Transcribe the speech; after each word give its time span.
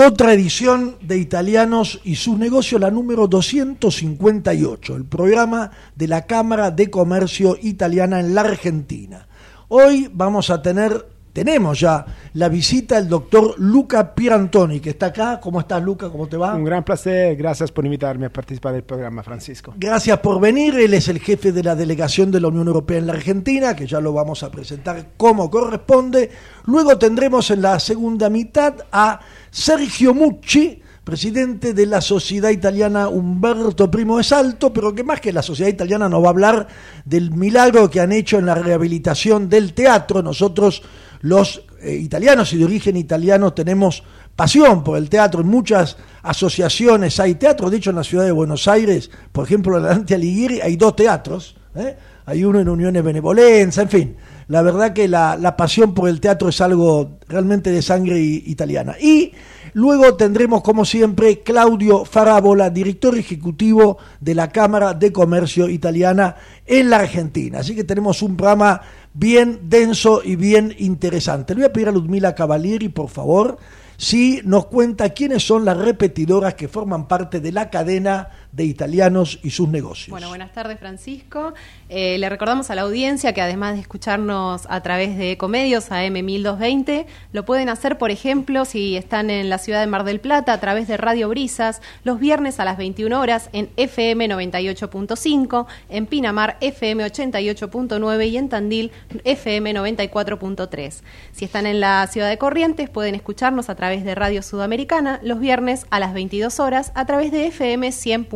otra 0.00 0.32
edición 0.32 0.94
de 1.00 1.18
Italianos 1.18 2.00
y 2.04 2.14
sus 2.14 2.38
negocios, 2.38 2.80
la 2.80 2.88
número 2.88 3.26
258, 3.26 4.94
el 4.94 5.04
programa 5.04 5.72
de 5.96 6.06
la 6.06 6.24
Cámara 6.24 6.70
de 6.70 6.88
Comercio 6.88 7.58
Italiana 7.60 8.20
en 8.20 8.32
la 8.32 8.42
Argentina. 8.42 9.26
Hoy 9.66 10.08
vamos 10.12 10.50
a 10.50 10.62
tener 10.62 11.04
tenemos 11.38 11.78
ya 11.78 12.04
la 12.34 12.48
visita 12.48 12.96
del 12.96 13.08
doctor 13.08 13.54
Luca 13.58 14.12
Pirantoni, 14.12 14.80
que 14.80 14.90
está 14.90 15.06
acá. 15.06 15.38
¿Cómo 15.38 15.60
estás, 15.60 15.80
Luca? 15.80 16.10
¿Cómo 16.10 16.26
te 16.26 16.36
va? 16.36 16.52
Un 16.54 16.64
gran 16.64 16.82
placer. 16.82 17.36
Gracias 17.36 17.70
por 17.70 17.84
invitarme 17.84 18.26
a 18.26 18.32
participar 18.32 18.72
del 18.72 18.82
programa, 18.82 19.22
Francisco. 19.22 19.72
Gracias 19.76 20.18
por 20.18 20.40
venir. 20.40 20.74
Él 20.74 20.94
es 20.94 21.06
el 21.06 21.20
jefe 21.20 21.52
de 21.52 21.62
la 21.62 21.76
delegación 21.76 22.32
de 22.32 22.40
la 22.40 22.48
Unión 22.48 22.66
Europea 22.66 22.98
en 22.98 23.06
la 23.06 23.12
Argentina, 23.12 23.76
que 23.76 23.86
ya 23.86 24.00
lo 24.00 24.12
vamos 24.12 24.42
a 24.42 24.50
presentar 24.50 25.10
como 25.16 25.48
corresponde. 25.48 26.28
Luego 26.64 26.98
tendremos 26.98 27.52
en 27.52 27.62
la 27.62 27.78
segunda 27.78 28.28
mitad 28.30 28.74
a 28.90 29.20
Sergio 29.50 30.14
Mucci, 30.14 30.82
presidente 31.04 31.72
de 31.72 31.86
la 31.86 32.00
Sociedad 32.00 32.50
Italiana 32.50 33.08
Humberto 33.08 33.90
Primo 33.90 34.18
de 34.18 34.24
Salto, 34.24 34.72
pero 34.72 34.94
que 34.94 35.04
más 35.04 35.20
que 35.20 35.32
la 35.32 35.42
Sociedad 35.42 35.70
Italiana 35.70 36.08
nos 36.08 36.22
va 36.22 36.26
a 36.26 36.30
hablar 36.30 36.68
del 37.04 37.30
milagro 37.30 37.88
que 37.88 38.00
han 38.00 38.12
hecho 38.12 38.38
en 38.38 38.46
la 38.46 38.54
rehabilitación 38.54 39.48
del 39.48 39.72
teatro. 39.72 40.22
Nosotros 40.22 40.82
los 41.20 41.62
eh, 41.80 41.94
italianos 41.94 42.52
y 42.52 42.58
de 42.58 42.64
origen 42.64 42.96
italiano 42.96 43.52
tenemos 43.52 44.02
pasión 44.36 44.84
por 44.84 44.98
el 44.98 45.08
teatro. 45.08 45.40
En 45.40 45.48
muchas 45.48 45.96
asociaciones 46.22 47.18
hay 47.20 47.36
teatro. 47.36 47.70
De 47.70 47.78
hecho, 47.78 47.90
en 47.90 47.96
la 47.96 48.04
ciudad 48.04 48.24
de 48.24 48.32
Buenos 48.32 48.68
Aires, 48.68 49.10
por 49.32 49.44
ejemplo, 49.44 49.76
en 49.76 49.82
la 49.84 49.88
Dante 49.88 50.14
Alighieri, 50.14 50.60
hay 50.60 50.76
dos 50.76 50.94
teatros. 50.94 51.56
¿eh? 51.74 51.96
Hay 52.26 52.44
uno 52.44 52.60
en 52.60 52.68
Uniones 52.68 53.02
Benevolenza, 53.02 53.82
en 53.82 53.88
fin. 53.88 54.16
La 54.48 54.62
verdad 54.62 54.94
que 54.94 55.08
la, 55.08 55.36
la, 55.36 55.56
pasión 55.56 55.92
por 55.94 56.08
el 56.08 56.20
teatro 56.20 56.48
es 56.48 56.60
algo 56.60 57.18
realmente 57.28 57.70
de 57.70 57.82
sangre 57.82 58.18
italiana. 58.18 58.96
Y 58.98 59.32
luego 59.74 60.14
tendremos, 60.14 60.62
como 60.62 60.86
siempre, 60.86 61.40
Claudio 61.40 62.06
Farabola, 62.06 62.70
director 62.70 63.16
ejecutivo 63.16 63.98
de 64.20 64.34
la 64.34 64.50
Cámara 64.50 64.94
de 64.94 65.12
Comercio 65.12 65.68
Italiana 65.68 66.36
en 66.64 66.88
la 66.88 67.00
Argentina. 67.00 67.58
Así 67.58 67.74
que 67.74 67.84
tenemos 67.84 68.22
un 68.22 68.36
programa 68.36 68.80
bien 69.12 69.60
denso 69.64 70.22
y 70.24 70.36
bien 70.36 70.74
interesante. 70.78 71.54
Le 71.54 71.60
voy 71.60 71.68
a 71.68 71.72
pedir 71.72 71.88
a 71.88 71.92
Ludmila 71.92 72.34
Cavalieri, 72.34 72.88
por 72.88 73.08
favor, 73.08 73.58
si 73.98 74.40
nos 74.44 74.66
cuenta 74.66 75.10
quiénes 75.10 75.44
son 75.44 75.64
las 75.64 75.76
repetidoras 75.76 76.54
que 76.54 76.68
forman 76.68 77.08
parte 77.08 77.40
de 77.40 77.52
la 77.52 77.68
cadena 77.68 78.28
de 78.58 78.64
italianos 78.64 79.38
y 79.42 79.50
sus 79.50 79.68
negocios. 79.68 80.10
Bueno, 80.10 80.28
buenas 80.28 80.52
tardes 80.52 80.78
Francisco. 80.78 81.54
Eh, 81.88 82.18
le 82.18 82.28
recordamos 82.28 82.70
a 82.70 82.74
la 82.74 82.82
audiencia 82.82 83.32
que 83.32 83.40
además 83.40 83.74
de 83.74 83.80
escucharnos 83.80 84.66
a 84.68 84.82
través 84.82 85.16
de 85.16 85.38
Comedios 85.38 85.90
AM 85.92 86.12
1220, 86.12 87.06
lo 87.32 87.44
pueden 87.44 87.68
hacer, 87.68 87.96
por 87.98 88.10
ejemplo, 88.10 88.64
si 88.64 88.96
están 88.96 89.30
en 89.30 89.48
la 89.48 89.58
ciudad 89.58 89.80
de 89.80 89.86
Mar 89.86 90.04
del 90.04 90.20
Plata, 90.20 90.52
a 90.52 90.60
través 90.60 90.88
de 90.88 90.96
Radio 90.96 91.28
Brisas, 91.28 91.80
los 92.02 92.18
viernes 92.18 92.58
a 92.58 92.64
las 92.64 92.76
21 92.76 93.18
horas 93.20 93.48
en 93.52 93.70
FM 93.76 94.28
98.5, 94.28 95.66
en 95.88 96.06
Pinamar 96.06 96.58
FM 96.60 97.06
88.9 97.06 98.28
y 98.28 98.36
en 98.36 98.48
Tandil 98.48 98.90
FM 99.22 99.72
94.3. 99.72 101.02
Si 101.32 101.44
están 101.44 101.66
en 101.66 101.78
la 101.78 102.06
ciudad 102.08 102.28
de 102.28 102.38
Corrientes, 102.38 102.90
pueden 102.90 103.14
escucharnos 103.14 103.70
a 103.70 103.76
través 103.76 104.04
de 104.04 104.16
Radio 104.16 104.42
Sudamericana 104.42 105.20
los 105.22 105.38
viernes 105.38 105.86
a 105.90 106.00
las 106.00 106.12
22 106.12 106.58
horas 106.58 106.90
a 106.96 107.06
través 107.06 107.30
de 107.30 107.46
FM 107.46 107.92
100. 107.92 108.26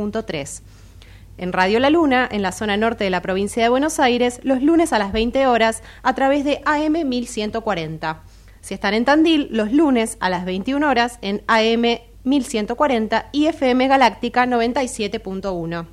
En 1.38 1.52
Radio 1.52 1.80
La 1.80 1.90
Luna, 1.90 2.28
en 2.30 2.42
la 2.42 2.52
zona 2.52 2.76
norte 2.76 3.04
de 3.04 3.10
la 3.10 3.22
provincia 3.22 3.62
de 3.62 3.68
Buenos 3.68 3.98
Aires, 3.98 4.40
los 4.42 4.62
lunes 4.62 4.92
a 4.92 4.98
las 4.98 5.12
20 5.12 5.46
horas 5.46 5.82
a 6.02 6.14
través 6.14 6.44
de 6.44 6.60
AM 6.66 7.08
1140. 7.08 8.22
Si 8.60 8.74
están 8.74 8.94
en 8.94 9.04
Tandil, 9.04 9.48
los 9.50 9.72
lunes 9.72 10.18
a 10.20 10.30
las 10.30 10.44
21 10.44 10.88
horas 10.88 11.18
en 11.22 11.42
AM 11.48 12.00
1140 12.24 13.30
y 13.32 13.46
FM 13.46 13.88
Galáctica 13.88 14.46
97.1. 14.46 15.86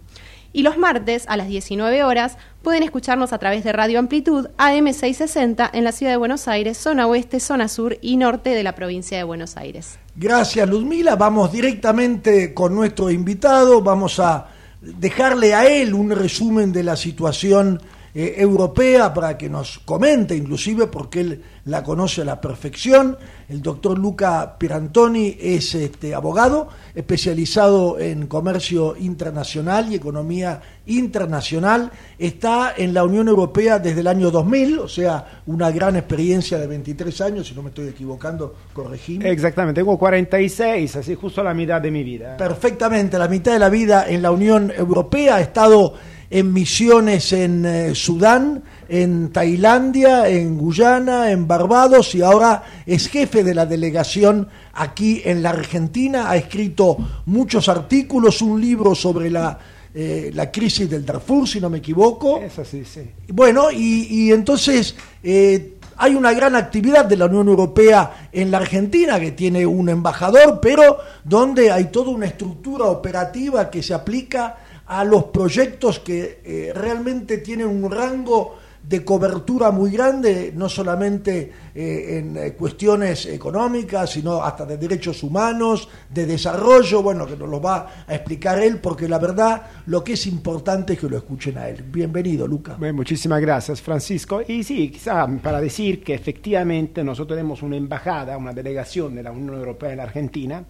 Y 0.52 0.64
los 0.64 0.78
martes 0.78 1.26
a 1.28 1.38
las 1.38 1.48
19 1.48 2.04
horas 2.04 2.38
pueden 2.62 2.84
escucharnos 2.84 3.34
a 3.34 3.38
través 3.38 3.64
de 3.64 3.72
Radio 3.72 4.00
Amplitud 4.00 4.50
AM660 4.58 5.70
en 5.74 5.84
la 5.84 5.92
ciudad 5.92 6.12
de 6.12 6.18
Buenos 6.18 6.48
Aires, 6.48 6.78
zona 6.78 7.08
oeste, 7.08 7.40
zona 7.40 7.68
sur 7.68 7.98
y 8.02 8.18
norte 8.18 8.52
de 8.52 8.64
la 8.64 8.76
provincia 8.76 9.18
de 9.18 9.24
Buenos 9.24 9.58
Aires. 9.58 10.00
Gracias 10.22 10.68
Luzmila, 10.68 11.16
vamos 11.16 11.50
directamente 11.50 12.54
con 12.54 12.76
nuestro 12.76 13.10
invitado, 13.10 13.82
vamos 13.82 14.20
a 14.20 14.50
dejarle 14.82 15.54
a 15.54 15.66
él 15.66 15.94
un 15.94 16.12
resumen 16.12 16.74
de 16.74 16.84
la 16.84 16.98
situación 16.98 17.82
eh, 18.14 18.36
europea 18.38 19.14
para 19.14 19.38
que 19.38 19.50
nos 19.50 19.80
comente, 19.80 20.36
inclusive 20.36 20.88
porque 20.88 21.22
él 21.22 21.44
la 21.66 21.84
conoce 21.84 22.22
a 22.22 22.26
la 22.26 22.42
perfección. 22.42 23.18
El 23.48 23.62
doctor 23.62 23.98
Luca 23.98 24.58
Pirantoni 24.58 25.38
es 25.40 25.76
este, 25.76 26.16
abogado 26.16 26.70
especializado 26.96 28.00
en 28.00 28.28
comercio 28.28 28.96
internacional 28.98 29.92
y 29.92 29.96
economía 29.96 30.62
internacional. 30.88 31.92
Está 32.18 32.74
en 32.76 32.94
la 32.94 33.04
Unión 33.04 33.28
Europea 33.28 33.80
desde 33.80 34.02
el 34.02 34.08
año 34.08 34.32
2000, 34.32 34.80
o 34.80 34.88
sea, 34.88 35.42
una 35.46 35.70
gran 35.72 35.96
experiencia 35.96 36.58
de 36.58 36.68
23 36.68 37.22
años, 37.22 37.48
si 37.48 37.54
no 37.54 37.62
me 37.62 37.70
estoy 37.70 37.88
equivocando, 37.90 38.56
corregime. 38.74 39.30
Exactamente, 39.30 39.82
tengo 39.82 39.98
46, 39.98 40.96
así 40.96 41.16
justo 41.16 41.44
la 41.44 41.54
mitad 41.54 41.80
de 41.82 41.92
mi 41.92 42.04
vida. 42.04 42.38
Perfectamente, 42.38 43.18
la 43.18 43.28
mitad 43.28 43.54
de 43.54 43.60
la 43.60 43.70
vida 43.70 44.10
en 44.10 44.22
la 44.22 44.32
Unión 44.32 44.72
Europea. 44.76 45.36
Ha 45.36 45.42
estado 45.42 45.94
en 46.30 46.54
misiones 46.54 47.34
en 47.34 47.66
eh, 47.66 47.96
Sudán, 47.96 48.64
en 48.88 49.32
Tailandia, 49.32 50.28
en 50.30 50.58
Guyana, 50.58 51.32
en 51.32 51.48
Barbados 51.48 52.14
y 52.16 52.22
ahora 52.22 52.64
es 52.86 53.08
jefe 53.08 53.44
de 53.44 53.56
la 53.56 53.66
delegación 53.66 54.48
aquí 54.74 55.22
en 55.26 55.42
la 55.42 55.52
Argentina. 55.52 56.30
Ha 56.30 56.38
escrito 56.38 56.98
muchos 57.26 57.68
artículos, 57.70 58.42
un 58.42 58.62
libro 58.62 58.94
sobre 58.96 59.30
la 59.30 59.58
eh, 59.92 60.30
la 60.36 60.52
crisis 60.52 60.88
del 60.88 61.04
Darfur, 61.04 61.48
si 61.48 61.60
no 61.60 61.68
me 61.68 61.80
equivoco. 61.80 62.40
Es 62.40 62.60
así, 62.60 62.86
sí. 62.86 63.02
Bueno, 63.30 63.72
y, 63.72 64.06
y 64.08 64.32
entonces 64.32 64.96
eh, 65.24 65.80
hay 65.98 66.14
una 66.14 66.32
gran 66.32 66.56
actividad 66.56 67.06
de 67.06 67.18
la 67.18 67.26
Unión 67.26 67.48
Europea 67.48 68.30
en 68.32 68.52
la 68.52 68.60
Argentina, 68.60 69.20
que 69.20 69.32
tiene 69.32 69.66
un 69.66 69.90
embajador, 69.90 70.60
pero 70.62 71.00
donde 71.24 71.72
hay 71.72 71.86
toda 71.86 72.12
una 72.12 72.28
estructura 72.28 72.86
operativa 72.86 73.70
que 73.72 73.82
se 73.82 73.96
aplica 73.96 74.58
a 74.90 75.04
los 75.04 75.26
proyectos 75.26 76.00
que 76.00 76.42
eh, 76.44 76.74
realmente 76.74 77.38
tienen 77.38 77.68
un 77.68 77.92
rango 77.92 78.58
de 78.82 79.06
cobertura 79.06 79.70
muy 79.70 79.92
grande, 79.92 80.52
no 80.56 80.68
solamente 80.68 81.52
eh, 81.76 82.18
en 82.18 82.38
eh, 82.38 82.54
cuestiones 82.54 83.28
económicas, 83.28 84.10
sino 84.10 84.42
hasta 84.42 84.66
de 84.66 84.78
derechos 84.78 85.22
humanos, 85.22 85.88
de 86.10 86.26
desarrollo, 86.26 87.04
bueno, 87.04 87.28
que 87.28 87.36
nos 87.36 87.48
lo 87.48 87.62
va 87.62 88.06
a 88.08 88.16
explicar 88.16 88.60
él, 88.60 88.80
porque 88.80 89.08
la 89.08 89.20
verdad 89.20 89.62
lo 89.86 90.04
que 90.04 90.14
es 90.14 90.26
importante 90.26 90.94
es 90.94 91.00
que 91.00 91.10
lo 91.10 91.18
escuchen 91.18 91.60
a 91.60 91.70
él. 91.70 91.84
Bienvenido, 91.84 92.48
Luca. 92.48 92.76
Bueno, 92.80 92.96
muchísimas 92.96 93.42
gracias, 93.42 93.82
Francisco. 93.82 94.42
Y 94.48 94.64
sí, 94.64 94.90
quizá 94.90 95.28
para 95.44 95.62
decir 95.62 96.04
que 96.04 96.16
efectivamente 96.16 97.04
nosotros 97.04 97.38
tenemos 97.38 97.62
una 97.62 97.78
embajada, 97.78 98.38
una 98.38 98.54
delegación 98.54 99.14
de 99.14 99.22
la 99.22 99.32
Unión 99.32 99.54
Europea 99.54 99.92
en 99.92 99.98
la 99.98 100.04
Argentina, 100.04 100.64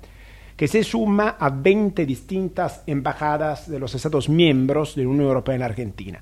que 0.60 0.68
se 0.68 0.84
suma 0.84 1.38
a 1.40 1.50
20 1.50 2.06
distintas 2.06 2.84
embajadas 2.86 3.70
de 3.72 3.80
los 3.80 3.96
Estados 3.96 4.28
miembros 4.28 4.94
de 4.94 5.04
la 5.04 5.08
Unión 5.08 5.28
Europea 5.28 5.56
en 5.56 5.60
la 5.62 5.68
Argentina. 5.68 6.22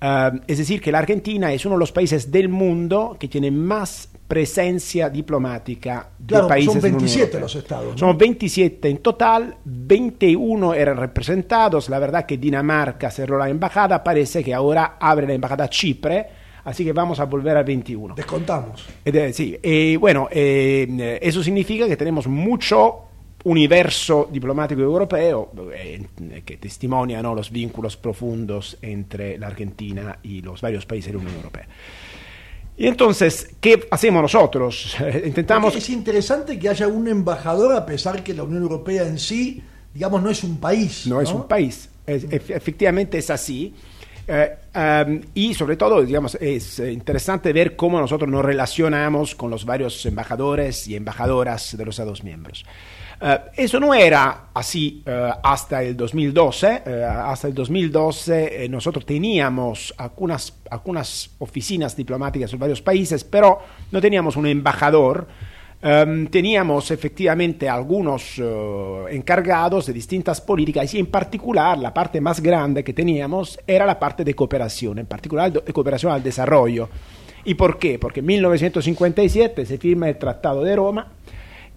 Uh, 0.00 0.38
es 0.46 0.58
decir, 0.58 0.80
que 0.80 0.92
la 0.92 1.00
Argentina 1.00 1.52
es 1.52 1.66
uno 1.66 1.74
de 1.74 1.80
los 1.80 1.90
países 1.90 2.30
del 2.30 2.48
mundo 2.48 3.16
que 3.18 3.26
tiene 3.26 3.50
más 3.50 4.08
presencia 4.28 5.10
diplomática 5.10 6.10
Claro, 6.24 6.44
de 6.44 6.48
países 6.48 6.74
son 6.74 6.80
de 6.80 6.90
la 6.90 6.96
Unión 6.96 7.00
27 7.00 7.22
Europea. 7.22 7.40
los 7.40 7.56
estados. 7.56 7.92
¿no? 7.94 7.98
Somos 7.98 8.18
27 8.18 8.88
en 8.88 8.98
total, 8.98 9.56
21 9.64 10.74
eran 10.74 10.96
representados. 10.96 11.88
La 11.88 11.98
verdad 11.98 12.24
que 12.24 12.38
Dinamarca 12.38 13.10
cerró 13.10 13.36
la 13.36 13.48
embajada, 13.48 14.04
parece 14.04 14.44
que 14.44 14.54
ahora 14.54 14.96
abre 15.00 15.26
la 15.26 15.34
embajada 15.34 15.68
Chipre, 15.68 16.28
así 16.62 16.84
que 16.84 16.92
vamos 16.92 17.18
a 17.18 17.24
volver 17.24 17.56
a 17.56 17.64
21. 17.64 18.14
Descontamos. 18.14 18.86
Eh, 19.04 19.32
sí, 19.32 19.58
eh, 19.60 19.96
bueno, 19.98 20.28
eh, 20.30 21.18
eso 21.20 21.42
significa 21.42 21.88
que 21.88 21.96
tenemos 21.96 22.28
mucho 22.28 23.08
universo 23.44 24.28
diplomático 24.30 24.80
europeo 24.80 25.50
eh, 25.74 26.06
que 26.44 26.56
testimonia 26.58 27.22
¿no? 27.22 27.34
los 27.34 27.50
vínculos 27.50 27.96
profundos 27.96 28.78
entre 28.82 29.38
la 29.38 29.48
Argentina 29.48 30.18
y 30.22 30.42
los 30.42 30.60
varios 30.60 30.86
países 30.86 31.08
de 31.12 31.18
la 31.18 31.18
Unión 31.24 31.36
Europea. 31.36 31.66
Y 32.76 32.86
entonces, 32.86 33.54
¿qué 33.60 33.86
hacemos 33.90 34.22
nosotros? 34.22 34.96
Intentamos... 35.24 35.72
Porque 35.72 35.78
es 35.78 35.90
interesante 35.90 36.58
que 36.58 36.68
haya 36.68 36.88
un 36.88 37.06
embajador, 37.08 37.74
a 37.76 37.84
pesar 37.84 38.22
que 38.24 38.32
la 38.34 38.44
Unión 38.44 38.62
Europea 38.62 39.02
en 39.06 39.18
sí, 39.18 39.62
digamos, 39.92 40.22
no 40.22 40.30
es 40.30 40.42
un 40.42 40.58
país. 40.58 41.06
no 41.06 41.20
es 41.20 41.30
un 41.32 41.46
país. 41.46 41.88
Es- 42.06 42.28
ef- 42.30 42.50
efectivamente 42.56 43.18
es 43.18 43.28
así. 43.30 43.74
Eh, 44.26 44.56
um, 45.06 45.20
y 45.34 45.52
sobre 45.52 45.76
todo, 45.76 46.00
digamos, 46.02 46.36
es 46.36 46.78
eh, 46.78 46.92
interesante 46.92 47.52
ver 47.52 47.74
cómo 47.76 48.00
nosotros 48.00 48.30
nos 48.30 48.44
relacionamos 48.44 49.34
con 49.34 49.50
los 49.50 49.64
varios 49.64 50.06
embajadores 50.06 50.86
y 50.88 50.94
embajadoras 50.96 51.76
de 51.76 51.84
los 51.84 51.96
Estados 51.98 52.22
miembros. 52.24 52.64
Eh, 53.24 53.38
eso 53.56 53.78
no 53.78 53.94
era 53.94 54.48
así 54.52 55.02
eh, 55.06 55.30
hasta 55.42 55.82
el 55.82 55.96
2012. 55.96 56.82
eh, 56.84 57.04
hasta 57.04 57.48
el 57.48 57.54
2012 57.54 58.64
eh, 58.64 58.68
nosotros 58.68 59.06
teníamos 59.06 59.94
algunas, 59.96 60.52
algunas 60.70 61.30
oficinas 61.38 61.96
diplomáticas 61.96 62.52
en 62.52 62.58
varios 62.58 62.82
países, 62.82 63.22
pero 63.24 63.60
no 63.90 64.00
teníamos 64.00 64.36
un 64.36 64.46
embajador. 64.46 65.26
Em, 65.84 66.28
teníamos 66.28 66.92
efectivamente 66.92 67.68
algunos 67.68 68.40
encargados 69.10 69.86
de 69.86 69.92
distintas 69.92 70.40
políticas 70.40 70.94
y 70.94 71.00
en 71.00 71.06
particular 71.06 71.76
la 71.76 71.92
parte 71.92 72.20
más 72.20 72.40
grande 72.40 72.84
que 72.84 72.92
teníamos 72.92 73.58
era 73.66 73.84
la 73.84 73.98
parte 73.98 74.22
de 74.22 74.32
cooperación, 74.32 75.00
en 75.00 75.06
particular 75.06 75.52
de 75.52 75.72
cooperación 75.72 76.12
al 76.12 76.22
desarrollo. 76.22 76.88
¿Y 77.44 77.54
por 77.54 77.78
qué? 77.78 77.98
Porque 77.98 78.20
en 78.20 78.26
1957 78.26 79.66
se 79.66 79.78
firma 79.78 80.08
el 80.08 80.18
Tratado 80.18 80.62
de 80.62 80.76
Roma. 80.76 81.08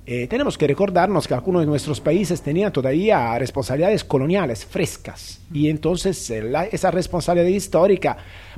Eh, 0.07 0.27
tenemos 0.27 0.55
que 0.55 0.67
recordarnos 0.67 1.27
que 1.27 1.33
algunos 1.33 1.63
de 1.63 1.65
nuestros 1.65 1.99
países 1.99 2.39
tenían 2.41 2.71
todavía 2.71 3.37
responsabilidades 3.39 4.03
coloniales 4.03 4.63
frescas 4.63 5.41
y 5.51 5.67
entonces 5.67 6.29
eh, 6.29 6.43
la- 6.43 6.65
esa 6.65 6.91
responsabilidad 6.91 7.49
histórica 7.49 8.15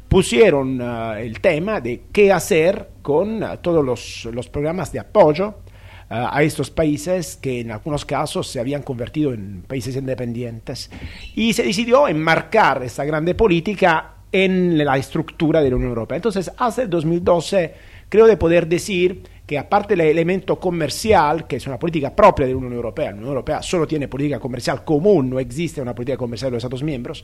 pusieron 0.09 0.81
eh, 0.81 1.21
el 1.25 1.39
tema 1.39 1.79
de 1.79 2.01
qué 2.11 2.33
hacer 2.33 2.89
con 3.01 3.41
eh, 3.44 3.47
todos 3.61 3.85
los, 3.85 4.25
los 4.33 4.49
programas 4.49 4.91
de 4.91 4.99
apoyo 4.99 5.55
eh, 6.09 6.25
a 6.29 6.44
estos 6.44 6.69
países 6.69 7.38
que 7.38 7.61
en 7.61 7.71
algunos 7.71 8.03
casos 8.03 8.45
se 8.50 8.59
habían 8.59 8.83
convertido 8.83 9.33
en 9.33 9.61
países 9.61 9.95
independientes 9.95 10.89
y 11.33 11.53
se 11.53 11.63
decidió 11.63 12.09
enmarcar 12.09 12.83
esta 12.83 13.05
grande 13.05 13.35
política 13.35 14.15
en 14.33 14.77
la 14.83 14.97
estructura 14.97 15.61
de 15.61 15.69
la 15.69 15.77
Unión 15.77 15.91
Europea. 15.91 16.17
Entonces, 16.17 16.51
hasta 16.57 16.81
el 16.81 16.89
2012 16.89 17.73
creo 18.09 18.25
de 18.27 18.35
poder 18.35 18.67
decir 18.67 19.23
que 19.47 19.57
aparte 19.57 19.95
del 19.95 20.07
elemento 20.07 20.59
comercial, 20.59 21.47
que 21.47 21.55
es 21.55 21.65
una 21.65 21.79
política 21.79 22.13
propia 22.13 22.45
de 22.45 22.51
la 22.51 22.57
Unión 22.57 22.73
Europea, 22.73 23.11
la 23.11 23.15
Unión 23.15 23.29
Europea 23.29 23.61
solo 23.61 23.88
tiene 23.88 24.09
política 24.09 24.41
comercial 24.41 24.83
común, 24.83 25.29
no 25.29 25.39
existe 25.39 25.81
una 25.81 25.95
política 25.95 26.17
comercial 26.17 26.51
de 26.51 26.57
los 26.57 26.63
Estados 26.65 26.83
miembros, 26.83 27.23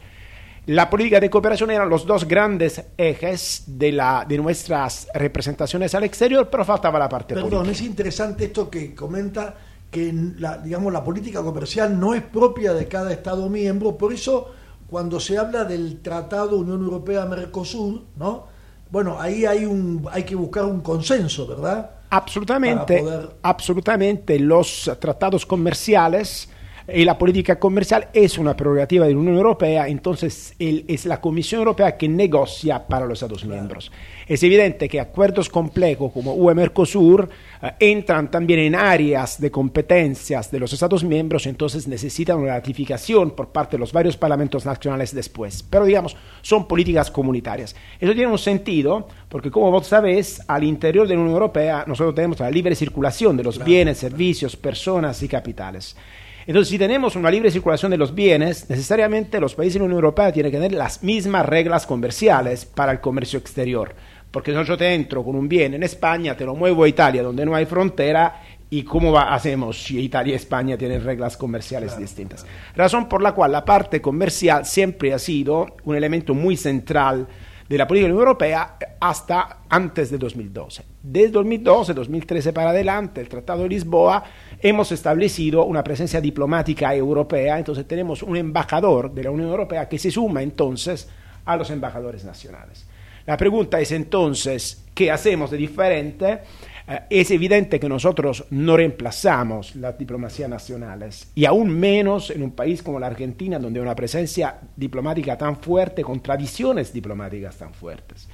la 0.68 0.90
política 0.90 1.20
de 1.20 1.30
cooperación 1.30 1.72
eran 1.72 1.90
los 1.90 2.06
dos 2.06 2.26
grandes 2.26 2.82
ejes 2.98 3.66
de, 3.68 3.92
la, 3.92 4.26
de 4.26 4.38
nuestras 4.38 5.10
representaciones 5.14 5.94
al 5.94 6.06
exterior, 6.06 6.48
pero 6.50 6.64
faltaba 6.64 6.98
la 6.98 7.10
parte 7.10 7.34
Perdón, 7.34 7.50
política. 7.50 7.72
es 7.74 7.82
interesante 7.82 8.46
esto 8.46 8.70
que 8.70 8.96
comenta 8.96 9.56
que 9.92 10.14
la, 10.40 10.58
digamos, 10.60 10.94
la 10.94 11.04
política 11.04 11.44
comercial 11.44 12.00
no 12.00 12.14
es 12.14 12.24
propia 12.24 12.74
de 12.74 12.88
cada 12.88 13.12
Estado 13.12 13.50
miembro, 13.50 13.98
por 13.98 14.14
eso 14.14 14.50
cuando 14.90 15.20
se 15.20 15.38
habla 15.38 15.66
del 15.66 16.00
Tratado 16.02 16.56
Unión 16.56 16.82
Europea-Mercosur, 16.84 18.02
¿no? 18.16 18.48
Bueno, 18.90 19.20
ahí 19.20 19.46
hay, 19.46 19.66
un, 19.66 20.08
hay 20.10 20.24
que 20.24 20.36
buscar 20.36 20.64
un 20.64 20.80
consenso, 20.80 21.46
¿verdad? 21.46 21.92
Absolutamente, 22.16 23.00
poder- 23.00 23.30
absolutamente 23.42 24.40
los 24.40 24.92
tratados 25.00 25.46
comerciales 25.46 26.50
y 26.92 27.06
la 27.06 27.18
política 27.18 27.58
comercial 27.60 28.08
es 28.14 28.38
una 28.38 28.56
prerrogativa 28.58 29.06
de 29.06 29.14
la 29.14 29.20
Unión 29.20 29.36
Europea, 29.38 29.88
entonces 29.88 30.54
el- 30.60 30.84
es 30.88 31.06
la 31.06 31.22
Comisión 31.22 31.60
Europea 31.60 31.96
que 31.98 32.10
negocia 32.10 32.86
para 32.86 33.06
los 33.06 33.22
Estados 33.22 33.46
miembros. 33.46 33.92
Es 34.28 34.42
evidente 34.44 34.90
que 34.90 35.00
acuerdos 35.00 35.50
complejos 35.50 36.12
como 36.12 36.34
UE-Mercosur 36.34 37.30
eh, 37.62 37.72
entran 37.80 38.30
también 38.30 38.60
en 38.60 38.76
áreas 38.76 39.40
de 39.40 39.50
competencias 39.52 40.52
de 40.52 40.60
los 40.60 40.74
Estados 40.74 41.04
miembros, 41.04 41.46
entonces 41.46 41.88
necesitan 41.88 42.40
una 42.40 42.54
ratificación 42.56 43.32
por 43.32 43.50
parte 43.50 43.78
de 43.78 43.80
los 43.80 43.94
varios 43.94 44.18
parlamentos 44.18 44.66
nacionales 44.66 45.14
después. 45.14 45.64
Pero 45.70 45.86
digamos, 45.86 46.16
son 46.42 46.68
políticas 46.68 47.10
comunitarias. 47.12 47.76
Eso 48.00 48.14
tiene 48.14 48.32
un 48.32 48.38
sentido 48.38 49.08
porque, 49.30 49.50
como 49.52 49.72
vos 49.72 49.88
sabés, 49.88 50.42
al 50.48 50.64
interior 50.64 51.08
de 51.08 51.16
la 51.16 51.22
Unión 51.22 51.36
Europea 51.36 51.84
nosotros 51.88 52.16
tenemos 52.16 52.40
la 52.40 52.52
libre 52.52 52.76
circulación 52.76 53.38
de 53.38 53.44
los 53.44 53.64
bienes, 53.64 53.98
servicios, 53.98 54.56
personas 54.56 55.22
y 55.24 55.28
capitales. 55.28 55.96
Entonces, 56.46 56.70
si 56.70 56.78
tenemos 56.78 57.16
una 57.16 57.32
libre 57.32 57.50
circulación 57.52 57.92
de 57.92 57.98
los 57.98 58.14
bienes, 58.14 58.70
necesariamente 58.70 59.40
los 59.40 59.56
países 59.56 59.76
de 59.76 59.80
la 59.80 59.86
Unión 59.86 59.98
Europea 59.98 60.32
tienen 60.32 60.52
que 60.52 60.58
tener 60.58 60.74
las 60.74 61.02
mismas 61.04 61.46
reglas 61.46 61.86
comerciales 61.86 62.66
para 62.66 62.92
el 62.92 63.00
comercio 63.00 63.40
exterior. 63.40 63.96
Porque 64.32 64.52
si 64.54 64.64
yo 64.64 64.78
te 64.78 64.94
entro 64.94 65.24
con 65.24 65.36
un 65.36 65.48
bien 65.48 65.74
en 65.74 65.84
España, 65.84 66.36
te 66.36 66.46
lo 66.46 66.56
muevo 66.56 66.84
a 66.84 66.88
Italia, 66.90 67.22
donde 67.24 67.46
no 67.46 67.56
hay 67.56 67.66
frontera, 67.66 68.42
¿y 68.70 68.84
cómo 68.84 69.12
va- 69.12 69.34
hacemos 69.34 69.84
si 69.84 70.00
Italia 70.00 70.34
y 70.34 70.36
España 70.36 70.76
tienen 70.78 71.04
reglas 71.04 71.38
comerciales 71.38 71.98
distintas? 71.98 72.46
Razón 72.76 73.08
por 73.08 73.22
la 73.22 73.34
cual 73.34 73.52
la 73.52 73.64
parte 73.64 74.02
comercial 74.02 74.66
siempre 74.66 75.14
ha 75.14 75.20
sido 75.20 75.76
un 75.86 75.96
elemento 75.96 76.34
muy 76.34 76.58
central 76.58 77.28
de 77.68 77.78
la 77.78 77.88
política 77.88 78.08
Unión 78.08 78.20
Europea 78.20 78.78
hasta 79.00 79.60
antes 79.70 80.12
de 80.12 80.18
2012. 80.18 80.84
Desde 81.02 81.32
2012, 81.32 81.94
2013 81.94 82.54
para 82.54 82.70
adelante, 82.72 83.22
el 83.22 83.30
Tratado 83.30 83.64
de 83.64 83.70
Lisboa, 83.70 84.24
hemos 84.62 84.92
establecido 84.92 85.66
una 85.66 85.84
presencia 85.84 86.22
diplomática 86.22 86.94
europea, 86.96 87.58
entonces 87.58 87.88
tenemos 87.88 88.24
un 88.24 88.38
embajador 88.38 89.14
de 89.14 89.24
la 89.24 89.32
Unión 89.32 89.50
Europea 89.50 89.88
que 89.90 90.00
se 90.00 90.12
suma 90.12 90.42
entonces 90.42 91.10
a 91.46 91.58
los 91.58 91.70
embajadores 91.70 92.24
nacionales. 92.24 92.86
La 93.26 93.38
pregunta 93.38 93.80
es 93.80 93.92
entonces, 93.92 94.84
¿qué 94.94 95.10
hacemos 95.10 95.52
de 95.52 95.58
diferente? 95.58 96.40
Eh, 96.88 97.02
es 97.10 97.32
evidente 97.32 97.80
que 97.80 97.88
nosotros 97.88 98.46
no 98.50 98.76
reemplazamos 98.76 99.76
las 99.76 99.98
diplomacias 99.98 100.50
nacionales 100.50 101.32
y 101.34 101.46
aún 101.46 101.70
menos 101.70 102.30
en 102.30 102.44
un 102.44 102.52
país 102.52 102.84
como 102.84 103.00
la 103.00 103.08
Argentina, 103.08 103.58
donde 103.58 103.80
hay 103.80 103.86
una 103.86 103.96
presencia 103.96 104.60
diplomática 104.76 105.38
tan 105.38 105.58
fuerte, 105.58 106.04
con 106.04 106.22
tradiciones 106.22 106.92
diplomáticas 106.92 107.58
tan 107.58 107.74
fuertes. 107.74 108.28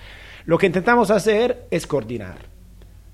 Lo 0.45 0.57
que 0.57 0.65
intentamos 0.65 1.11
hacer 1.11 1.67
es 1.69 1.85
coordinar, 1.85 2.37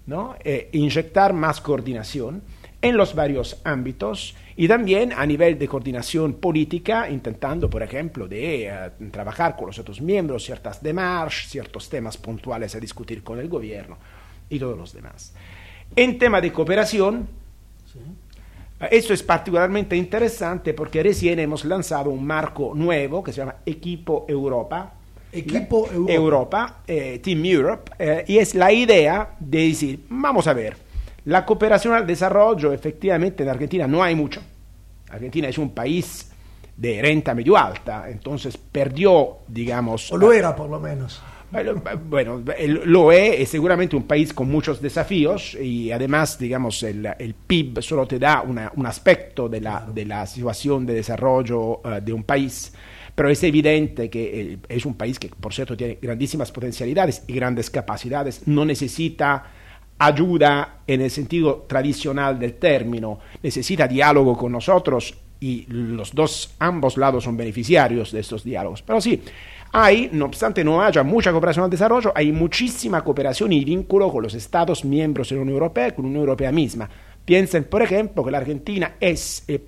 ¿no? 0.05 0.35
Eh, 0.43 0.69
inyectar 0.71 1.33
más 1.33 1.59
coordinación 1.59 2.41
en 2.81 2.95
los 2.95 3.15
varios 3.15 3.59
ámbitos 3.63 4.35
y 4.55 4.67
también 4.67 5.11
a 5.11 5.25
nivel 5.25 5.59
de 5.59 5.67
coordinación 5.67 6.35
política, 6.35 7.09
intentando, 7.09 7.69
por 7.69 7.83
ejemplo, 7.83 8.27
de 8.27 8.67
eh, 8.67 8.91
trabajar 9.11 9.57
con 9.57 9.67
los 9.67 9.79
otros 9.79 9.99
miembros 9.99 10.45
ciertas 10.45 10.81
demarches, 10.81 11.49
ciertos 11.49 11.89
temas 11.89 12.15
puntuales 12.15 12.73
a 12.75 12.79
discutir 12.79 13.21
con 13.21 13.39
el 13.39 13.49
gobierno 13.49 13.97
y 14.49 14.59
todos 14.59 14.77
los 14.77 14.93
demás. 14.93 15.33
En 15.95 16.17
tema 16.17 16.41
de 16.41 16.51
cooperación, 16.51 17.27
Esto 18.91 19.13
es 19.13 19.23
particularmente 19.23 19.95
interesante 19.95 20.73
porque 20.73 21.01
recién 21.01 21.39
hemos 21.39 21.63
lanzado 21.63 22.09
un 22.09 22.25
marco 22.25 22.73
nuevo 22.75 23.23
que 23.23 23.31
se 23.31 23.37
llama 23.37 23.55
Equipo 23.65 24.25
Europa. 24.27 24.93
Equipo 25.31 25.89
Europa. 25.91 26.13
Europa, 26.13 26.77
eh, 26.87 27.19
Team 27.23 27.45
Europe, 27.45 27.91
eh, 27.99 28.25
y 28.27 28.37
es 28.37 28.53
la 28.53 28.71
idea 28.71 29.35
de 29.39 29.67
decir, 29.67 30.05
vamos 30.09 30.47
a 30.47 30.53
ver, 30.53 30.75
la 31.25 31.45
cooperación 31.45 31.93
al 31.93 32.05
desarrollo 32.05 32.71
efectivamente 32.71 33.43
en 33.43 33.49
Argentina 33.49 33.87
no 33.87 34.03
hay 34.03 34.15
mucho. 34.15 34.41
Argentina 35.09 35.47
es 35.47 35.57
un 35.57 35.71
país 35.71 36.31
de 36.75 37.01
renta 37.01 37.33
medio 37.33 37.57
alta, 37.57 38.09
entonces 38.09 38.57
perdió, 38.57 39.37
digamos... 39.47 40.11
O 40.11 40.17
lo 40.17 40.33
era 40.33 40.55
por 40.55 40.69
lo 40.69 40.79
menos. 40.79 41.21
Bueno, 42.09 42.43
lo 42.85 43.11
es, 43.11 43.41
es 43.41 43.49
seguramente 43.49 43.95
un 43.95 44.03
país 44.03 44.33
con 44.33 44.49
muchos 44.49 44.81
desafíos 44.81 45.55
y 45.55 45.91
además, 45.91 46.37
digamos, 46.37 46.83
el, 46.83 47.07
el 47.17 47.33
PIB 47.33 47.81
solo 47.81 48.05
te 48.05 48.19
da 48.19 48.41
una, 48.41 48.71
un 48.75 48.85
aspecto 48.85 49.47
de 49.47 49.61
la, 49.61 49.87
de 49.93 50.05
la 50.05 50.25
situación 50.25 50.85
de 50.85 50.95
desarrollo 50.95 51.79
uh, 51.79 52.01
de 52.01 52.13
un 52.13 52.23
país, 52.23 52.73
pero 53.13 53.29
es 53.29 53.43
evidente 53.43 54.09
que 54.09 54.41
eh, 54.41 54.57
es 54.67 54.85
un 54.85 54.95
país 54.95 55.17
que, 55.17 55.29
por 55.29 55.53
cierto, 55.53 55.77
tiene 55.77 55.97
grandísimas 56.01 56.51
potencialidades 56.51 57.23
y 57.27 57.33
grandes 57.33 57.69
capacidades, 57.69 58.47
no 58.47 58.65
necesita 58.65 59.51
ayuda 59.97 60.81
en 60.87 61.01
el 61.01 61.09
sentido 61.09 61.65
tradicional 61.67 62.37
del 62.37 62.55
término, 62.55 63.19
necesita 63.41 63.87
diálogo 63.87 64.37
con 64.37 64.51
nosotros 64.51 65.13
y 65.39 65.65
los 65.67 66.13
dos, 66.13 66.55
ambos 66.59 66.97
lados 66.97 67.23
son 67.23 67.37
beneficiarios 67.37 68.11
de 68.11 68.19
estos 68.19 68.43
diálogos. 68.43 68.81
Pero 68.81 69.01
sí, 69.01 69.21
hay, 69.71 70.09
no 70.11 70.25
obstante 70.25 70.63
no 70.63 70.81
haya 70.81 71.03
mucha 71.03 71.31
cooperación 71.31 71.65
al 71.65 71.71
desarrollo, 71.71 72.13
hay 72.15 72.31
muchísima 72.31 73.03
cooperación 73.03 73.51
y 73.53 73.65
vínculo 73.65 74.11
con 74.11 74.23
los 74.23 74.33
Estados 74.33 74.85
miembros 74.85 75.29
de 75.29 75.35
la 75.35 75.41
Unión 75.41 75.55
Europea 75.55 75.89
y 75.89 75.91
con 75.91 76.05
la 76.05 76.09
Unión 76.09 76.21
Europea 76.21 76.51
misma. 76.51 76.89
Piensen, 77.25 77.65
por 77.65 77.81
ejemplo, 77.81 78.23
que 78.23 78.31
la 78.31 78.37
Argentina 78.37 78.93
es 78.99 79.43
el 79.47 79.61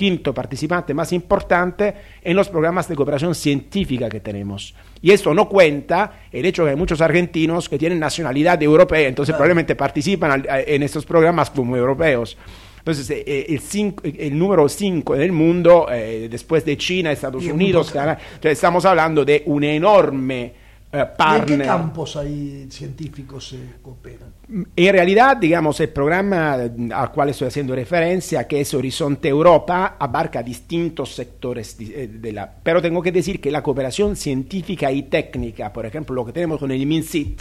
quinto 0.00 0.32
participante 0.32 0.94
más 0.94 1.12
importante 1.12 1.94
en 2.22 2.34
los 2.34 2.48
programas 2.48 2.88
de 2.88 2.96
cooperación 2.96 3.34
científica 3.34 4.08
que 4.08 4.20
tenemos. 4.20 4.74
Y 5.02 5.10
esto 5.10 5.34
no 5.34 5.46
cuenta 5.46 6.22
el 6.32 6.46
hecho 6.46 6.64
que 6.64 6.70
hay 6.70 6.76
muchos 6.76 7.02
argentinos 7.02 7.68
que 7.68 7.78
tienen 7.78 8.00
nacionalidad 8.00 8.62
europea, 8.62 9.06
entonces 9.06 9.34
probablemente 9.34 9.76
participan 9.76 10.42
en 10.48 10.82
estos 10.82 11.04
programas 11.04 11.50
como 11.50 11.76
europeos. 11.76 12.38
Entonces, 12.80 13.08
eh, 13.10 13.24
eh, 13.26 13.46
el, 13.50 13.60
cinco, 13.60 14.02
el, 14.04 14.38
número 14.38 14.68
5 14.68 15.14
en 15.14 15.20
el 15.20 15.32
mundo, 15.32 15.86
eh, 15.90 16.28
después 16.30 16.64
de 16.64 16.76
China, 16.76 17.12
Estados 17.12 17.44
y 17.44 17.50
Unidos, 17.50 17.90
Canadá, 17.90 18.18
entonces 18.20 18.52
estamos 18.52 18.84
hablando 18.86 19.24
de 19.24 19.42
un 19.46 19.64
enorme 19.64 20.54
eh, 20.90 21.04
partner. 21.16 21.52
¿En 21.52 21.58
qué 21.60 21.66
campos 21.66 22.16
hay 22.16 22.66
científicos 22.70 23.50
se 23.50 23.58
cooperan? 23.82 24.32
En 24.74 24.92
realidad, 24.92 25.36
digamos, 25.36 25.78
el 25.80 25.90
programa 25.90 26.54
al 26.54 27.12
cual 27.12 27.28
estoy 27.28 27.48
haciendo 27.48 27.74
referencia, 27.74 28.48
que 28.48 28.62
es 28.62 28.72
Horizonte 28.72 29.28
Europa, 29.28 29.96
abarca 29.98 30.42
distintos 30.42 31.14
sectores 31.14 31.76
de 31.78 32.32
la... 32.32 32.50
Pero 32.50 32.80
tengo 32.80 33.02
que 33.02 33.12
decir 33.12 33.40
que 33.40 33.50
la 33.50 33.62
cooperación 33.62 34.16
científica 34.16 34.90
y 34.90 35.04
técnica, 35.04 35.72
por 35.72 35.84
ejemplo, 35.84 36.14
lo 36.14 36.24
que 36.24 36.32
tenemos 36.32 36.58
con 36.58 36.70
el 36.72 36.84
MINCIT, 36.84 37.40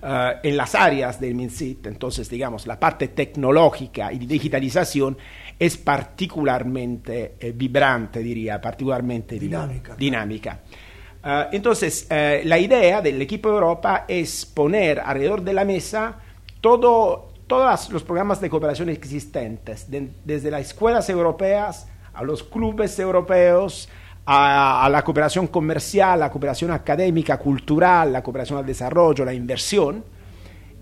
Uh, 0.00 0.38
en 0.44 0.56
las 0.56 0.76
áreas 0.76 1.20
del 1.20 1.34
MINSIT, 1.34 1.84
entonces 1.88 2.30
digamos 2.30 2.68
la 2.68 2.78
parte 2.78 3.08
tecnológica 3.08 4.12
y 4.12 4.18
digitalización 4.18 5.18
es 5.58 5.76
particularmente 5.76 7.34
eh, 7.40 7.50
vibrante, 7.52 8.20
diría, 8.20 8.60
particularmente 8.60 9.40
dinámica. 9.40 9.96
dinámica. 9.96 10.60
Uh, 11.24 11.52
entonces, 11.52 12.06
uh, 12.12 12.46
la 12.46 12.60
idea 12.60 13.02
del 13.02 13.20
equipo 13.20 13.48
Europa 13.48 14.04
es 14.06 14.46
poner 14.46 15.00
alrededor 15.00 15.42
de 15.42 15.52
la 15.52 15.64
mesa 15.64 16.18
todo, 16.60 17.32
todos 17.48 17.90
los 17.90 18.04
programas 18.04 18.40
de 18.40 18.48
cooperación 18.48 18.90
existentes, 18.90 19.90
de, 19.90 20.10
desde 20.24 20.52
las 20.52 20.60
escuelas 20.60 21.10
europeas 21.10 21.88
a 22.14 22.22
los 22.22 22.44
clubes 22.44 22.96
europeos, 23.00 23.88
a, 24.30 24.84
a, 24.84 24.88
la 24.90 25.02
cooperación 25.02 25.46
comercial, 25.46 26.20
la 26.20 26.30
cooperación 26.30 26.70
académica, 26.70 27.38
cultural, 27.38 28.12
la 28.12 28.22
cooperación 28.22 28.58
al 28.58 28.66
desarrollo, 28.66 29.24
la 29.24 29.32
inversión, 29.32 30.04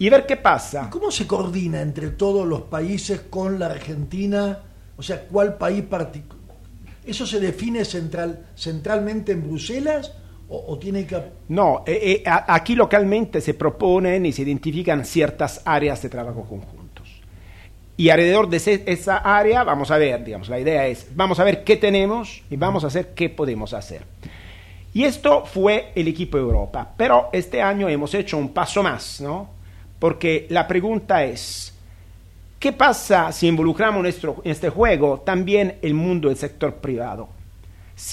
y 0.01 0.09
ver 0.11 0.27
qué 0.27 0.37
pasa. 0.37 0.87
¿Y 0.89 0.91
¿Cómo 0.91 1.13
se 1.13 1.29
coordina 1.29 1.81
entre 1.81 2.11
todos 2.11 2.45
los 2.45 2.63
países 2.63 3.21
con 3.31 3.61
la 3.61 3.67
Argentina? 3.67 4.59
O 4.97 5.03
sea, 5.03 5.27
¿cuál 5.29 5.57
país 5.57 5.85
particular? 5.85 6.37
¿Eso 7.05 7.25
se 7.25 7.39
define 7.39 7.85
central, 7.85 8.47
centralmente 8.57 9.31
en 9.31 9.45
Bruselas? 9.45 10.13
O, 10.49 10.65
o, 10.73 10.79
tiene 10.79 11.07
que... 11.07 11.21
No, 11.49 11.85
eh, 11.87 12.23
eh, 12.25 12.25
aquí 12.27 12.75
localmente 12.75 13.41
se 13.41 13.55
proponen 13.55 14.27
y 14.27 14.33
se 14.33 14.43
identifican 14.43 15.05
ciertas 15.05 15.63
áreas 15.65 16.03
de 16.03 16.09
trabajo 16.09 16.43
conjunto. 16.43 16.76
Y 17.97 18.11
alrededor 18.11 18.49
de 18.49 18.83
esa 18.87 19.17
área 19.17 19.65
vamos 19.65 19.91
a 19.91 19.97
ver, 19.97 20.23
digamos, 20.23 20.49
la 20.49 20.61
idea 20.61 20.87
es, 20.87 21.09
vamos 21.15 21.41
a 21.41 21.45
ver 21.45 21.65
qué 21.65 21.77
tenemos 21.77 22.43
y 22.51 22.57
vamos 22.57 22.85
a 22.85 22.89
hacer 22.89 23.15
qué 23.15 23.31
podemos 23.31 23.73
hacer. 23.73 24.03
Y 24.93 25.05
esto 25.05 25.45
fue 25.45 25.93
el 25.95 26.09
equipo 26.09 26.39
Europa, 26.39 26.93
pero 26.97 27.29
este 27.33 27.61
año 27.63 27.89
hemos 27.89 28.15
hecho 28.15 28.37
un 28.37 28.51
paso 28.51 28.83
más, 28.83 29.21
¿no? 29.21 29.49
Porque 29.99 30.47
la 30.51 30.67
pregunta 30.67 31.25
es, 31.25 31.75
¿qué 32.59 32.73
pasa 32.73 33.33
si 33.33 33.47
involucramos 33.47 34.05
en 34.05 34.35
este 34.45 34.69
juego 34.69 35.21
también 35.21 35.77
el 35.81 35.95
mundo 35.95 36.29
del 36.29 36.37
sector 36.37 36.75
privado? 36.77 37.36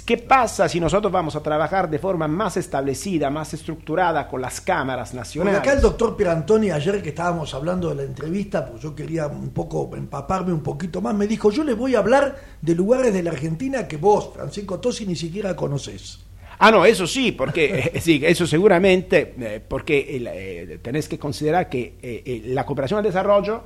¿Qué 0.06 0.18
pasa 0.18 0.70
si 0.70 0.80
nosotros 0.80 1.12
vamos 1.12 1.36
a 1.36 1.44
trabajar 1.44 1.90
de 1.90 2.00
forma 2.00 2.26
más 2.26 2.56
establecida, 2.56 3.30
más 3.30 3.54
estructurada 3.54 4.30
con 4.30 4.40
las 4.40 4.62
cámaras 4.62 5.14
nacionales? 5.14 5.60
Porque 5.60 5.70
acá 5.70 5.78
el 5.78 5.82
doctor 5.82 6.16
Pierantoni, 6.16 6.72
ayer 6.72 7.02
que 7.04 7.10
estábamos 7.10 7.54
hablando 7.54 7.90
de 7.90 7.96
la 7.96 8.04
entrevista, 8.04 8.66
pues 8.66 8.82
yo 8.82 8.96
quería 8.96 9.28
un 9.28 9.50
poco 9.50 9.92
empaparme 9.98 10.54
un 10.54 10.64
poquito 10.64 11.02
más, 11.02 11.14
me 11.14 11.28
dijo, 11.28 11.52
yo 11.52 11.66
le 11.66 11.74
voy 11.74 11.96
a 11.96 12.00
hablar 12.00 12.38
de 12.62 12.76
lugares 12.76 13.14
de 13.14 13.24
la 13.24 13.32
Argentina 13.32 13.86
que 13.86 13.98
vos, 13.98 14.32
Francisco 14.34 14.80
Tosi, 14.80 15.06
ni 15.06 15.18
siquiera 15.18 15.54
conoces. 15.54 16.20
Ah, 16.60 16.72
no, 16.72 16.86
eso 16.86 17.06
sí, 17.06 17.34
porque 17.34 17.92
eh, 17.94 18.00
sí, 18.00 18.22
eso 18.24 18.48
seguramente, 18.48 19.34
eh, 19.38 19.62
porque 19.68 20.08
eh, 20.10 20.80
tenés 20.82 21.10
que 21.10 21.20
considerar 21.20 21.68
que 21.68 22.42
la 22.46 22.66
cooperación 22.66 23.00
al 23.00 23.04
desarrollo 23.04 23.64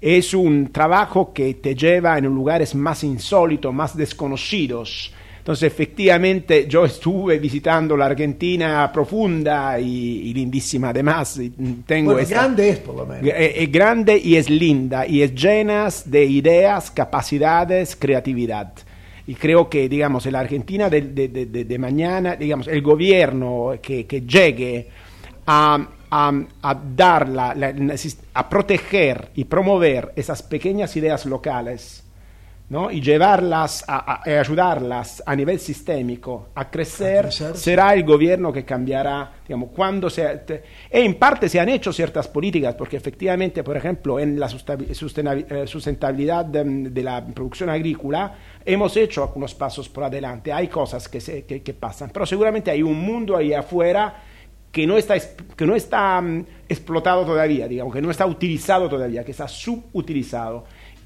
es 0.00 0.34
un 0.34 0.72
trabajo 0.72 1.32
que 1.32 1.54
te 1.54 1.76
lleva 1.76 2.18
en 2.18 2.24
lugares 2.24 2.74
más 2.74 3.04
insólitos, 3.04 3.72
más 3.72 3.96
desconocidos. 3.96 5.12
Entonces, 5.44 5.70
efectivamente, 5.70 6.66
yo 6.66 6.86
estuve 6.86 7.38
visitando 7.38 7.98
la 7.98 8.06
Argentina 8.06 8.90
profunda 8.90 9.78
y, 9.78 10.30
y 10.30 10.32
lindísima, 10.32 10.88
además. 10.88 11.38
Tengo 11.84 12.12
bueno, 12.12 12.20
esta, 12.20 12.36
grande 12.36 12.70
es, 12.70 12.78
por 12.78 12.96
lo 12.96 13.04
menos. 13.04 13.26
Es, 13.26 13.52
es, 13.56 13.70
grande 13.70 14.16
y 14.16 14.36
es 14.36 14.48
linda, 14.48 15.06
y 15.06 15.20
es 15.20 15.34
llena 15.34 15.88
de 16.06 16.24
ideas, 16.24 16.90
capacidades, 16.90 17.94
creatividad. 17.94 18.72
Y 19.26 19.34
creo 19.34 19.68
que, 19.68 19.86
digamos, 19.86 20.24
en 20.24 20.32
la 20.32 20.40
Argentina 20.40 20.88
de, 20.88 21.02
de, 21.02 21.28
de, 21.28 21.46
de 21.66 21.78
mañana, 21.78 22.36
digamos, 22.36 22.66
el 22.66 22.80
gobierno 22.80 23.74
que, 23.82 24.06
que 24.06 24.22
llegue 24.22 24.88
a, 25.46 25.86
a, 26.10 26.32
a 26.62 26.82
dar 26.96 27.28
la, 27.28 27.54
la, 27.54 27.74
a 28.32 28.48
proteger 28.48 29.28
y 29.34 29.44
promover 29.44 30.10
esas 30.16 30.42
pequeñas 30.42 30.96
ideas 30.96 31.26
locales 31.26 32.03
¿no? 32.68 32.90
y 32.90 33.00
llevarlas 33.00 33.84
a, 33.86 33.96
a, 33.96 34.14
a, 34.24 34.40
ayudarlas 34.40 35.22
a 35.26 35.36
nivel 35.36 35.60
sistémico 35.60 36.48
a 36.54 36.70
crecer, 36.70 37.26
a 37.26 37.30
será 37.30 37.94
el 37.94 38.04
gobierno 38.04 38.52
que 38.52 38.64
cambiará, 38.64 39.32
digamos, 39.46 39.70
cuando 39.74 40.08
se... 40.08 40.24
Te, 40.38 40.62
e 40.90 41.02
in 41.02 41.14
parte 41.14 41.48
se 41.48 41.60
han 41.60 41.68
hecho 41.68 41.92
ciertas 41.92 42.26
políticas, 42.28 42.74
porque 42.74 42.96
efectivamente, 42.96 43.62
por 43.62 43.76
ejemplo, 43.76 44.18
en 44.18 44.40
la 44.40 44.46
eh, 44.48 45.66
sustentabilidad 45.66 46.44
de, 46.46 46.64
de 46.64 47.02
la 47.02 47.24
producción 47.24 47.68
agrícola, 47.68 48.34
hemos 48.64 48.96
hecho 48.96 49.22
algunos 49.22 49.54
pasos 49.54 49.88
por 49.88 50.04
adelante, 50.04 50.52
hay 50.52 50.68
cosas 50.68 51.08
que, 51.08 51.20
se, 51.20 51.44
que, 51.44 51.62
que 51.62 51.74
pasan, 51.74 52.10
pero 52.12 52.24
seguramente 52.24 52.70
hay 52.70 52.82
un 52.82 52.98
mundo 52.98 53.36
ahí 53.36 53.52
afuera 53.52 54.22
que 54.74 54.88
no 54.88 54.98
está, 54.98 55.14
que 55.56 55.66
no 55.66 55.76
está 55.76 56.18
um, 56.18 56.44
explotado 56.68 57.24
todavía, 57.24 57.68
digamos, 57.68 57.94
que 57.94 58.02
no 58.02 58.10
está 58.10 58.26
utilizado 58.26 58.88
todavía, 58.88 59.24
que 59.24 59.30
está 59.30 59.46
subutilizado. 59.46 60.64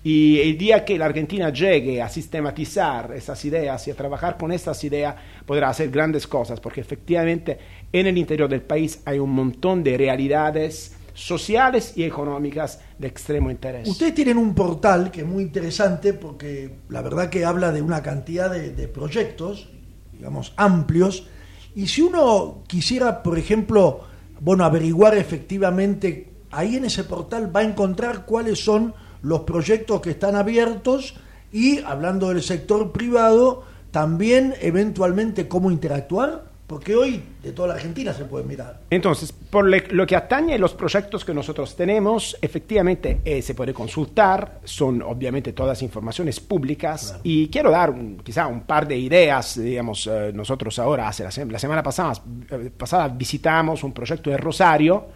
Y 0.08 0.40
el 0.40 0.56
día 0.56 0.86
que 0.86 0.96
la 0.96 1.04
Argentina 1.04 1.52
llegue 1.52 2.00
a 2.00 2.08
sistematizar 2.08 3.12
esas 3.14 3.44
ideas 3.44 3.86
y 3.88 3.90
a 3.90 3.94
trabajar 3.94 4.38
con 4.38 4.50
estas 4.50 4.82
ideas, 4.82 5.14
podrá 5.44 5.68
hacer 5.68 5.90
grandes 5.90 6.26
cosas, 6.26 6.60
porque 6.60 6.80
efectivamente 6.80 7.58
en 7.92 8.06
el 8.06 8.16
interior 8.16 8.48
del 8.48 8.62
país 8.62 9.02
hay 9.04 9.18
un 9.18 9.28
montón 9.28 9.84
de 9.84 9.98
realidades 9.98 10.96
sociales 11.12 11.92
y 11.94 12.04
económicas 12.04 12.80
de 12.98 13.06
extremo 13.06 13.50
interés. 13.50 13.86
Ustedes 13.86 14.14
tienen 14.14 14.38
un 14.38 14.54
portal 14.54 15.10
que 15.10 15.20
es 15.20 15.26
muy 15.26 15.42
interesante 15.42 16.14
porque 16.14 16.76
la 16.88 17.02
verdad 17.02 17.28
que 17.28 17.44
habla 17.44 17.70
de 17.70 17.82
una 17.82 18.02
cantidad 18.02 18.50
de, 18.50 18.70
de 18.70 18.88
proyectos, 18.88 19.68
digamos, 20.14 20.54
amplios, 20.56 21.28
y 21.74 21.86
si 21.86 22.00
uno 22.00 22.62
quisiera, 22.66 23.22
por 23.22 23.38
ejemplo, 23.38 24.06
bueno, 24.40 24.64
averiguar 24.64 25.18
efectivamente, 25.18 26.32
ahí 26.50 26.76
en 26.76 26.86
ese 26.86 27.04
portal 27.04 27.54
va 27.54 27.60
a 27.60 27.64
encontrar 27.64 28.24
cuáles 28.24 28.64
son 28.64 28.94
los 29.22 29.40
proyectos 29.40 30.00
que 30.00 30.10
están 30.10 30.36
abiertos 30.36 31.14
y, 31.52 31.80
hablando 31.80 32.28
del 32.28 32.42
sector 32.42 32.92
privado, 32.92 33.64
también 33.90 34.54
eventualmente 34.60 35.48
cómo 35.48 35.70
interactuar. 35.70 36.46
Porque 36.68 36.94
hoy 36.94 37.22
de 37.42 37.52
toda 37.52 37.68
la 37.68 37.74
Argentina 37.76 38.12
se 38.12 38.26
puede 38.26 38.44
mirar. 38.44 38.80
Entonces, 38.90 39.32
por 39.32 39.64
lo 39.90 40.06
que 40.06 40.14
atañe 40.14 40.52
a 40.52 40.58
los 40.58 40.74
proyectos 40.74 41.24
que 41.24 41.32
nosotros 41.32 41.74
tenemos, 41.74 42.36
efectivamente 42.42 43.22
eh, 43.24 43.40
se 43.40 43.54
puede 43.54 43.72
consultar, 43.72 44.60
son 44.64 45.00
obviamente 45.00 45.54
todas 45.54 45.80
informaciones 45.80 46.40
públicas 46.40 47.16
y 47.22 47.48
quiero 47.48 47.70
dar 47.70 47.88
un- 47.88 48.18
quizá 48.18 48.46
un 48.48 48.64
par 48.64 48.86
de 48.86 48.98
ideas, 48.98 49.58
digamos, 49.58 50.06
eh, 50.12 50.30
nosotros 50.34 50.78
ahora, 50.78 51.08
hace 51.08 51.24
la, 51.24 51.30
sem- 51.30 51.50
la 51.50 51.58
semana 51.58 51.82
pasada, 51.82 52.12
eh, 52.50 52.70
pasada 52.76 53.08
visitamos 53.08 53.82
un 53.82 53.92
proyecto 53.94 54.28
de 54.28 54.36
Rosario 54.36 55.06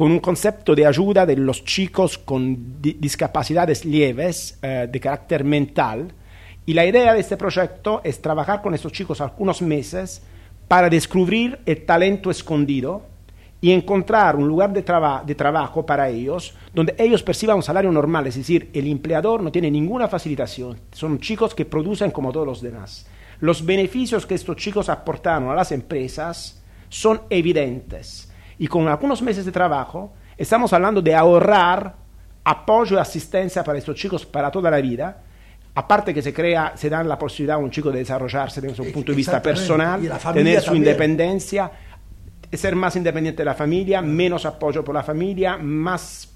con 0.00 0.12
un 0.12 0.20
concepto 0.20 0.74
de 0.74 0.86
ayuda 0.86 1.26
de 1.26 1.36
los 1.36 1.62
chicos 1.62 2.16
con 2.16 2.80
di- 2.80 2.96
discapacidades 2.98 3.84
leves 3.84 4.58
eh, 4.62 4.88
de 4.90 4.98
carácter 4.98 5.44
mental. 5.44 6.10
Y 6.64 6.72
la 6.72 6.86
idea 6.86 7.12
de 7.12 7.20
este 7.20 7.36
proyecto 7.36 8.00
es 8.02 8.22
trabajar 8.22 8.62
con 8.62 8.72
estos 8.72 8.92
chicos 8.92 9.20
algunos 9.20 9.60
meses 9.60 10.22
para 10.68 10.88
descubrir 10.88 11.58
el 11.66 11.84
talento 11.84 12.30
escondido 12.30 13.02
y 13.60 13.72
encontrar 13.72 14.36
un 14.36 14.48
lugar 14.48 14.72
de, 14.72 14.82
de 15.26 15.34
trabajo 15.34 15.84
para 15.84 16.08
ellos 16.08 16.54
donde 16.72 16.94
ellos 16.96 17.22
perciban 17.22 17.56
un 17.56 17.62
salario 17.62 17.92
normal, 17.92 18.26
es 18.26 18.36
decir, 18.36 18.70
el 18.72 18.86
empleador 18.86 19.42
no 19.42 19.52
tiene 19.52 19.70
ninguna 19.70 20.08
facilitación, 20.08 20.80
son 20.92 21.20
chicos 21.20 21.54
que 21.54 21.66
producen 21.66 22.10
como 22.10 22.32
todos 22.32 22.46
los 22.46 22.62
demás. 22.62 23.06
Los 23.40 23.66
beneficios 23.66 24.24
que 24.24 24.36
estos 24.36 24.56
chicos 24.56 24.88
aportaron 24.88 25.50
a 25.50 25.54
las 25.54 25.72
empresas 25.72 26.62
son 26.88 27.20
evidentes 27.28 28.29
y 28.60 28.68
con 28.68 28.86
algunos 28.88 29.22
meses 29.22 29.44
de 29.46 29.52
trabajo 29.52 30.12
estamos 30.36 30.70
hablando 30.72 31.00
de 31.00 31.14
ahorrar 31.14 31.94
apoyo 32.44 32.96
y 32.96 33.00
asistencia 33.00 33.64
para 33.64 33.78
estos 33.78 33.96
chicos 33.96 34.24
para 34.26 34.50
toda 34.50 34.70
la 34.70 34.80
vida. 34.80 35.22
Aparte 35.74 36.12
que 36.12 36.20
se 36.20 36.34
crea, 36.34 36.72
se 36.76 36.90
da 36.90 37.02
la 37.02 37.18
posibilidad 37.18 37.56
a 37.56 37.58
un 37.58 37.70
chico 37.70 37.90
de 37.90 38.00
desarrollarse 38.00 38.60
desde 38.60 38.82
un 38.82 38.92
punto 38.92 39.12
de 39.12 39.16
vista 39.16 39.40
personal, 39.40 40.00
tener 40.34 40.60
su 40.60 40.66
también. 40.66 40.76
independencia, 40.76 41.70
ser 42.52 42.76
más 42.76 42.96
independiente 42.96 43.40
de 43.40 43.44
la 43.46 43.54
familia, 43.54 44.02
menos 44.02 44.44
apoyo 44.44 44.84
por 44.84 44.94
la 44.94 45.02
familia, 45.02 45.56
más 45.56 46.28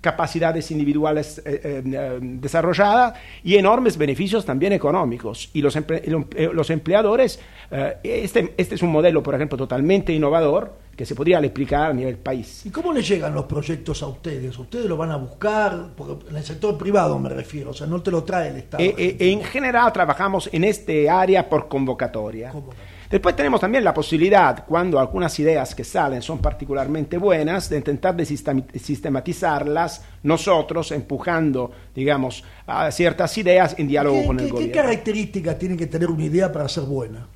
capacidades 0.00 0.68
individuales 0.72 1.40
eh, 1.44 1.60
eh, 1.62 1.82
eh, 1.84 2.18
desarrolladas 2.20 3.14
y 3.44 3.54
enormes 3.54 3.96
beneficios 3.96 4.44
también 4.44 4.72
económicos. 4.72 5.50
Y 5.52 5.62
los, 5.62 5.76
emple- 5.76 6.00
el 6.04 6.14
emple- 6.16 6.52
los 6.52 6.70
empleadores, 6.70 7.38
eh, 7.70 7.98
este, 8.02 8.52
este 8.56 8.74
es 8.74 8.82
un 8.82 8.90
modelo, 8.90 9.22
por 9.22 9.36
ejemplo, 9.36 9.56
totalmente 9.56 10.12
innovador 10.12 10.81
que 10.96 11.06
se 11.06 11.14
podría 11.14 11.38
aplicar 11.38 11.90
a 11.90 11.92
nivel 11.92 12.16
país. 12.18 12.66
¿Y 12.66 12.70
cómo 12.70 12.92
le 12.92 13.02
llegan 13.02 13.34
los 13.34 13.44
proyectos 13.46 14.02
a 14.02 14.06
ustedes? 14.08 14.58
¿Ustedes 14.58 14.86
lo 14.86 14.96
van 14.96 15.10
a 15.10 15.16
buscar? 15.16 15.88
Porque 15.96 16.28
en 16.30 16.36
el 16.36 16.44
sector 16.44 16.76
privado 16.76 17.18
me 17.18 17.28
refiero, 17.30 17.70
o 17.70 17.74
sea, 17.74 17.86
no 17.86 18.02
te 18.02 18.10
lo 18.10 18.22
trae 18.24 18.50
el 18.50 18.56
Estado. 18.58 18.82
Eh, 18.82 18.94
eh, 18.98 19.16
en 19.32 19.42
general 19.42 19.92
trabajamos 19.92 20.48
en 20.52 20.64
este 20.64 21.08
área 21.08 21.48
por 21.48 21.66
convocatoria. 21.68 22.50
Convocatoria. 22.50 22.90
Después 23.10 23.36
tenemos 23.36 23.60
también 23.60 23.84
la 23.84 23.92
posibilidad, 23.92 24.64
cuando 24.66 24.98
algunas 24.98 25.38
ideas 25.38 25.74
que 25.74 25.84
salen 25.84 26.22
son 26.22 26.38
particularmente 26.38 27.18
buenas, 27.18 27.68
de 27.68 27.76
intentar 27.76 28.16
de 28.16 28.24
sistematizarlas 28.26 30.02
nosotros, 30.22 30.92
empujando, 30.92 31.70
digamos, 31.94 32.42
a 32.66 32.90
ciertas 32.90 33.36
ideas 33.36 33.74
en 33.78 33.88
diálogo 33.88 34.20
¿Qué, 34.20 34.26
con 34.26 34.38
el 34.40 34.44
qué- 34.46 34.50
qué 34.50 34.52
gobierno. 34.54 34.82
características 34.82 35.58
tiene 35.58 35.76
que 35.76 35.86
tener 35.86 36.08
una 36.10 36.24
idea 36.24 36.50
para 36.50 36.68
ser 36.68 36.84
buena? 36.84 37.26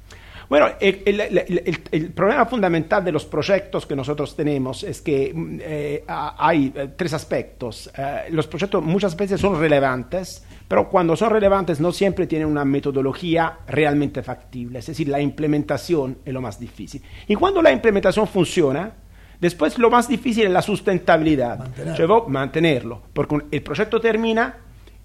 Bueno, 0.48 0.68
el, 0.80 1.02
el- 1.04 1.20
el- 1.20 1.82
el- 1.90 2.10
problema 2.12 2.46
fundamental 2.46 3.04
de 3.04 3.10
los 3.12 3.24
proyectos 3.24 3.84
que 3.84 3.96
nosotros 3.96 4.36
tenemos 4.36 4.84
es 4.84 5.02
que 5.02 5.32
mm, 5.34 5.58
eh, 5.60 6.04
ha- 6.06 6.36
hay 6.38 6.72
eh, 6.74 6.88
tres 6.96 7.12
aspectos. 7.14 7.90
Eh, 7.96 8.26
los 8.30 8.46
proyectos 8.46 8.82
muchas 8.84 9.16
veces 9.16 9.40
son 9.40 9.58
relevantes, 9.58 10.44
pero 10.68 10.88
cuando 10.88 11.16
son 11.16 11.30
relevantes 11.30 11.80
no 11.80 11.90
siempre 11.92 12.26
tienen 12.26 12.46
una 12.48 12.64
metodología 12.64 13.58
realmente 13.66 14.22
factible, 14.22 14.78
es 14.78 14.86
decir, 14.86 15.08
la 15.08 15.20
implementación 15.20 16.18
es 16.24 16.32
lo 16.32 16.40
más 16.40 16.60
difícil. 16.60 17.02
Y 17.26 17.34
cuando 17.34 17.60
la 17.60 17.72
implementación 17.72 18.26
funciona, 18.28 18.92
después 19.40 19.78
lo 19.78 19.90
más 19.90 20.06
difícil 20.08 20.44
es 20.44 20.50
la 20.50 20.62
sustentabilidad, 20.62 21.58
Mantenerlo. 21.58 22.08
Vos- 22.08 22.28
mantenerlo, 22.28 23.02
porque 23.12 23.38
el 23.50 23.62
proyecto 23.62 24.00
termina 24.00 24.56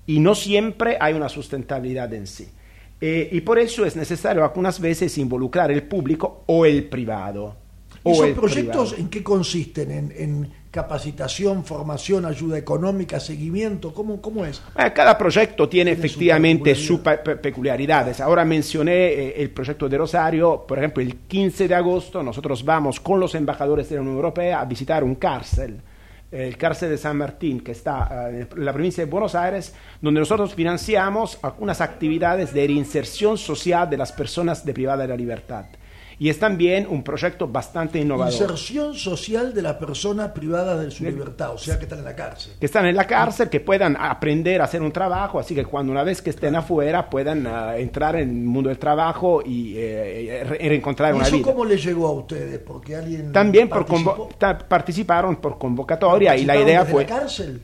y 0.06 0.20
no 0.20 0.36
siempre 0.36 0.98
hay 1.00 1.14
una 1.14 1.30
sustentabilidad 1.30 2.14
en 2.14 2.28
sí. 2.28 2.48
Eh, 3.02 3.30
y 3.32 3.42
por 3.42 3.58
eso 3.58 3.84
es 3.84 3.96
necesario 3.96 4.44
algunas 4.44 4.80
veces 4.80 5.18
involucrar 5.18 5.72
el 5.72 5.84
público 5.84 6.44
o 6.46 6.66
el 6.66 6.86
privado. 6.86 7.56
O 8.04 8.14
¿Esos 8.14 8.28
el 8.28 8.34
proyectos 8.34 8.90
privado. 8.90 9.04
en 9.04 9.10
qué 9.10 9.24
consisten? 9.24 9.92
¿En, 9.92 10.14
en 10.16 10.52
capacitación, 10.72 11.66
formación, 11.66 12.26
ayuda 12.26 12.58
económica, 12.58 13.20
seguimiento? 13.20 13.94
¿Cómo, 13.94 14.22
cómo 14.22 14.46
es? 14.46 14.62
Eh, 14.78 14.92
Cada 14.96 15.18
proyecto 15.18 15.68
tiene, 15.68 15.92
efectivamente 15.92 16.74
sus 16.76 17.02
peculiaridades. 17.02 18.22
Ahora 18.22 18.46
mencioné 18.46 18.94
eh, 19.08 19.34
el 19.42 19.50
proyecto 19.52 19.90
de 19.90 19.98
Rosario. 19.98 20.64
Por 20.68 20.78
ejemplo, 20.80 21.04
el 21.04 21.16
15 21.28 21.68
de 21.68 21.76
agosto 21.76 22.24
nosotros 22.24 22.64
vamos 22.64 23.00
con 23.00 23.20
los 23.20 23.36
embajadores 23.36 23.90
de 23.90 23.96
la 23.96 24.02
Unión 24.02 24.16
Europea 24.16 24.62
a 24.62 24.66
visitar 24.66 25.04
un 25.04 25.16
cárcel, 25.16 25.82
el 26.32 26.58
cárcel 26.58 26.90
de 26.90 26.98
San 26.98 27.18
Martín, 27.18 27.60
que 27.60 27.74
está 27.74 28.30
eh, 28.32 28.48
en 28.56 28.66
la 28.66 28.74
provincia 28.74 29.04
de 29.04 29.12
Buenos 29.12 29.36
Aires, 29.36 29.76
donde 30.02 30.22
nosotros 30.22 30.56
financiamos 30.56 31.38
algunas 31.42 31.82
actividades 31.82 32.54
de 32.54 32.66
reinserción 32.66 33.38
social 33.38 33.90
de 33.90 33.98
las 33.98 34.12
personas 34.12 34.66
deprivadas 34.66 35.02
de 35.02 35.08
la 35.10 35.18
libertad. 35.18 35.66
Y 36.24 36.30
es 36.30 36.38
también 36.38 36.86
un 36.88 37.02
proyecto 37.02 37.48
bastante 37.48 37.98
innovador. 37.98 38.32
Inserción 38.32 38.94
social 38.94 39.56
de 39.56 39.64
la 39.64 39.80
persona 39.80 40.32
privada 40.32 40.78
de 40.78 40.92
su 40.92 41.04
libertad, 41.04 41.52
o 41.56 41.58
sea, 41.58 41.80
que 41.80 41.86
están 41.86 41.98
en 41.98 42.06
la 42.06 42.16
cárcel. 42.16 42.54
que 42.60 42.66
están 42.68 42.86
en 42.86 42.96
la 42.96 43.08
cárcel, 43.08 43.50
que 43.50 43.60
puedan 43.60 43.98
aprender 43.98 44.62
a 44.62 44.66
hacer 44.66 44.84
un 44.84 44.92
trabajo, 44.92 45.40
así 45.40 45.56
que 45.56 45.66
cuando 45.66 45.92
una 45.92 46.04
vez 46.04 46.22
que 46.22 46.30
estén 46.30 46.56
afuera 46.56 47.10
puedan 47.10 47.48
ah, 47.48 47.76
entrar 47.76 48.18
en 48.18 48.30
el 48.30 48.36
mundo 48.46 48.70
del 48.70 48.78
trabajo 48.78 49.42
y 49.44 49.74
eh, 49.78 50.44
re- 50.48 50.58
reencontrar 50.60 51.12
¿Y 51.14 51.18
una 51.18 51.26
eso 51.26 51.38
vida. 51.38 51.46
cómo 51.52 51.66
le 51.66 51.78
llegó 51.78 52.08
a 52.08 52.12
ustedes? 52.12 52.60
Porque 52.60 52.96
alguien 52.96 53.32
También 53.32 53.68
por 53.68 53.84
participó- 53.88 54.30
ta- 54.38 54.60
participaron 54.60 55.38
por 55.38 55.58
convocatoria 55.58 56.38
y 56.38 56.46
la 56.46 56.54
participaron 56.54 56.68
idea 56.70 56.80
desde 56.82 56.92
fue, 56.92 57.04
la 57.04 57.10
cárcel? 57.10 57.62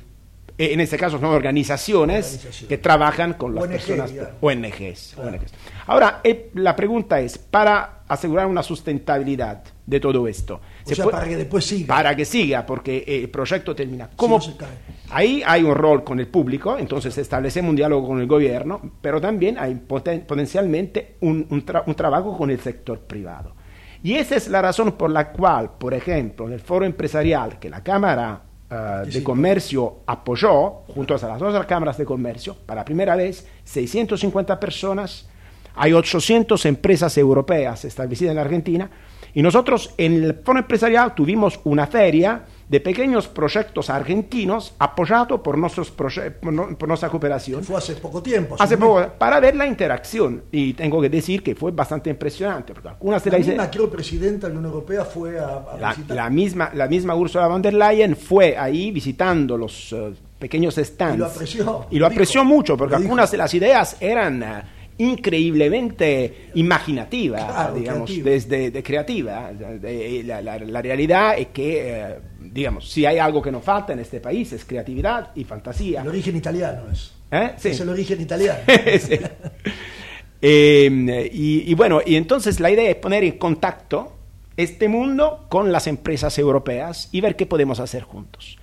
Eh, 0.57 0.73
en 0.73 0.79
este 0.79 0.97
caso 0.97 1.19
son 1.19 1.29
organizaciones 1.29 2.65
que 2.67 2.77
trabajan 2.77 3.33
con 3.33 3.53
las 3.55 3.63
ONG, 3.63 3.71
personas. 3.71 4.13
ONGs, 4.41 5.17
ONGs. 5.17 5.51
Ahora, 5.87 6.21
eh, 6.23 6.49
la 6.55 6.75
pregunta 6.75 7.19
es, 7.19 7.37
para 7.37 8.01
asegurar 8.07 8.47
una 8.47 8.63
sustentabilidad 8.63 9.63
de 9.85 9.99
todo 9.99 10.27
esto, 10.27 10.55
O 10.55 10.61
¿se 10.89 10.95
sea, 10.95 11.03
puede- 11.05 11.17
para 11.17 11.27
que 11.29 11.37
después 11.37 11.65
siga. 11.65 11.87
para 11.95 12.15
que 12.15 12.25
siga, 12.25 12.65
porque 12.65 13.03
el 13.07 13.29
proyecto 13.29 13.75
termina. 13.75 14.09
¿Cómo? 14.15 14.35
no 14.37 14.41
se 14.41 14.55
cae. 14.57 14.67
Ahí 15.09 15.41
hay 15.45 15.63
un 15.63 15.75
rol 15.75 16.03
con 16.03 16.19
el 16.19 16.27
público, 16.27 16.77
entonces 16.77 17.17
establecemos 17.17 17.69
un 17.69 17.75
diálogo 17.75 18.07
con 18.07 18.19
el 18.19 18.27
gobierno, 18.27 18.81
pero 19.01 19.21
también 19.21 19.57
hay 19.57 19.75
poten- 19.75 20.25
potencialmente 20.25 21.15
un, 21.21 21.45
un 21.49 21.65
tra- 21.65 21.83
un 21.85 21.95
trabajo 21.95 22.37
con 22.37 22.49
el 22.49 22.59
sector 22.59 22.99
privado. 23.01 23.55
Y 24.03 24.15
esa 24.15 24.35
es 24.35 24.47
la 24.47 24.61
razón 24.61 24.91
por 24.93 25.09
la 25.09 25.31
cual, 25.31 25.71
por 25.77 25.93
ejemplo, 25.93 26.47
en 26.47 26.53
el 26.53 26.59
foro 26.59 26.85
empresarial 26.85 27.57
que 27.59 27.69
la 27.69 27.83
Cámara 27.83 28.41
Sí, 28.69 29.11
de. 29.11 29.23
Comercio 29.23 29.99
apoyó, 30.05 30.83
junto 30.93 31.15
a 31.15 31.27
las 31.27 31.41
otras 31.41 31.65
cámaras 31.65 31.97
de 31.97 32.05
comercio, 32.05 32.55
para 32.65 32.83
primera 32.83 33.15
vez, 33.15 33.47
650 33.63 34.59
personas, 34.59 35.27
hay 35.75 35.93
800 35.93 36.65
empresas 36.65 37.17
europeas 37.17 37.85
establecidas 37.85 38.31
en 38.31 38.35
la 38.35 38.41
Argentina, 38.41 38.89
y 39.33 39.41
nosotros 39.41 39.93
en 39.97 40.23
el 40.23 40.33
foro 40.43 40.59
empresarial 40.59 41.15
tuvimos 41.15 41.59
una 41.63 41.87
feria 41.87 42.43
de 42.69 42.81
pequeños 42.81 43.27
proyectos 43.29 43.89
argentinos 43.89 44.73
apoyados 44.77 45.39
por, 45.39 45.57
nuestros 45.57 45.89
por, 45.91 46.11
no- 46.51 46.77
por 46.77 46.87
nuestra 46.89 47.07
cooperación. 47.09 47.63
Fue 47.63 47.77
hace 47.77 47.93
poco 47.95 48.21
tiempo. 48.21 48.55
Hace 48.59 48.77
poco, 48.77 49.05
para 49.17 49.39
ver 49.39 49.55
la 49.55 49.65
interacción, 49.65 50.43
y 50.51 50.73
tengo 50.73 51.01
que 51.01 51.09
decir 51.09 51.41
que 51.43 51.55
fue 51.55 51.71
bastante 51.71 52.09
impresionante, 52.09 52.73
porque 52.73 52.89
algunas 52.89 53.23
de 53.23 53.31
La 53.31 53.37
las 53.37 53.47
misma, 53.47 53.71
creo, 53.71 53.89
presidenta 53.89 54.47
de 54.47 54.53
la 54.53 54.59
Unión 54.59 54.73
Europea 54.73 55.05
fue 55.05 55.39
a, 55.39 55.45
a 55.71 55.77
la, 55.79 55.89
visitar. 55.93 56.15
la 56.17 56.29
misma, 56.29 56.71
la 56.73 56.87
misma 56.87 57.15
Ursula 57.15 57.47
von 57.47 57.61
der 57.61 57.73
Leyen 57.73 58.15
fue 58.17 58.57
ahí 58.57 58.91
visitando 58.91 59.57
los 59.57 59.93
eh, 59.93 60.13
pequeños 60.37 60.75
stands. 60.75 61.15
Y 61.15 61.19
lo 61.19 61.25
apreció, 61.25 61.85
Y 61.89 61.99
lo 61.99 62.05
apreció 62.07 62.41
dijo, 62.41 62.53
mucho, 62.53 62.75
porque 62.77 62.95
algunas 62.95 63.31
de 63.31 63.37
las 63.37 63.53
ideas 63.53 63.95
eran 64.01 64.43
eh, 64.43 64.63
increíblemente 64.97 66.49
imaginativas, 66.55 67.43
Claro, 67.45 67.75
digamos, 67.75 68.09
creativa. 68.09 68.29
desde 68.31 68.71
de 68.71 68.83
creativa. 68.83 69.51
De- 69.53 70.23
la, 70.25 70.41
la- 70.41 70.59
la 70.59 70.81
realidad 70.81 71.37
es 71.37 71.47
que, 71.47 71.81
eh, 72.01 72.15
digamos, 72.39 72.89
si 72.89 73.05
hay 73.05 73.17
algo 73.19 73.41
que 73.41 73.51
nos 73.51 73.63
falta 73.63 73.93
en 73.93 73.99
este 73.99 74.19
país 74.19 74.51
es 74.53 74.65
creatividad 74.65 75.31
y 75.35 75.43
fantasía. 75.43 76.01
El 76.01 76.07
origen 76.09 76.35
italiano 76.35 76.83
es. 76.91 77.13
¿Eh? 77.31 77.51
Sí. 77.57 77.69
Es 77.69 77.79
el 77.81 77.89
origen 77.89 78.21
italiano. 78.21 78.59
Sí. 78.99 79.19
Eh, 80.41 81.29
y, 81.33 81.71
y 81.71 81.73
bueno, 81.73 81.99
y 82.05 82.15
entonces 82.15 82.59
la 82.59 82.69
idea 82.69 82.89
es 82.89 82.95
poner 82.97 83.23
en 83.23 83.37
contacto 83.37 84.13
este 84.55 84.87
mundo 84.87 85.45
con 85.49 85.71
las 85.71 85.87
empresas 85.87 86.37
europeas 86.37 87.09
y 87.11 87.21
ver 87.21 87.35
qué 87.35 87.45
podemos 87.45 87.79
hacer 87.79 88.03
juntos. 88.03 88.57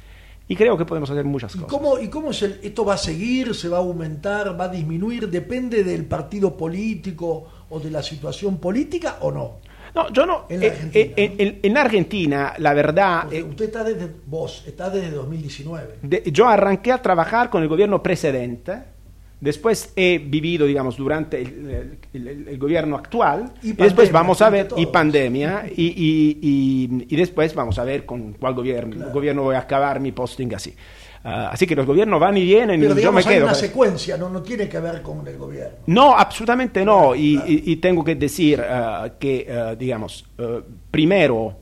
Y 0.46 0.56
creo 0.56 0.76
que 0.76 0.84
podemos 0.84 1.08
hacer 1.10 1.24
muchas 1.24 1.54
¿Y 1.54 1.58
cosas. 1.58 1.70
cómo, 1.70 1.98
¿Y 1.98 2.08
cómo 2.08 2.30
es 2.30 2.42
el, 2.42 2.60
esto 2.62 2.84
va 2.84 2.94
a 2.94 2.98
seguir? 2.98 3.54
¿Se 3.54 3.68
va 3.68 3.78
a 3.78 3.80
aumentar? 3.80 4.58
¿Va 4.60 4.64
a 4.64 4.68
disminuir? 4.68 5.30
¿Depende 5.30 5.82
del 5.84 6.04
partido 6.04 6.54
político 6.56 7.46
o 7.70 7.80
de 7.80 7.90
la 7.90 8.02
situación 8.02 8.58
política 8.58 9.16
o 9.22 9.30
no? 9.32 9.52
No, 9.94 10.12
yo 10.12 10.26
no. 10.26 10.44
En 10.48 10.62
eh, 10.62 10.66
Argentina, 10.70 11.04
eh, 11.16 11.28
¿no? 11.28 11.42
en- 11.44 11.60
en 11.62 11.76
Argentina, 11.78 12.52
la 12.58 12.74
verdad, 12.74 13.32
eh, 13.32 13.42
usted 13.42 13.66
está 13.66 13.84
desde, 13.84 14.10
vos, 14.26 14.64
está 14.66 14.90
desde 14.90 15.12
2019. 15.12 15.98
de- 16.02 16.22
yo 16.32 16.46
arranqué 16.48 16.92
a 16.92 17.00
trabajar 17.00 17.48
con 17.48 17.62
el 17.62 17.68
gobierno 17.68 18.02
precedente 18.02 18.93
Después 19.44 19.92
he 19.94 20.16
vivido, 20.18 20.64
digamos, 20.66 20.96
durante 20.96 21.42
el, 21.42 21.98
el- 22.14 22.28
el- 22.28 22.48
el 22.48 22.58
gobierno 22.58 22.96
actual. 22.96 23.52
Y 23.62 23.68
Y, 23.68 23.72
después 23.74 24.08
pandemia, 24.08 24.12
vamos 24.12 24.40
a 24.42 24.48
ver, 24.50 24.68
y 24.76 24.86
pandemia, 24.86 25.64
y, 25.76 27.04
y- 27.10 27.14
después 27.16 27.54
vamos 27.54 27.78
a 27.78 27.84
ver 27.84 28.06
con 28.06 28.32
cuál 28.32 28.54
gobierno, 28.54 29.10
gobierno 29.12 29.42
voy 29.42 29.56
a 29.56 29.60
acabar 29.60 30.00
mi 30.00 30.12
posting 30.12 30.54
así. 30.54 30.74
Ah, 31.26 31.50
así 31.52 31.66
que 31.66 31.74
los 31.76 31.84
gobiernos 31.86 32.18
van 32.20 32.36
y 32.38 32.42
vienen 32.44 32.80
Pero 32.80 32.84
y 32.84 32.88
yo 32.88 32.94
me 32.94 33.00
digamos, 33.00 33.26
hay 33.26 33.34
quedo. 33.36 33.44
una 33.46 33.54
secuencia, 33.54 34.16
no, 34.16 34.28
no 34.30 34.40
tiene 34.42 34.66
que 34.68 34.78
ver 34.80 35.02
con 35.02 35.26
el 35.26 35.36
gobierno. 35.36 35.76
No, 35.86 36.14
absolutamente 36.16 36.82
no. 36.84 37.14
Y, 37.14 37.34
y- 37.46 37.62
y 37.66 37.76
tengo 37.76 38.02
que 38.02 38.14
decir 38.14 38.62
eh, 38.66 39.12
que, 39.18 39.46
eh, 39.48 39.76
digamos, 39.78 40.24
primero, 40.90 41.58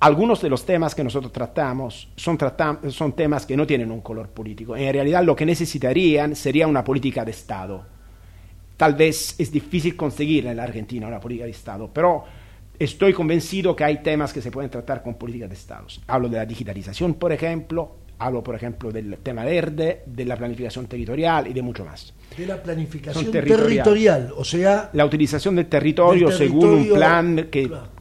algunos 0.00 0.40
de 0.40 0.48
los 0.48 0.64
temas 0.64 0.94
que 0.94 1.02
nosotros 1.02 1.32
tratamos 1.32 2.08
son, 2.16 2.38
tratam- 2.38 2.90
son 2.90 3.12
temas 3.14 3.44
que 3.46 3.56
no 3.56 3.66
tienen 3.66 3.90
un 3.90 4.00
color 4.00 4.28
político. 4.28 4.76
En 4.76 4.92
realidad 4.92 5.24
lo 5.24 5.34
que 5.34 5.44
necesitarían 5.44 6.36
sería 6.36 6.66
una 6.66 6.84
política 6.84 7.24
de 7.24 7.32
Estado. 7.32 7.84
Tal 8.76 8.94
vez 8.94 9.34
es 9.38 9.50
difícil 9.50 9.96
conseguir 9.96 10.46
en 10.46 10.56
la 10.56 10.62
Argentina 10.62 11.08
una 11.08 11.18
política 11.18 11.46
de 11.46 11.50
Estado, 11.50 11.90
pero 11.92 12.24
estoy 12.78 13.12
convencido 13.12 13.74
que 13.74 13.82
hay 13.82 14.02
temas 14.02 14.32
que 14.32 14.40
se 14.40 14.52
pueden 14.52 14.70
tratar 14.70 15.02
con 15.02 15.14
políticas 15.14 15.48
de 15.48 15.56
Estado. 15.56 15.86
Hablo 16.06 16.28
de 16.28 16.36
la 16.36 16.46
digitalización, 16.46 17.14
por 17.14 17.32
ejemplo, 17.32 17.96
hablo, 18.20 18.42
por 18.44 18.54
ejemplo, 18.54 18.92
del 18.92 19.18
tema 19.20 19.44
verde, 19.44 20.02
de 20.06 20.24
la 20.24 20.36
planificación 20.36 20.86
territorial 20.86 21.48
y 21.48 21.52
de 21.52 21.62
mucho 21.62 21.84
más. 21.84 22.14
De 22.36 22.46
la 22.46 22.62
planificación 22.62 23.32
territorial. 23.32 23.66
territorial. 23.84 24.32
o 24.36 24.44
sea, 24.44 24.90
La 24.92 25.04
utilización 25.04 25.56
del 25.56 25.66
territorio, 25.66 26.28
Del 26.28 26.38
según 26.38 26.64
un 26.64 26.70
territorio, 26.76 26.94
plan 26.94 27.48
que, 27.50 27.66
claro. 27.66 27.97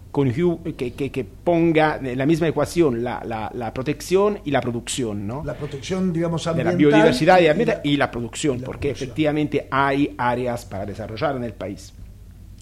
Que, 0.76 0.94
que- 0.94 1.12
que 1.12 1.24
ponga 1.24 2.00
en 2.02 2.18
la 2.18 2.26
misma 2.26 2.48
ecuación 2.48 3.04
la, 3.04 3.24
la- 3.24 3.52
la 3.54 3.74
protección 3.74 4.40
y 4.46 4.52
la 4.52 4.62
producción, 4.62 5.28
¿no? 5.28 5.44
la 5.46 5.54
protección, 5.54 6.12
digamos, 6.12 6.44
de 6.44 6.50
ambiental. 6.50 6.74
la 6.74 6.78
biodiversidad 6.78 7.40
y, 7.40 7.62
y 7.62 7.66
la- 7.66 7.82
y 7.84 7.98
la 7.98 8.10
producción, 8.12 8.58
y 8.58 8.60
porque 8.62 8.88
producción. 8.90 9.08
efectivamente 9.10 9.68
hay 9.70 10.16
áreas 10.18 10.66
para 10.66 10.86
desarrollar 10.86 11.36
en 11.36 11.44
el 11.44 11.54
país. 11.54 11.94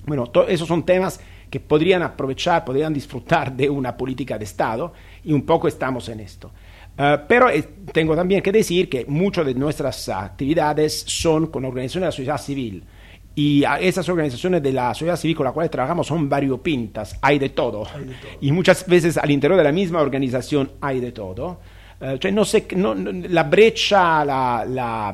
Bueno, 0.06 0.26
esos 0.48 0.68
son 0.68 0.84
temas 0.86 1.20
que 1.50 1.60
podrían 1.60 2.04
aprovechar, 2.04 2.66
podrían 2.66 2.94
disfrutar 2.94 3.56
de 3.56 3.70
una 3.70 3.96
política 3.96 4.38
de 4.38 4.44
Estado 4.44 4.92
y 5.24 5.32
un 5.32 5.46
poco 5.46 5.68
estamos 5.68 6.10
en 6.10 6.20
esto. 6.20 6.52
Eh, 6.98 7.18
pero 7.28 7.50
eh, 7.50 7.64
tengo 7.94 8.16
también 8.16 8.42
que 8.42 8.52
decir 8.52 8.90
que 8.90 9.06
muchas 9.08 9.46
de 9.46 9.54
nuestras 9.54 10.10
actividades 10.10 11.04
son 11.08 11.48
con 11.48 11.64
organizaciones 11.66 12.04
de 12.04 12.08
la 12.08 12.12
sociedad 12.12 12.38
civil. 12.38 12.84
Y 13.36 13.66
a 13.66 13.80
esas 13.80 14.08
organizaciones 14.08 14.64
de 14.64 14.72
la 14.72 14.94
sociedad 14.94 15.18
civil 15.18 15.36
con 15.36 15.44
las 15.44 15.54
cuales 15.54 15.70
trabajamos 15.70 16.08
son 16.08 16.30
variopintas, 16.30 17.18
hay 17.22 17.38
de 17.38 17.50
todo. 17.50 17.86
Hay 17.94 18.06
de 18.06 18.14
todo. 18.16 18.32
Y 18.42 18.52
muchas 18.52 18.86
veces 18.88 19.18
al 19.18 19.30
interior 19.30 19.58
de 19.58 19.64
la 19.66 19.74
misma 19.74 20.02
organización 20.02 20.72
hay 20.82 21.00
de 21.02 21.12
todo. 21.12 21.60
Eh, 22.00 22.18
cioè 22.20 22.32
no 22.32 22.44
sé, 22.44 22.66
no- 22.76 22.94
la 22.94 23.44
breccia, 23.44 24.26
la, 24.26 24.66
la- 24.68 25.14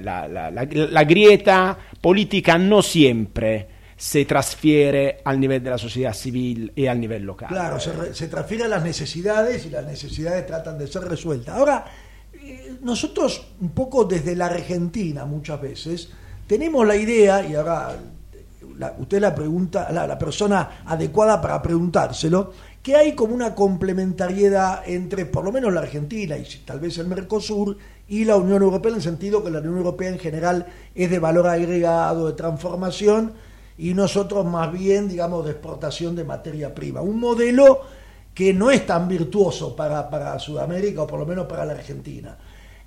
la- 0.00 0.26
la- 0.28 0.50
la- 0.50 1.04
grieta 1.04 1.76
politica 2.00 2.56
no 2.56 2.80
siempre 2.82 3.68
se 3.96 4.24
trasfiere 4.24 5.18
al 5.24 5.38
nivel 5.38 5.62
de 5.62 5.70
la 5.70 5.78
sociedad 5.78 6.14
civil 6.14 6.72
y 6.74 6.86
al 6.86 6.98
nivel 6.98 7.22
local. 7.24 7.48
Claro, 7.48 7.78
se, 7.78 7.92
re- 7.92 8.14
se 8.14 8.28
transfiere 8.28 8.64
a 8.64 8.68
las 8.68 8.82
necesidades 8.82 9.66
y 9.66 9.70
las 9.70 9.84
necesidades 9.86 10.46
tratan 10.46 10.78
de 10.78 10.86
ser 10.86 11.02
resueltas. 11.04 11.54
Ahora, 11.56 11.84
eh, 12.32 12.74
nosotros 12.82 13.46
un 13.60 13.70
poco 13.70 14.04
desde 14.04 14.34
la 14.34 14.46
Argentina 14.46 15.24
muchas 15.26 15.60
veces 15.60 16.10
tenemos 16.46 16.86
la 16.86 16.96
idea, 16.96 17.46
y 17.46 17.54
ahora 17.54 17.96
la- 18.78 18.94
usted 18.98 19.20
la 19.20 19.34
pregunta, 19.34 19.90
la, 19.92 20.06
la 20.06 20.18
persona 20.18 20.82
adecuada 20.84 21.40
para 21.40 21.62
preguntárselo, 21.62 22.52
que 22.82 22.96
hay 22.96 23.14
como 23.14 23.34
una 23.34 23.54
complementariedad 23.54 24.82
entre 24.86 25.24
por 25.26 25.44
lo 25.44 25.52
menos 25.52 25.72
la 25.72 25.80
Argentina 25.80 26.36
y 26.36 26.44
tal 26.66 26.80
vez 26.80 26.98
el 26.98 27.06
Mercosur 27.06 27.78
y 28.08 28.26
la 28.26 28.36
Unión 28.36 28.62
Europea 28.62 28.90
en 28.90 28.96
el 28.96 29.02
sentido 29.02 29.42
que 29.42 29.50
la 29.50 29.60
Unión 29.60 29.78
Europea 29.78 30.10
en 30.10 30.18
general 30.18 30.66
es 30.94 31.10
de 31.10 31.18
valor 31.18 31.46
agregado, 31.46 32.26
de 32.26 32.34
transformación 32.34 33.32
y 33.78 33.94
nosotros 33.94 34.44
más 34.44 34.70
bien, 34.70 35.08
digamos, 35.08 35.46
de 35.46 35.52
exportación 35.52 36.14
de 36.14 36.24
materia 36.24 36.74
prima. 36.74 37.00
Un 37.00 37.18
modelo 37.18 37.80
que 38.34 38.52
no 38.52 38.70
es 38.70 38.84
tan 38.84 39.08
virtuoso 39.08 39.74
para, 39.74 40.10
para 40.10 40.38
Sudamérica 40.38 41.02
o 41.02 41.06
por 41.06 41.20
lo 41.20 41.24
menos 41.26 41.46
para 41.46 41.64
la 41.64 41.72
Argentina. 41.72 42.36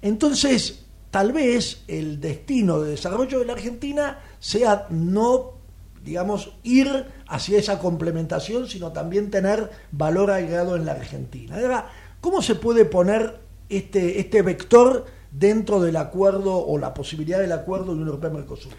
Entonces, 0.01 0.85
tal 1.11 1.31
vez 1.31 1.83
el 1.87 2.19
destino 2.19 2.81
de 2.81 2.91
desarrollo 2.91 3.39
de 3.39 3.45
la 3.45 3.53
Argentina 3.53 4.19
sea 4.39 4.87
no, 4.89 5.53
digamos, 6.03 6.53
ir 6.63 7.05
hacia 7.27 7.59
esa 7.59 7.79
complementación, 7.79 8.67
sino 8.67 8.91
también 8.91 9.31
tener 9.31 9.69
valor 9.91 10.31
agregado 10.31 10.75
en 10.75 10.85
la 10.85 10.93
Argentina. 10.93 11.57
Ahora, 11.57 11.89
¿cómo 12.21 12.41
se 12.41 12.55
puede 12.55 12.85
poner 12.85 13.39
este, 13.69 14.19
este 14.19 14.41
vector 14.41 15.05
dentro 15.31 15.81
del 15.81 15.97
acuerdo 15.97 16.65
o 16.65 16.77
la 16.77 16.93
posibilidad 16.93 17.39
del 17.39 17.51
acuerdo 17.51 17.85
de 17.85 17.91
Unión 17.91 18.07
Europea-Mercosur? 18.07 18.73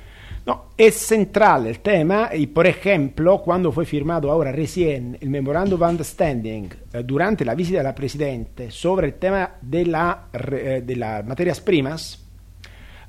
No, 0.48 0.68
es 0.78 0.94
central 0.94 1.66
el 1.66 1.80
tema 1.80 2.30
y, 2.34 2.46
por 2.46 2.66
ejemplo, 2.66 3.42
cuando 3.42 3.70
fue 3.70 3.84
firmado 3.84 4.30
ahora 4.30 4.50
recién 4.50 5.18
el 5.20 5.28
Memorandum 5.28 5.82
of 5.82 5.90
Understanding 5.90 6.70
eh, 6.90 7.02
durante 7.04 7.44
la 7.44 7.54
visita 7.54 7.82
del 7.82 7.94
presidente 7.94 8.70
sobre 8.70 9.08
el 9.08 9.14
tema 9.16 9.56
de, 9.60 9.84
la, 9.84 10.28
eh, 10.32 10.82
de 10.82 10.96
las 10.96 11.22
materias 11.26 11.60
primas, 11.60 12.24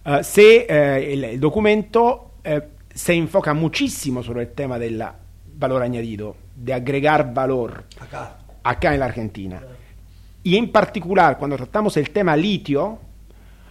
eh, 0.03 0.19
se, 0.21 0.65
eh, 0.69 1.13
el, 1.13 1.23
el 1.23 1.39
documento 1.39 2.33
eh, 2.43 2.61
se 2.93 3.13
enfoca 3.13 3.53
muchísimo 3.53 4.21
sobre 4.21 4.41
el 4.41 4.51
tema 4.51 4.77
del 4.77 5.01
valor 5.55 5.81
añadido, 5.81 6.35
de 6.57 6.73
agregar 6.73 7.33
valor 7.33 7.85
Acá. 8.01 8.35
acá 8.63 8.93
en 8.93 8.99
la 8.99 9.05
Argentina. 9.05 9.61
Y 10.43 10.57
en 10.57 10.73
particular, 10.73 11.37
cuando 11.37 11.55
tratamos 11.55 11.95
el 11.95 12.09
tema 12.09 12.35
litio, 12.35 12.99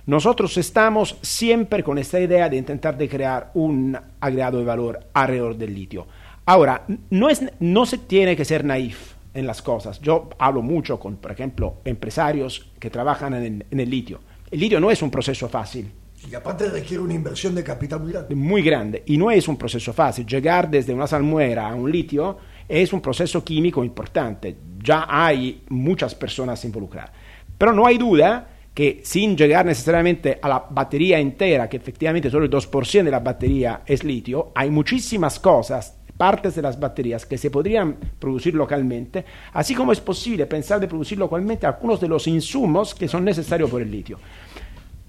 nosotros 0.08 0.56
estamos 0.56 1.18
siempre 1.20 1.84
con 1.84 1.98
esta 1.98 2.18
idea 2.18 2.48
de 2.48 2.56
intentar 2.56 2.96
de 2.96 3.10
crear 3.10 3.50
un 3.52 3.94
agregado 4.20 4.58
de 4.58 4.64
valor 4.64 5.00
alrededor 5.12 5.54
del 5.54 5.74
litio. 5.74 6.06
Ahora, 6.46 6.86
no, 7.10 7.28
es, 7.28 7.44
no 7.60 7.84
se 7.84 7.98
tiene 7.98 8.34
que 8.34 8.46
ser 8.46 8.64
naif 8.64 9.12
en 9.34 9.46
las 9.46 9.60
cosas. 9.60 10.00
Yo 10.00 10.30
hablo 10.38 10.62
mucho 10.62 10.98
con, 10.98 11.16
por 11.16 11.30
ejemplo, 11.30 11.82
empresarios 11.84 12.70
que 12.78 12.88
trabajan 12.88 13.34
en, 13.34 13.66
en 13.70 13.80
el 13.80 13.90
litio. 13.90 14.20
El 14.50 14.60
litio 14.60 14.80
no 14.80 14.90
es 14.90 15.02
un 15.02 15.10
proceso 15.10 15.46
fácil 15.46 15.92
Y 16.26 16.34
aparte 16.34 16.70
requiere 16.70 17.02
una 17.02 17.12
inversión 17.12 17.54
de 17.54 17.62
capital 17.62 18.00
muy 18.00 18.12
grande. 18.12 18.34
muy 18.34 18.62
grande 18.62 19.02
y 19.04 19.18
no 19.18 19.30
es 19.30 19.46
un 19.46 19.58
proceso 19.58 19.92
fácil. 19.92 20.24
Llegar 20.24 20.70
desde 20.70 20.94
una 20.94 21.06
salmuera 21.06 21.68
a 21.68 21.74
un 21.74 21.92
litio 21.92 22.38
es 22.66 22.94
un 22.94 23.02
proceso 23.02 23.44
químico 23.44 23.84
importante. 23.84 24.56
Ya 24.82 25.04
hay 25.06 25.64
muchas 25.68 26.14
personas 26.14 26.64
involucradas. 26.64 27.10
Pero 27.58 27.74
no 27.74 27.86
hay 27.86 27.98
duda 27.98 28.54
que 28.78 29.00
sin 29.02 29.36
llegar 29.36 29.66
necesariamente 29.66 30.38
a 30.40 30.48
la 30.48 30.64
batería 30.70 31.18
entera, 31.18 31.68
que 31.68 31.78
efectivamente 31.78 32.30
solo 32.30 32.44
el 32.44 32.50
2% 32.52 33.02
de 33.02 33.10
la 33.10 33.18
batería 33.18 33.82
es 33.84 34.04
litio, 34.04 34.52
hay 34.54 34.70
muchísimas 34.70 35.40
cosas, 35.40 35.98
partes 36.16 36.54
de 36.54 36.62
las 36.62 36.78
baterías 36.78 37.26
que 37.26 37.36
se 37.38 37.50
podrían 37.50 37.96
producir 38.20 38.54
localmente, 38.54 39.24
así 39.52 39.74
como 39.74 39.90
es 39.90 40.00
posible 40.00 40.46
pensar 40.46 40.78
de 40.78 40.86
producir 40.86 41.18
localmente 41.18 41.66
algunos 41.66 42.00
de 42.00 42.06
los 42.06 42.28
insumos 42.28 42.94
que 42.94 43.08
son 43.08 43.24
necesarios 43.24 43.68
por 43.68 43.82
el 43.82 43.90
litio. 43.90 44.20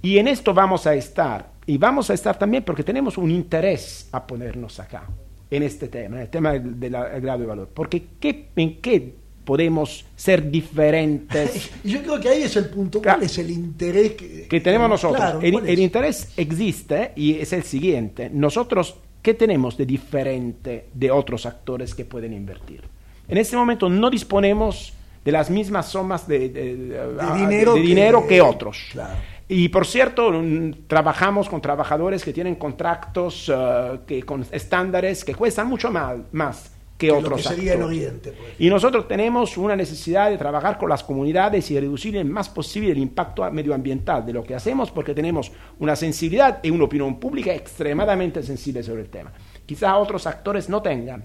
Y 0.01 0.17
en 0.17 0.29
esto 0.29 0.51
vamos 0.51 0.88
a 0.88 0.95
estar. 0.95 1.51
Y 1.67 1.77
vamos 1.77 2.10
a 2.10 2.15
estar 2.15 2.39
también 2.39 2.63
porque 2.63 2.84
tenemos 2.84 3.19
un 3.19 3.29
interés 3.29 4.10
a 4.12 4.25
ponernos 4.25 4.79
acá, 4.79 5.03
en 5.51 5.62
este 5.62 5.89
tema, 5.89 6.15
en 6.15 6.21
el 6.23 6.29
tema 6.29 6.53
del, 6.53 6.79
del 6.79 6.93
grado 6.93 7.38
de 7.38 7.45
valor. 7.45 7.69
Porque 7.71 8.08
¿qué, 8.19 8.47
¿en 8.55 8.82
qué 8.82 9.13
podemos 9.49 10.05
ser 10.15 10.51
diferentes 10.51 11.71
yo 11.83 12.03
creo 12.03 12.19
que 12.19 12.29
ahí 12.29 12.43
es 12.43 12.55
el 12.55 12.65
punto. 12.69 13.01
¿Cuál 13.01 13.23
es 13.23 13.35
el 13.39 13.49
interés 13.49 14.12
que, 14.12 14.47
que 14.47 14.62
tenemos 14.62 14.88
nosotros? 14.88 15.19
Claro, 15.19 15.41
el, 15.41 15.51
¿cuál 15.53 15.67
el 15.67 15.79
interés 15.79 16.31
existe 16.38 17.13
y 17.15 17.33
es 17.39 17.51
el 17.53 17.63
siguiente. 17.63 18.29
Nosotros, 18.31 18.97
¿qué 19.23 19.33
tenemos 19.33 19.75
de 19.75 19.88
diferente 19.88 20.85
de 20.93 21.09
otros 21.09 21.47
actores 21.47 21.95
que 21.95 22.05
pueden 22.05 22.31
invertir? 22.33 22.83
En 23.27 23.39
este 23.39 23.57
momento 23.57 23.89
no 23.89 24.12
disponemos 24.12 24.93
de 25.25 25.31
las 25.31 25.49
mismas 25.49 25.88
sumas 25.89 26.27
de, 26.27 26.49
de- 26.49 26.75
de- 26.75 26.99
ah, 27.19 27.35
dinero 27.35 27.73
de 27.73 27.81
que- 27.81 27.88
dinero 27.88 28.27
que 28.27 28.41
otros. 28.41 28.77
Claro. 28.91 29.15
Y 29.47 29.69
por 29.69 29.88
cierto, 29.88 30.31
mm, 30.31 30.85
trabajamos 30.85 31.49
con 31.49 31.59
trabajadores 31.59 32.23
que 32.23 32.33
tienen 32.33 32.53
contratos 32.53 33.51
eh, 33.51 33.99
que, 34.05 34.21
con 34.21 34.45
estándares 34.51 35.25
que 35.25 35.33
cuestan 35.33 35.65
mucho 35.67 35.89
más, 35.89 36.17
más 36.33 36.71
que, 36.99 37.07
Que 37.07 37.13
lo 37.13 37.17
otros 37.19 37.41
que 37.41 37.47
sería 37.47 37.73
en. 37.73 37.81
Oriente, 37.83 38.31
pues. 38.33 38.53
Y 38.59 38.69
nosotros 38.69 39.07
tenemos 39.07 39.57
una 39.57 39.75
necesidad 39.75 40.29
de 40.29 40.38
trabajar 40.38 40.77
con 40.77 40.89
las 40.89 41.03
comunidades 41.03 41.71
y 41.71 41.79
reducir 41.79 42.15
el 42.17 42.25
más 42.25 42.49
posible 42.49 42.91
el 42.91 42.97
impacto 42.99 43.49
medioambiental 43.51 44.25
de 44.25 44.33
lo 44.33 44.43
que 44.43 44.53
hacemos 44.53 44.91
porque 44.91 45.13
tenemos 45.15 45.51
una 45.79 45.95
sensibilidad 45.95 46.59
y 46.62 46.69
una 46.69 46.83
opinión 46.83 47.19
pública 47.19 47.53
extremadamente 47.55 48.43
sensible 48.43 48.83
sobre 48.83 49.01
el 49.03 49.09
tema. 49.09 49.31
Quizá 49.65 49.95
otros 49.97 50.27
actores 50.27 50.67
no 50.69 50.81
tengan. 50.81 51.23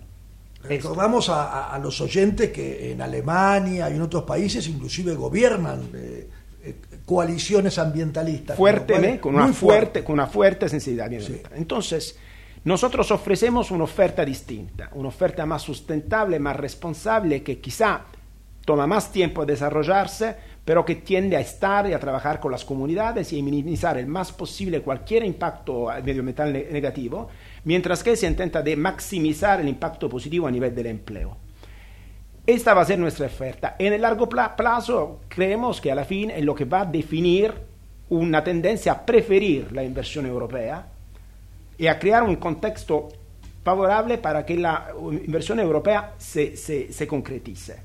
Recordamos 0.62 1.28
a, 1.28 1.42
a- 1.50 1.74
a 1.74 1.78
los 1.78 2.00
oyentes 2.00 2.50
que 2.50 2.92
en 2.92 3.02
Alemania 3.02 3.90
y 3.90 3.94
en 3.96 4.02
otros 4.02 4.22
países 4.22 4.66
inclusive 4.68 5.14
gobiernan 5.14 5.90
eh, 5.94 6.28
eh, 6.62 6.74
coaliciones 7.04 7.78
ambientalistas. 7.78 8.56
fuertemente, 8.56 9.20
con 9.20 9.34
una 9.34 9.44
Muy 9.44 9.52
fuerte, 9.52 10.02
con 10.04 10.14
una 10.14 10.26
fuerte 10.26 10.68
sensibilidad 10.70 11.06
ambiental. 11.06 11.52
Entonces, 11.56 12.16
nosotros 12.64 13.10
ofrecemos 13.10 13.70
una 13.70 13.84
oferta 13.84 14.24
distinta, 14.24 14.88
una 14.94 15.08
oferta 15.08 15.44
más 15.44 15.60
sustentable, 15.60 16.38
más 16.38 16.56
responsable, 16.56 17.42
que 17.42 17.60
quizá 17.60 18.06
toma 18.64 18.86
más 18.86 19.12
tiempo 19.12 19.44
desarrollarse, 19.44 20.34
pero 20.64 20.82
que 20.82 20.94
tiende 20.94 21.36
a 21.36 21.40
estar 21.40 21.86
y 21.86 21.92
a 21.92 22.00
trabajar 22.00 22.40
con 22.40 22.50
las 22.50 22.64
comunidades 22.64 23.30
y 23.34 23.40
a 23.40 23.42
minimizar 23.42 23.98
el 23.98 24.06
más 24.06 24.32
posible 24.32 24.80
cualquier 24.80 25.24
impacto 25.24 25.88
medioambiental 26.02 26.54
negativo, 26.54 27.28
mientras 27.64 28.02
que 28.02 28.16
se 28.16 28.26
intenta 28.26 28.62
de 28.62 28.76
maximizar 28.76 29.60
el 29.60 29.68
impacto 29.68 30.08
positivo 30.08 30.46
a 30.46 30.50
nivel 30.50 30.74
del 30.74 30.86
empleo. 30.86 31.36
Esta 32.46 32.72
va 32.72 32.80
a 32.80 32.86
ser 32.86 32.98
nuestra 32.98 33.26
oferta. 33.26 33.76
En 33.78 33.92
el 33.92 34.00
largo 34.00 34.26
plazo 34.26 35.20
creemos 35.28 35.82
que 35.82 35.92
a 35.92 35.94
la 35.94 36.04
fin 36.04 36.30
es 36.30 36.42
lo 36.42 36.54
que 36.54 36.64
va 36.64 36.80
a 36.80 36.86
definir 36.86 37.52
una 38.08 38.42
tendencia 38.42 38.92
a 38.92 39.04
preferir 39.04 39.70
la 39.72 39.84
inversión 39.84 40.24
europea 40.24 40.93
y 41.78 41.86
a 41.86 41.98
crear 41.98 42.22
un 42.22 42.36
contexto 42.36 43.08
favorable 43.62 44.18
para 44.18 44.44
que 44.44 44.56
la 44.56 44.88
inversión 45.24 45.58
europea 45.58 46.14
se, 46.18 46.56
se, 46.56 47.06
concretice. 47.06 47.76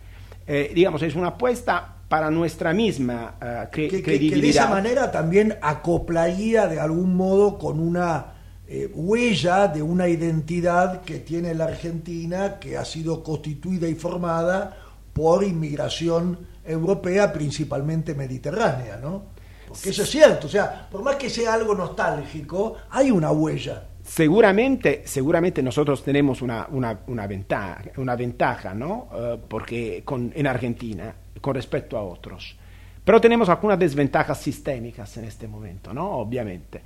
Eh, 0.45 0.71
digamos, 0.75 1.01
es 1.03 1.15
una 1.15 1.29
apuesta 1.29 1.95
para 2.09 2.29
nuestra 2.29 2.73
misma 2.73 3.35
uh, 3.35 3.71
credibilidad. 3.71 4.35
Que, 4.35 4.41
de 4.41 4.49
esa 4.49 4.67
manera 4.67 5.11
también 5.11 5.55
acoplaría 5.61 6.67
de 6.67 6.79
algún 6.79 7.15
modo 7.15 7.57
con 7.57 7.79
una 7.79 8.33
eh, 8.67 8.91
huella 8.93 9.67
de 9.67 9.81
una 9.81 10.07
identidad 10.07 11.01
que 11.01 11.19
tiene 11.19 11.53
la 11.53 11.65
Argentina, 11.65 12.59
que 12.59 12.77
ha 12.77 12.85
sido 12.85 13.23
constituida 13.23 13.87
y 13.87 13.95
formada 13.95 14.77
por 15.13 15.43
inmigración 15.43 16.37
europea, 16.65 17.31
principalmente 17.31 18.13
mediterránea, 18.13 18.97
¿no? 18.97 19.38
Porque 19.69 19.89
eso 19.89 20.03
es 20.03 20.09
cierto, 20.09 20.47
o 20.47 20.49
sea, 20.49 20.87
por 20.89 21.01
más 21.01 21.15
que 21.15 21.29
sea 21.29 21.53
algo 21.53 21.73
nostálgico, 21.73 22.75
hay 22.89 23.11
una 23.11 23.31
huella. 23.31 23.83
Seguramente, 24.03 25.03
seguramente 25.05 25.61
nosotros 25.61 26.03
tenemos 26.03 26.41
una, 26.41 26.67
una, 26.71 27.27
ventaja, 27.27 27.83
una 27.97 28.15
ventaja 28.15 28.73
¿no? 28.73 29.07
Eh, 29.13 29.37
porque 29.47 30.01
con, 30.03 30.31
en 30.35 30.47
Argentina 30.47 31.13
con 31.39 31.55
respecto 31.55 31.97
a 31.97 32.01
otros. 32.01 32.57
Pero 33.03 33.21
tenemos 33.21 33.49
algunas 33.49 33.79
desventajas 33.79 34.39
sistémicas 34.39 35.15
en 35.17 35.25
este 35.25 35.47
momento, 35.47 35.93
¿no? 35.93 36.09
Obviamente 36.11 36.81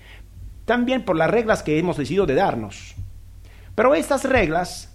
también 0.65 1.03
por 1.03 1.15
las 1.15 1.29
reglas 1.29 1.63
que 1.63 1.77
hemos 1.77 1.97
decidido 1.97 2.25
de 2.25 2.35
darnos. 2.35 2.95
Pero 3.75 3.95
estas 3.95 4.23
reglas, 4.23 4.92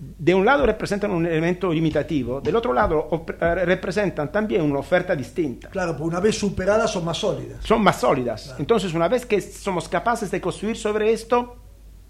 de 0.00 0.34
un 0.34 0.46
lado 0.46 0.64
representan 0.64 1.10
un 1.10 1.26
elemento 1.26 1.70
limitativo, 1.70 2.40
del 2.40 2.56
otro 2.56 2.72
lado 2.72 3.26
eh, 3.38 3.54
representan 3.66 4.32
también 4.32 4.62
una 4.62 4.78
oferta 4.78 5.14
distinta. 5.14 5.68
Claro, 5.68 5.94
pues 5.94 6.08
una 6.08 6.20
vez 6.20 6.38
superadas 6.38 6.90
son 6.90 7.04
más 7.04 7.18
sólidas. 7.18 7.62
Son 7.62 7.82
más 7.82 8.00
sólidas. 8.00 8.54
Entonces, 8.58 8.94
una 8.94 9.08
vez 9.08 9.26
que 9.26 9.40
somos 9.42 9.88
capaces 9.88 10.30
de 10.30 10.40
construir 10.40 10.76
sobre 10.76 11.12
esto, 11.12 11.56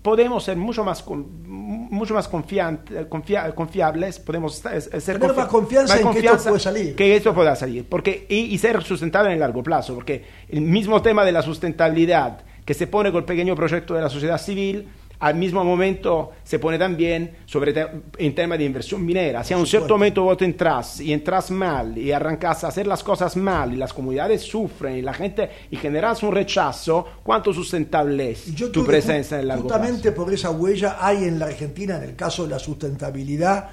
podemos 0.02 0.44
ser 0.44 0.56
mucho 0.56 0.84
más, 0.84 1.04
mucho 1.08 2.14
más 2.14 2.28
confiables, 2.28 4.20
podemos 4.20 4.54
ser 4.54 5.18
Tener 5.18 5.34
más 5.34 5.48
confianza 5.48 5.98
en 5.98 6.10
que 6.12 6.20
esto 6.20 6.48
puede 6.48 6.60
salir. 6.60 6.94
Que 6.94 7.16
esto 7.16 7.34
pueda 7.34 7.56
salir 7.56 7.86
porque, 7.88 8.26
y, 8.28 8.36
y 8.36 8.58
ser 8.58 8.82
sustentable 8.84 9.30
en 9.30 9.34
el 9.34 9.40
largo 9.40 9.64
plazo, 9.64 9.96
porque 9.96 10.24
el 10.48 10.60
mismo 10.60 11.02
tema 11.02 11.24
de 11.24 11.32
la 11.32 11.42
sustentabilidad 11.42 12.44
que 12.64 12.74
se 12.74 12.86
pone 12.86 13.10
con 13.10 13.18
el 13.18 13.24
pequeño 13.24 13.56
proyecto 13.56 13.94
de 13.94 14.02
la 14.02 14.08
sociedad 14.08 14.38
civil, 14.38 14.88
al 15.20 15.34
mismo 15.34 15.62
momento 15.62 16.32
se 16.42 16.58
pone 16.58 16.78
también 16.78 17.36
sobre 17.44 17.74
en 18.16 18.34
tema 18.34 18.56
de 18.56 18.64
inversión 18.64 19.04
minera. 19.04 19.44
Si 19.44 19.52
a 19.52 19.58
un 19.58 19.66
cierto 19.66 19.94
momento 19.94 20.22
vos 20.24 20.40
entras 20.40 21.00
y 21.00 21.12
entras 21.12 21.50
mal 21.50 21.96
y 21.96 22.10
arrancas 22.10 22.64
a 22.64 22.68
hacer 22.68 22.86
las 22.86 23.04
cosas 23.04 23.36
mal 23.36 23.72
y 23.72 23.76
las 23.76 23.92
comunidades 23.92 24.40
sufren 24.42 24.96
y 24.96 25.02
la 25.02 25.12
gente 25.12 25.50
y 25.70 25.76
generas 25.76 26.22
un 26.22 26.32
rechazo, 26.32 27.06
¿cuánto 27.22 27.52
sustentable 27.52 28.30
es 28.30 28.54
tu 28.72 28.84
presencia 28.84 29.38
en 29.38 29.48
largo 29.48 29.64
Justamente 29.64 30.12
por 30.12 30.32
esa 30.32 30.50
huella 30.50 30.96
hay 30.98 31.24
en 31.24 31.38
la 31.38 31.46
Argentina, 31.46 31.98
en 31.98 32.04
el 32.04 32.16
caso 32.16 32.44
de 32.44 32.50
la 32.50 32.58
sustentabilidad, 32.58 33.68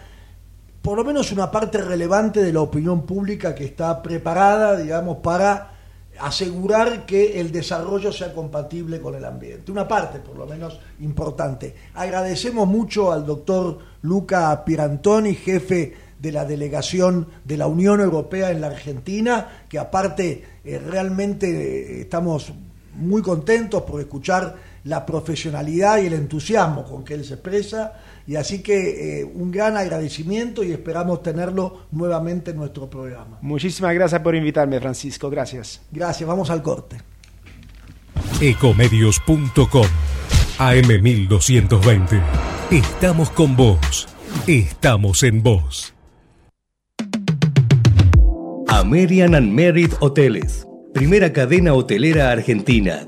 por 0.81 0.97
lo 0.97 1.05
menos 1.05 1.31
una 1.31 1.49
parte 1.49 1.81
relevante 1.81 2.43
de 2.43 2.51
la 2.51 2.62
opinión 2.62 3.05
pública 3.05 3.55
que 3.55 3.63
está 3.63 4.01
preparada, 4.03 4.77
digamos, 4.77 5.17
para 5.17 5.76
asegurar 6.19 7.06
que 7.06 7.39
el 7.39 7.51
desarrollo 7.51 8.12
sea 8.12 8.34
compatible 8.34 8.99
con 9.01 9.15
el 9.15 9.25
ambiente. 9.25 9.71
Una 9.71 9.88
parte, 9.88 10.19
por 10.19 10.38
lo 10.38 10.45
menos, 10.45 10.80
importante. 10.99 11.73
Agradecemos 11.93 12.67
mucho 12.67 13.12
al 13.12 13.25
doctor 13.25 13.80
Luca 14.01 14.63
Pirantoni, 14.65 15.36
jefe 15.36 15.93
de 16.19 16.32
la 16.32 16.45
delegación 16.45 17.27
de 17.43 17.58
la 17.58 17.67
Unión 17.67 18.01
Europea 18.01 18.51
en 18.51 18.62
la 18.62 18.67
Argentina, 18.67 19.63
que 19.69 19.80
aparte 19.80 20.43
eh, 20.63 20.80
realmente 20.80 21.47
eh, 21.47 22.01
estamos 22.01 22.51
muy 22.95 23.21
contentos 23.21 23.84
por 23.84 23.99
escuchar 23.99 24.56
la 24.83 25.05
profesionalidad 25.05 26.01
y 26.01 26.07
el 26.07 26.13
entusiasmo 26.13 26.83
con 26.85 27.03
que 27.03 27.13
él 27.13 27.25
se 27.25 27.35
expresa 27.35 27.93
y 28.27 28.35
así 28.35 28.61
que 28.61 29.21
eh, 29.21 29.23
un 29.23 29.51
gran 29.51 29.77
agradecimiento 29.77 30.63
y 30.63 30.71
esperamos 30.71 31.23
tenerlo 31.23 31.87
nuevamente 31.91 32.51
en 32.51 32.57
nuestro 32.57 32.89
programa. 32.89 33.37
Muchísimas 33.41 33.93
gracias 33.93 34.21
por 34.21 34.35
invitarme, 34.35 34.79
Francisco. 34.79 35.29
Gracias. 35.29 35.81
Gracias. 35.91 36.27
Vamos 36.27 36.49
al 36.49 36.61
corte. 36.61 36.97
Ecomedios.com 38.41 39.87
AM1220. 40.57 42.21
Estamos 42.71 43.29
con 43.29 43.55
vos. 43.55 44.07
Estamos 44.45 45.23
en 45.23 45.41
vos. 45.41 45.93
American 48.67 49.35
and 49.35 49.51
Merit 49.53 49.93
Hoteles. 50.01 50.67
Primera 50.93 51.31
cadena 51.31 51.73
hotelera 51.73 52.31
argentina. 52.31 53.07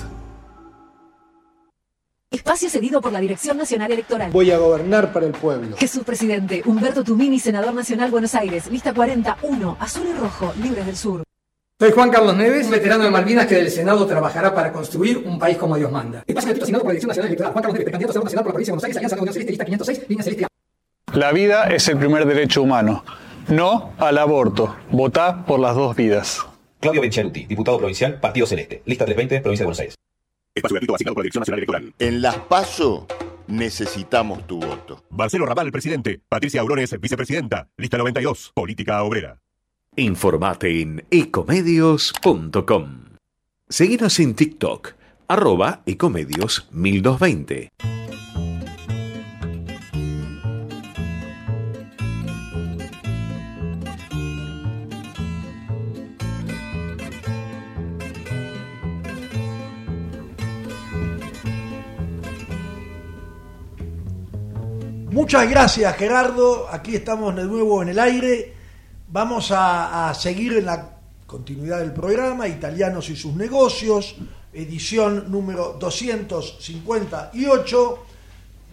Espacio 2.31 2.69
cedido 2.69 3.01
por 3.01 3.11
la 3.11 3.19
Dirección 3.19 3.57
Nacional 3.57 3.91
Electoral. 3.91 4.31
Voy 4.31 4.51
a 4.51 4.57
gobernar 4.57 5.11
para 5.11 5.25
el 5.25 5.33
pueblo. 5.33 5.75
Jesús 5.75 6.05
Presidente, 6.05 6.63
Humberto 6.65 7.03
Tumini, 7.03 7.39
Senador 7.39 7.73
Nacional 7.73 8.09
Buenos 8.09 8.33
Aires, 8.35 8.71
lista 8.71 8.93
41, 8.93 9.75
azul 9.77 10.07
y 10.09 10.17
rojo, 10.17 10.53
libres 10.63 10.85
del 10.85 10.95
sur. 10.95 11.23
Soy 11.77 11.91
Juan 11.91 12.09
Carlos 12.09 12.37
Neves, 12.37 12.69
veterano 12.69 13.03
de 13.03 13.09
Malvinas 13.09 13.47
que 13.47 13.55
del 13.55 13.69
Senado 13.69 14.05
trabajará 14.05 14.55
para 14.55 14.71
construir 14.71 15.17
un 15.17 15.37
país 15.37 15.57
como 15.57 15.75
Dios 15.75 15.91
manda. 15.91 16.23
Espacio 16.25 16.53
asignado 16.53 16.83
por 16.83 16.91
la 16.91 16.93
Dirección 16.93 17.09
Nacional 17.09 17.27
Electoral. 17.27 17.51
Juan 17.51 17.63
Carlos 17.63 17.79
Neves, 17.79 17.91
candidato 17.91 18.11
a 18.11 18.13
Senador 18.13 18.23
Nacional 18.23 18.43
por 18.45 18.49
la 18.49 18.53
provincia 18.53 18.71
de 18.71 18.75
Buenos 18.75 18.83
Aires, 18.85 18.97
Alianza 18.97 19.15
Unión 19.17 19.33
Celeste, 19.33 19.51
lista 19.51 19.65
506, 19.65 20.01
línea 20.07 20.23
celeste. 20.23 20.47
La 21.13 21.31
vida 21.33 21.63
es 21.65 21.85
el 21.89 21.97
primer 21.97 22.25
derecho 22.25 22.61
humano. 22.61 23.03
No 23.49 23.91
al 23.97 24.17
aborto. 24.17 24.73
Votá 24.89 25.43
por 25.45 25.59
las 25.59 25.75
dos 25.75 25.97
vidas. 25.97 26.45
Claudio 26.79 27.01
Bencialuti, 27.01 27.45
diputado 27.45 27.77
provincial, 27.77 28.21
Partido 28.21 28.47
Celeste, 28.47 28.83
lista 28.85 29.03
320, 29.03 29.41
provincia 29.41 29.63
de 29.63 29.65
Buenos 29.65 29.79
Aires. 29.81 29.95
Espacio 30.53 30.75
gratuito 30.75 30.95
asignado 30.95 31.15
por 31.15 31.23
la 31.23 31.25
Dirección 31.25 31.41
Nacional 31.41 31.59
Electoral. 31.59 31.93
En 31.99 32.21
las 32.21 32.37
PASO 32.37 33.07
necesitamos 33.47 34.45
tu 34.47 34.59
voto. 34.59 35.03
Marcelo 35.09 35.45
Raval, 35.45 35.71
presidente. 35.71 36.21
Patricia 36.27 36.61
Aurones, 36.61 36.99
vicepresidenta. 36.99 37.69
Lista 37.77 37.97
92, 37.97 38.51
política 38.53 39.01
obrera. 39.03 39.39
Informate 39.95 40.81
en 40.81 41.05
ecomedios.com. 41.09 43.05
Seguinos 43.69 44.19
en 44.19 44.35
TikTok, 44.35 44.93
arroba 45.27 45.81
ecomedios 45.85 46.67
1220. 46.71 47.69
Muchas 65.31 65.49
gracias 65.49 65.95
Gerardo, 65.95 66.67
aquí 66.69 66.93
estamos 66.93 67.33
de 67.33 67.45
nuevo 67.45 67.81
en 67.81 67.87
el 67.87 67.99
aire. 67.99 68.53
Vamos 69.07 69.49
a, 69.55 70.13
seguir 70.13 70.57
en 70.57 70.65
la 70.65 70.97
continuidad 71.25 71.79
del 71.79 71.93
programa, 71.93 72.49
Italianos 72.49 73.09
y 73.09 73.15
sus 73.15 73.33
negocios, 73.35 74.17
edición 74.51 75.31
número 75.31 75.77
258. 75.79 78.05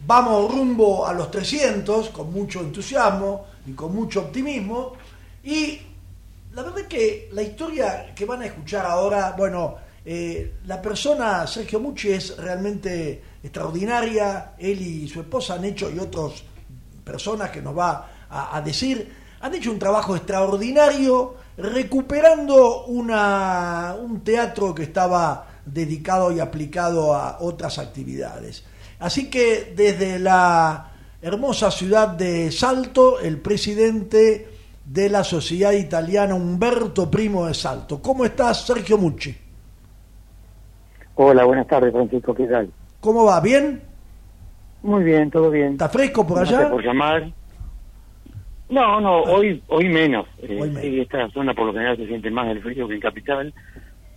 Vamos 0.05 0.53
rumbo 0.53 1.07
a 1.07 1.12
los 1.12 1.31
300 1.31 2.09
con 2.09 2.33
mucho 2.33 2.59
entusiasmo 2.59 3.47
y 3.64 3.75
con 3.75 3.94
mucho 3.94 4.23
optimismo. 4.23 4.94
Y 5.44 5.81
la 6.55 6.64
verdad 6.64 6.81
es 6.81 6.88
que 6.88 7.29
la 7.35 7.42
historia 7.42 8.12
que 8.16 8.25
van 8.25 8.42
a 8.42 8.47
escuchar 8.47 8.85
ahora, 8.85 9.33
bueno, 9.38 9.77
eh, 10.11 10.55
la 10.64 10.81
persona 10.81 11.47
Sergio 11.47 11.81
Mucci 11.81 12.11
es 12.12 12.35
realmente 12.38 13.23
extraordinaria. 13.42 14.55
Él 14.59 14.81
y 14.81 15.07
su 15.07 15.21
esposa 15.21 15.57
han 15.57 15.66
hecho, 15.66 15.90
y 15.90 15.99
otras 15.99 16.33
personas 17.05 17.51
que 17.51 17.61
nos 17.61 17.77
va 17.77 18.09
a, 18.31 18.59
decir, 18.62 19.14
han 19.38 19.55
hecho 19.55 19.71
un 19.71 19.79
trabajo 19.79 20.16
extraordinario 20.16 21.35
recuperando 21.59 22.87
un 22.87 24.23
teatro 24.25 24.75
que 24.75 24.85
estaba 24.85 25.47
dedicado 25.66 26.33
y 26.33 26.40
aplicado 26.40 27.14
a 27.14 27.40
otras 27.40 27.79
actividades. 27.79 28.64
Así 29.01 29.29
que 29.29 29.75
desde 29.77 30.18
la 30.18 30.90
hermosa 31.21 31.71
ciudad 31.71 32.09
de 32.09 32.51
Salto, 32.51 33.21
el 33.21 33.42
presidente 33.42 34.49
de 34.87 35.11
la 35.11 35.23
Sociedad 35.23 35.73
Italiana 35.73 36.35
Humberto 36.35 37.11
Primo 37.11 37.44
de 37.44 37.53
Salto. 37.53 38.01
¿Cómo 38.01 38.25
estás, 38.25 38.64
Sergio 38.64 38.97
Mucci? 38.97 39.47
Hola, 41.20 41.44
buenas 41.44 41.66
tardes, 41.66 41.92
Francisco, 41.92 42.33
¿qué 42.33 42.44
tal? 42.46 42.70
¿Cómo 43.00 43.24
va? 43.24 43.40
¿Bien? 43.40 43.83
Muy 44.85 45.02
bien, 45.02 45.28
todo 45.33 45.50
bien. 45.50 45.72
¿Está 45.72 45.88
fresco 45.88 46.24
por 46.24 46.38
allá? 46.38 46.50
Gracias 46.52 46.70
por 46.70 46.85
llamar. 46.85 47.28
No, 48.70 49.00
no, 49.00 49.22
hoy 49.22 49.61
hoy 49.66 49.88
menos. 49.88 50.26
Eh, 50.40 50.59
Hoy 50.61 50.68
menos. 50.68 50.83
sí, 50.83 51.00
esta 51.00 51.28
zona 51.31 51.54
por 51.54 51.66
lo 51.66 51.72
general 51.72 51.96
se 51.96 52.07
siente 52.07 52.31
más 52.31 52.46
el 52.48 52.62
frío 52.62 52.87
que 52.87 52.94
en 52.94 53.00
Capital, 53.00 53.52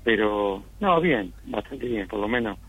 pero 0.04 0.62
no, 0.80 1.02
bien, 1.02 1.34
bastante 1.48 1.88
bien, 1.88 2.08
por 2.08 2.20
lo 2.20 2.28
menos. 2.28 2.60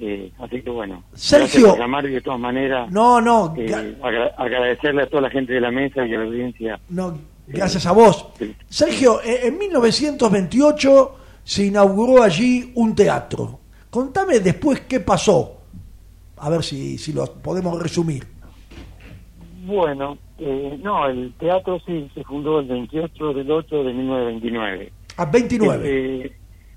Eh, 0.00 0.30
así 0.38 0.62
que 0.62 0.70
bueno. 0.70 1.02
Sergio. 1.14 1.70
por 1.70 1.78
llamar 1.80 2.04
y 2.06 2.10
de 2.12 2.20
todas 2.20 2.38
maneras. 2.38 2.88
No, 2.92 3.20
no, 3.20 3.52
eh, 3.56 3.96
agra- 4.00 4.32
agradecerle 4.36 5.02
a 5.02 5.06
toda 5.08 5.22
la 5.22 5.30
gente 5.30 5.54
de 5.54 5.60
la 5.60 5.72
mesa 5.72 6.06
y 6.06 6.14
a 6.14 6.18
la 6.18 6.24
audiencia. 6.24 6.78
no, 6.88 7.18
gracias 7.48 7.84
a 7.86 7.90
vos. 7.90 8.28
Sergio, 8.68 9.20
eh, 9.22 9.48
en 9.48 9.58
1928 9.58 11.16
se 11.44 11.66
inauguró 11.66 12.22
allí 12.22 12.72
un 12.74 12.94
teatro. 12.94 13.60
Contame 13.90 14.40
después 14.40 14.80
qué 14.80 15.00
pasó. 15.00 15.60
A 16.38 16.50
ver 16.50 16.64
si, 16.64 16.98
si 16.98 17.12
lo 17.12 17.24
podemos 17.26 17.80
resumir. 17.80 18.26
Bueno, 19.64 20.18
eh, 20.38 20.78
no, 20.82 21.06
el 21.06 21.32
teatro 21.34 21.78
sí 21.86 22.10
se 22.14 22.24
fundó 22.24 22.60
el 22.60 22.66
28 22.66 23.32
del 23.34 23.50
8 23.50 23.84
de 23.84 23.92
1929. 23.92 24.92
A 25.16 25.24
29. 25.26 25.82
Eh, 25.84 26.32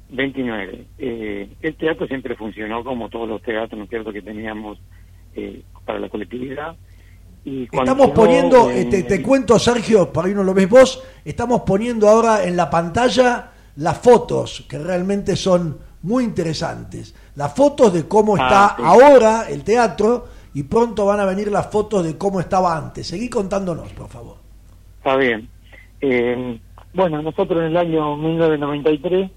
29. 0.10 0.86
Eh, 0.98 1.50
el 1.62 1.76
teatro 1.76 2.08
siempre 2.08 2.36
funcionó 2.36 2.84
como 2.84 3.10
todos 3.10 3.28
los 3.28 3.42
teatros, 3.42 3.78
¿no 3.78 3.84
es 3.86 3.90
cierto?, 3.90 4.14
que 4.14 4.22
teníamos 4.22 4.78
eh, 5.36 5.64
para 5.86 6.00
la 6.00 6.10
colectividad. 6.10 6.76
Y 7.44 7.64
Estamos 7.64 8.12
poniendo, 8.12 8.70
eh, 8.70 8.86
te, 8.86 9.04
te 9.04 9.22
cuento 9.22 9.58
Sergio, 9.58 10.12
para 10.12 10.28
ahí 10.28 10.34
no 10.34 10.44
lo 10.44 10.54
ves 10.54 10.70
vos, 10.70 11.04
estamos 11.24 11.62
poniendo 11.62 12.10
ahora 12.10 12.44
en 12.44 12.58
la 12.58 12.70
pantalla 12.70 13.52
las 13.78 13.98
fotos, 14.00 14.66
que 14.70 14.78
realmente 14.80 15.36
son 15.36 15.78
muy 16.04 16.24
interesantes. 16.24 17.16
Las 17.36 17.56
fotos 17.56 17.94
de 17.94 18.08
cómo 18.08 18.36
está 18.38 18.66
Ah, 18.68 18.76
sí. 18.78 18.84
ahora 18.86 19.50
el 19.50 19.64
teatro 19.64 20.28
y 20.54 20.64
pronto 20.64 21.06
van 21.06 21.20
a 21.20 21.26
venir 21.26 21.52
las 21.52 21.68
fotos 21.72 22.04
de 22.06 22.18
cómo 22.18 22.40
estaba 22.40 22.76
antes. 22.78 23.08
Seguí 23.08 23.30
contándonos, 23.30 23.92
por 23.94 24.08
favor. 24.08 24.38
Está 24.98 25.16
bien. 25.18 25.48
Eh, 26.02 26.60
bueno, 26.94 27.22
nosotros 27.22 27.60
en 27.60 27.66
el 27.68 27.78
año 27.78 28.16
1993, 28.18 29.30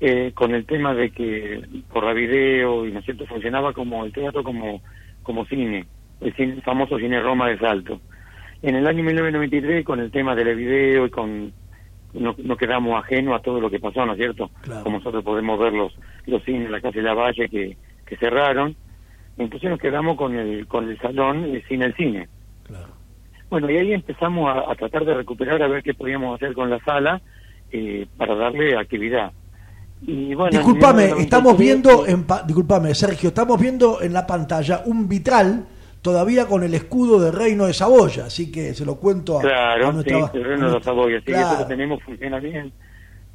eh, 0.00 0.32
con 0.34 0.54
el 0.54 0.64
tema 0.64 0.94
de 0.94 1.10
que 1.10 1.62
por 1.92 2.04
la 2.04 2.12
video 2.14 2.86
y 2.86 2.92
no 2.92 3.00
es 3.00 3.04
cierto 3.04 3.26
funcionaba 3.26 3.72
como 3.74 4.04
el 4.04 4.12
teatro 4.12 4.42
como 4.42 4.80
como 5.22 5.44
cine, 5.44 5.86
el, 6.22 6.34
cine- 6.34 6.62
famoso 6.62 6.98
cine 6.98 7.20
Roma 7.20 7.48
de 7.48 7.58
Salto. 7.58 8.00
En 8.62 8.74
el 8.76 8.86
año 8.86 9.02
1993, 9.04 9.84
con 9.84 10.00
el 10.00 10.10
tema 10.10 10.34
del 10.34 10.56
video 10.56 11.04
y 11.06 11.10
con 11.10 11.52
no, 12.14 12.34
no 12.38 12.56
quedamos 12.56 13.02
ajenos 13.02 13.38
a 13.38 13.42
todo 13.42 13.60
lo 13.60 13.70
que 13.70 13.78
pasó, 13.80 14.04
¿no 14.04 14.12
es 14.12 14.18
cierto? 14.18 14.50
Como 14.82 14.98
nosotros 14.98 15.22
podemos 15.24 15.58
ver 15.58 15.72
los, 15.72 15.92
los 16.26 16.42
cines 16.44 16.66
en 16.66 16.72
la 16.72 16.80
calle 16.80 17.02
La 17.02 17.14
Valle 17.14 17.48
que, 17.48 17.76
que 18.06 18.16
cerraron. 18.16 18.74
Entonces 19.38 19.70
nos 19.70 19.78
quedamos 19.78 20.16
con 20.16 20.34
el, 20.36 20.66
con 20.66 20.88
el 20.88 20.98
salón 20.98 21.44
eh, 21.54 21.62
sin 21.68 21.82
el 21.82 21.94
cine. 21.94 22.28
Bueno, 23.48 23.70
y 23.70 23.76
ahí 23.78 23.92
empezamos 23.92 24.48
a, 24.48 24.70
a 24.70 24.74
tratar 24.74 25.04
de 25.04 25.14
recuperar, 25.14 25.60
a 25.62 25.68
ver 25.68 25.82
qué 25.82 25.94
podíamos 25.94 26.36
hacer 26.36 26.54
con 26.54 26.70
la 26.70 26.78
sala 26.84 27.20
eh, 27.72 28.06
para 28.16 28.34
darle 28.34 28.76
actividad. 28.78 29.32
Y 30.02 30.34
bueno, 30.34 30.50
en 30.52 30.64
Disculpame, 30.64 31.02
1993, 31.04 31.24
estamos 31.24 31.58
viendo, 31.58 32.06
en 32.06 32.24
pa- 32.24 32.42
disculpame 32.42 32.94
Sergio, 32.94 33.28
estamos 33.28 33.60
viendo 33.60 34.00
en 34.02 34.12
la 34.12 34.26
pantalla 34.26 34.82
un 34.86 35.08
vitral 35.08 35.66
todavía 36.02 36.46
con 36.46 36.62
el 36.62 36.74
escudo 36.74 37.20
del 37.20 37.32
reino 37.32 37.66
de 37.66 37.74
Saboya, 37.74 38.26
así 38.26 38.50
que 38.50 38.74
se 38.74 38.84
lo 38.84 38.96
cuento 38.96 39.36
a, 39.36 39.40
a 39.40 39.42
Claro, 39.42 39.86
sí, 40.02 40.10
nuestra... 40.10 40.38
el 40.38 40.44
Reino 40.44 40.72
de 40.72 40.82
Saboya, 40.82 41.18
sí, 41.20 41.24
Claro. 41.26 41.46
eso 41.52 41.60
lo 41.62 41.66
tenemos, 41.66 42.02
funciona 42.02 42.38
bien. 42.38 42.72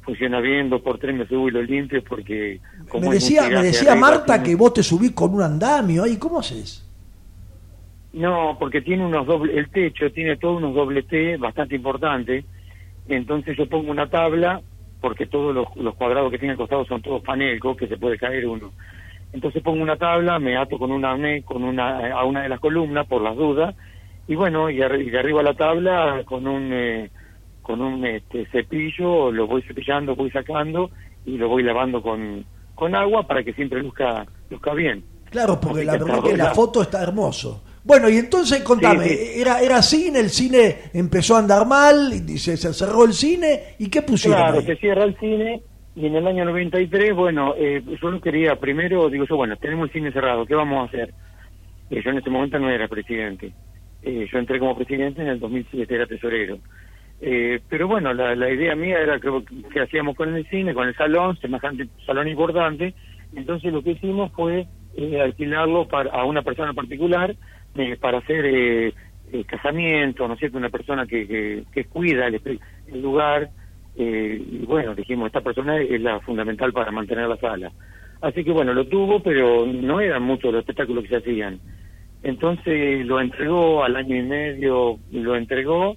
Funciona 0.02 0.40
bien, 0.40 0.70
dos 0.70 0.82
por 0.82 0.98
tres 1.00 1.16
me 1.16 1.26
subo 1.26 1.48
y 1.48 1.50
lo 1.50 1.62
limpio 1.62 2.00
porque... 2.08 2.60
como 2.88 3.08
Me 3.08 3.14
decía, 3.14 3.48
me 3.48 3.60
decía 3.64 3.90
arriba, 3.92 4.06
Marta 4.08 4.34
tiene- 4.34 4.44
que 4.44 4.54
vos 4.54 4.72
te 4.74 4.82
subís 4.84 5.10
con 5.10 5.34
un 5.34 5.42
andamio 5.42 6.04
ahí, 6.04 6.16
¿cómo 6.16 6.38
haces? 6.38 6.84
No, 8.12 8.56
porque 8.58 8.80
tiene 8.82 9.04
unos 9.04 9.26
doble, 9.26 9.58
el 9.58 9.68
techo 9.68 10.10
tiene 10.12 10.36
todos 10.36 10.58
unos 10.58 10.74
doble 10.74 11.02
T 11.02 11.36
bastante 11.38 11.74
importantes. 11.74 12.44
Entonces 13.08 13.56
yo 13.58 13.68
pongo 13.68 13.90
una 13.90 14.08
tabla, 14.08 14.60
porque 15.00 15.26
todos 15.26 15.54
los, 15.54 15.66
los 15.76 15.94
cuadrados 15.96 16.30
que 16.30 16.38
tiene 16.38 16.52
al 16.52 16.58
costado 16.58 16.84
son 16.86 17.02
todos 17.02 17.22
panelcos, 17.22 17.76
que 17.76 17.86
se 17.88 17.96
puede 17.98 18.16
caer 18.16 18.46
uno. 18.46 18.72
Entonces 19.36 19.62
pongo 19.62 19.82
una 19.82 19.98
tabla, 19.98 20.38
me 20.38 20.56
ato 20.56 20.78
con 20.78 20.90
una 20.90 21.14
con 21.44 21.62
una 21.62 22.10
a 22.18 22.24
una 22.24 22.42
de 22.42 22.48
las 22.48 22.58
columnas 22.58 23.06
por 23.06 23.20
las 23.20 23.36
dudas, 23.36 23.74
y 24.26 24.34
bueno, 24.34 24.70
y, 24.70 24.78
arri- 24.78 25.06
y 25.06 25.10
de 25.10 25.18
arriba 25.18 25.40
a 25.40 25.44
la 25.44 25.54
tabla 25.54 26.22
con 26.24 26.46
un 26.46 26.72
eh, 26.72 27.10
con 27.60 27.82
un 27.82 28.02
este, 28.06 28.46
cepillo 28.46 29.30
lo 29.30 29.46
voy 29.46 29.60
cepillando, 29.60 30.16
voy 30.16 30.30
sacando 30.30 30.90
y 31.26 31.36
lo 31.36 31.48
voy 31.50 31.62
lavando 31.62 32.00
con 32.00 32.46
con 32.74 32.94
agua 32.94 33.26
para 33.26 33.44
que 33.44 33.52
siempre 33.52 33.82
luzca 33.82 34.24
luzca 34.48 34.72
bien. 34.72 35.04
Claro, 35.30 35.60
porque 35.60 35.80
Así 35.80 35.86
la 35.86 35.92
verdad 35.98 36.22
que 36.22 36.36
la 36.36 36.54
foto 36.54 36.80
está 36.80 37.02
hermoso. 37.02 37.62
Bueno, 37.84 38.08
y 38.08 38.16
entonces 38.16 38.62
contame, 38.62 39.08
Sí, 39.08 39.16
sí. 39.16 39.40
Era, 39.42 39.60
era 39.60 39.82
cine, 39.82 40.20
el 40.20 40.30
cine 40.30 40.76
empezó 40.94 41.36
a 41.36 41.40
andar 41.40 41.66
mal, 41.66 42.10
y 42.12 42.38
se, 42.38 42.56
se 42.56 42.72
cerró 42.72 43.04
el 43.04 43.12
cine, 43.12 43.74
¿y 43.78 43.90
qué 43.90 44.00
pusieron 44.02 44.38
Claro, 44.38 44.60
ahí? 44.60 44.66
se 44.66 44.76
cierra 44.76 45.04
el 45.04 45.14
cine 45.18 45.62
y 45.96 46.06
en 46.06 46.14
el 46.14 46.26
año 46.26 46.44
93, 46.44 47.14
bueno, 47.14 47.54
eh, 47.56 47.82
yo 48.00 48.20
quería, 48.20 48.56
primero 48.56 49.08
digo 49.08 49.24
yo, 49.24 49.36
bueno, 49.36 49.56
tenemos 49.56 49.88
el 49.88 49.92
cine 49.94 50.12
cerrado, 50.12 50.44
¿qué 50.44 50.54
vamos 50.54 50.82
a 50.82 50.88
hacer? 50.88 51.14
Eh, 51.90 52.02
yo 52.04 52.10
en 52.10 52.18
ese 52.18 52.28
momento 52.28 52.58
no 52.58 52.70
era 52.70 52.86
presidente. 52.86 53.52
Eh, 54.02 54.28
yo 54.30 54.38
entré 54.38 54.58
como 54.58 54.76
presidente 54.76 55.22
en 55.22 55.28
el 55.28 55.40
2007, 55.40 55.94
era 55.94 56.06
tesorero. 56.06 56.58
Eh, 57.20 57.60
pero 57.68 57.88
bueno, 57.88 58.12
la, 58.12 58.36
la 58.36 58.50
idea 58.50 58.76
mía 58.76 58.98
era 58.98 59.18
que, 59.18 59.30
que 59.72 59.80
hacíamos 59.80 60.16
con 60.16 60.34
el 60.34 60.46
cine, 60.48 60.74
con 60.74 60.86
el 60.86 60.94
salón, 60.94 61.38
semejante 61.38 61.88
salón 62.04 62.28
importante. 62.28 62.94
Entonces 63.34 63.72
lo 63.72 63.82
que 63.82 63.92
hicimos 63.92 64.30
fue 64.32 64.66
eh, 64.96 65.20
alquilarlo 65.20 65.88
para, 65.88 66.10
a 66.10 66.24
una 66.24 66.42
persona 66.42 66.74
particular 66.74 67.34
para 68.00 68.18
hacer 68.18 68.46
eh, 68.46 68.92
casamiento, 69.46 70.26
¿no 70.26 70.34
es 70.34 70.40
cierto? 70.40 70.56
Una 70.56 70.70
persona 70.70 71.06
que, 71.06 71.26
que, 71.26 71.64
que 71.72 71.84
cuida 71.84 72.26
el, 72.26 72.40
el 72.86 73.02
lugar. 73.02 73.50
Eh, 73.98 74.42
y 74.46 74.66
bueno, 74.66 74.94
dijimos, 74.94 75.26
esta 75.26 75.40
persona 75.40 75.78
es 75.78 76.00
la 76.00 76.20
fundamental 76.20 76.72
para 76.72 76.90
mantener 76.90 77.28
la 77.28 77.38
sala. 77.38 77.72
Así 78.20 78.44
que 78.44 78.50
bueno, 78.50 78.74
lo 78.74 78.86
tuvo, 78.86 79.22
pero 79.22 79.66
no 79.66 80.00
eran 80.00 80.22
muchos 80.22 80.52
los 80.52 80.60
espectáculos 80.60 81.04
que 81.04 81.10
se 81.10 81.16
hacían. 81.16 81.60
Entonces 82.22 83.06
lo 83.06 83.20
entregó 83.20 83.84
al 83.84 83.96
año 83.96 84.16
y 84.16 84.22
medio, 84.22 84.98
lo 85.12 85.36
entregó 85.36 85.96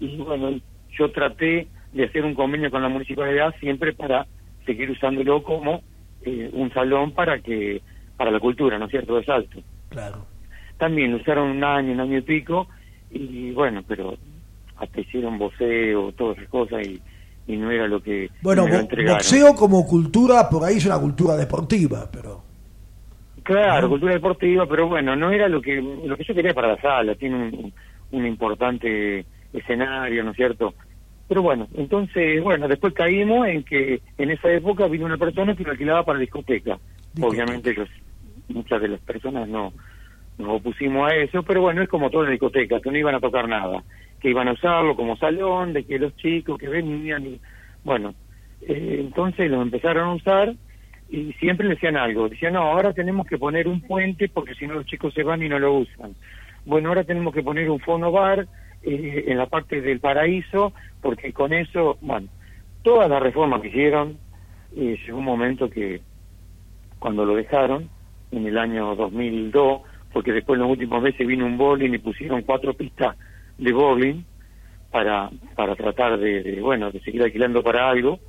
y 0.00 0.16
bueno, 0.16 0.58
yo 0.96 1.10
traté 1.10 1.68
de 1.92 2.04
hacer 2.04 2.24
un 2.24 2.34
convenio 2.34 2.70
con 2.70 2.82
la 2.82 2.88
municipalidad 2.88 3.54
siempre 3.60 3.92
para 3.92 4.26
seguir 4.66 4.90
usándolo 4.90 5.42
como 5.42 5.82
eh, 6.22 6.50
un 6.52 6.72
salón 6.72 7.12
para 7.12 7.40
que 7.40 7.82
para 8.16 8.30
la 8.30 8.40
cultura, 8.40 8.78
¿no 8.78 8.86
es 8.86 8.90
cierto?, 8.90 9.16
de 9.16 9.24
Salto. 9.24 9.58
Claro. 9.88 10.26
También 10.78 11.12
lo 11.12 11.18
usaron 11.18 11.50
un 11.50 11.64
año, 11.64 11.92
un 11.92 12.00
año 12.00 12.18
y 12.18 12.22
pico 12.22 12.68
y 13.10 13.50
bueno, 13.52 13.82
pero 13.86 14.16
hasta 14.76 15.00
hicieron 15.00 15.38
voceo, 15.38 16.12
todas 16.12 16.38
esas 16.38 16.50
cosas 16.50 16.86
y, 16.86 17.00
y 17.46 17.56
no 17.56 17.70
era 17.70 17.86
lo 17.86 18.00
que 18.02 18.30
Bueno, 18.42 18.64
me 18.64 18.70
lo 18.70 18.74
bo- 18.76 18.80
entregaron. 18.82 19.16
boxeo 19.16 19.54
como 19.54 19.86
cultura, 19.86 20.48
por 20.48 20.64
ahí 20.64 20.76
es 20.78 20.86
una 20.86 20.98
cultura 20.98 21.36
deportiva, 21.36 22.08
pero... 22.10 22.42
Claro, 23.42 23.90
cultura 23.90 24.14
deportiva, 24.14 24.66
pero 24.66 24.88
bueno, 24.88 25.14
no 25.16 25.30
era 25.30 25.48
lo 25.48 25.60
que 25.60 25.74
lo 25.82 26.16
que 26.16 26.24
yo 26.24 26.34
quería 26.34 26.54
para 26.54 26.68
la 26.68 26.80
sala, 26.80 27.14
tiene 27.14 27.36
un, 27.36 27.74
un 28.12 28.26
importante 28.26 29.26
escenario, 29.52 30.24
¿no 30.24 30.30
es 30.30 30.36
cierto? 30.36 30.74
Pero 31.28 31.42
bueno, 31.42 31.68
entonces, 31.74 32.42
bueno, 32.42 32.68
después 32.68 32.94
caímos 32.94 33.46
en 33.48 33.62
que 33.64 34.00
en 34.16 34.30
esa 34.30 34.50
época 34.50 34.86
vino 34.88 35.04
una 35.04 35.18
persona 35.18 35.54
que 35.54 35.64
lo 35.64 35.72
alquilaba 35.72 36.04
para 36.04 36.18
discoteca. 36.18 36.78
Obviamente 37.20 37.70
ellos, 37.70 37.88
muchas 38.48 38.80
de 38.80 38.88
las 38.88 39.00
personas 39.00 39.46
no 39.48 39.72
nos 40.38 40.60
opusimos 40.60 41.10
a 41.10 41.14
eso, 41.16 41.42
pero 41.42 41.60
bueno, 41.60 41.82
es 41.82 41.88
como 41.88 42.10
todas 42.10 42.28
las 42.28 42.32
discotecas, 42.32 42.82
que 42.82 42.90
no 42.90 42.98
iban 42.98 43.14
a 43.14 43.20
tocar 43.20 43.48
nada, 43.48 43.84
que 44.20 44.30
iban 44.30 44.48
a 44.48 44.52
usarlo 44.52 44.96
como 44.96 45.16
salón, 45.16 45.72
de 45.72 45.84
que 45.84 45.98
los 45.98 46.16
chicos 46.16 46.58
que 46.58 46.68
venían, 46.68 47.26
y 47.26 47.40
bueno, 47.84 48.14
eh, 48.62 48.96
entonces 49.00 49.50
los 49.50 49.62
empezaron 49.62 50.08
a 50.08 50.14
usar 50.14 50.54
y 51.10 51.32
siempre 51.34 51.68
le 51.68 51.74
decían 51.74 51.96
algo, 51.96 52.28
decían, 52.28 52.54
no, 52.54 52.62
ahora 52.62 52.92
tenemos 52.92 53.26
que 53.26 53.38
poner 53.38 53.68
un 53.68 53.80
puente 53.82 54.28
porque 54.28 54.54
si 54.54 54.66
no 54.66 54.74
los 54.74 54.86
chicos 54.86 55.14
se 55.14 55.22
van 55.22 55.42
y 55.42 55.48
no 55.48 55.58
lo 55.58 55.74
usan. 55.74 56.14
Bueno, 56.64 56.88
ahora 56.88 57.04
tenemos 57.04 57.34
que 57.34 57.42
poner 57.42 57.70
un 57.70 57.78
fono 57.80 58.10
bar 58.10 58.46
eh, 58.82 59.24
en 59.28 59.38
la 59.38 59.46
parte 59.46 59.80
del 59.80 60.00
paraíso 60.00 60.72
porque 61.00 61.32
con 61.32 61.52
eso, 61.52 61.98
bueno, 62.00 62.28
todas 62.82 63.08
las 63.08 63.22
reformas 63.22 63.60
que 63.60 63.68
hicieron, 63.68 64.18
eh, 64.76 64.98
llegó 65.04 65.18
un 65.18 65.24
momento 65.24 65.68
que 65.68 66.00
cuando 66.98 67.24
lo 67.24 67.36
dejaron, 67.36 67.90
en 68.30 68.46
el 68.46 68.58
año 68.58 68.96
2002, 68.96 69.82
porque 70.14 70.32
después 70.32 70.56
en 70.56 70.62
los 70.62 70.70
últimos 70.70 71.02
meses 71.02 71.26
vino 71.26 71.44
un 71.44 71.58
bowling 71.58 71.92
y 71.92 71.98
pusieron 71.98 72.42
cuatro 72.42 72.72
pistas 72.72 73.16
de 73.58 73.72
bowling 73.72 74.22
para, 74.92 75.28
para 75.56 75.74
tratar 75.74 76.16
de, 76.20 76.60
bueno, 76.62 76.92
de 76.92 77.00
seguir 77.00 77.24
alquilando 77.24 77.64
para 77.64 77.90
algo, 77.90 78.20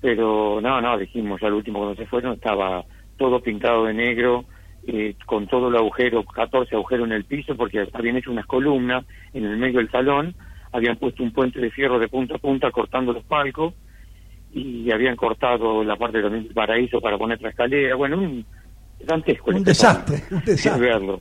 Pero 0.00 0.60
no, 0.62 0.80
no, 0.80 0.96
dijimos, 0.96 1.42
al 1.42 1.54
último 1.54 1.80
cuando 1.80 1.96
se 1.96 2.06
fueron 2.06 2.34
estaba 2.34 2.84
todo 3.18 3.42
pintado 3.42 3.86
de 3.86 3.92
negro, 3.92 4.44
eh, 4.86 5.16
con 5.26 5.48
todo 5.48 5.68
el 5.68 5.76
agujero, 5.76 6.22
14 6.22 6.76
agujeros 6.76 7.08
en 7.08 7.12
el 7.12 7.24
piso, 7.24 7.56
porque 7.56 7.84
habían 7.92 8.16
hecho 8.16 8.30
unas 8.30 8.46
columnas 8.46 9.04
en 9.34 9.44
el 9.44 9.56
medio 9.56 9.78
del 9.78 9.90
salón, 9.90 10.36
habían 10.70 10.96
puesto 10.96 11.24
un 11.24 11.32
puente 11.32 11.58
de 11.58 11.72
fierro 11.72 11.98
de 11.98 12.06
punta 12.06 12.36
a 12.36 12.38
punta 12.38 12.70
cortando 12.70 13.12
los 13.12 13.24
palcos, 13.24 13.74
y 14.52 14.92
habían 14.92 15.16
cortado 15.16 15.82
la 15.82 15.96
parte 15.96 16.22
también 16.22 16.44
del 16.44 16.54
paraíso 16.54 17.00
para 17.00 17.18
poner 17.18 17.42
la 17.42 17.48
escalera, 17.48 17.96
bueno, 17.96 18.16
un 18.16 18.46
dantesco. 19.06 19.50
Un 19.50 19.64
desastre, 19.64 20.24
un 20.30 20.44
desastre. 20.44 20.80
verlo. 20.88 21.20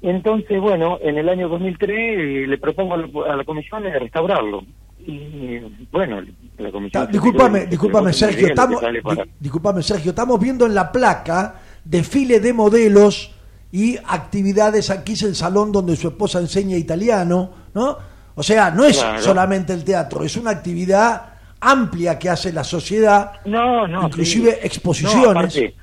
Entonces, 0.00 0.60
bueno, 0.60 0.98
en 1.00 1.16
el 1.18 1.28
año 1.28 1.48
2003 1.48 1.90
eh, 1.96 2.44
le 2.48 2.58
propongo 2.58 2.94
a 3.24 3.36
la, 3.36 3.44
comisión 3.44 3.84
de 3.84 3.98
restaurarlo. 3.98 4.64
Y 5.06 5.58
bueno, 5.92 6.20
la 6.58 6.70
comisión... 6.72 7.06
Ta- 7.06 7.10
Discúlpame, 7.10 7.66
discúlpame 7.66 8.12
Sergio, 8.12 8.48
estamos, 8.48 8.80
di- 8.80 9.30
discúlpame 9.38 9.82
Sergio, 9.82 10.10
estamos 10.10 10.40
viendo 10.40 10.66
en 10.66 10.74
la 10.74 10.90
placa 10.90 11.56
desfile 11.84 12.40
de 12.40 12.52
modelos 12.52 13.32
y 13.72 13.96
actividades, 13.96 14.90
aquí 14.90 15.12
es 15.14 15.22
el 15.22 15.34
salón 15.34 15.72
donde 15.72 15.96
su 15.96 16.08
esposa 16.08 16.38
enseña 16.40 16.76
italiano, 16.76 17.50
¿no? 17.74 17.96
O 18.34 18.42
sea, 18.42 18.70
no 18.70 18.84
es 18.84 18.98
Claro. 18.98 19.20
solamente 19.22 19.72
el 19.72 19.82
teatro, 19.84 20.22
es 20.24 20.36
una 20.36 20.50
actividad 20.50 21.30
amplia 21.60 22.18
que 22.18 22.28
hace 22.28 22.52
la 22.52 22.64
sociedad, 22.64 23.32
No, 23.44 23.86
no. 23.88 24.06
inclusive 24.06 24.52
sí. 24.52 24.58
exposiciones. 24.62 25.24
No, 25.24 25.30
aparte, 25.30 25.74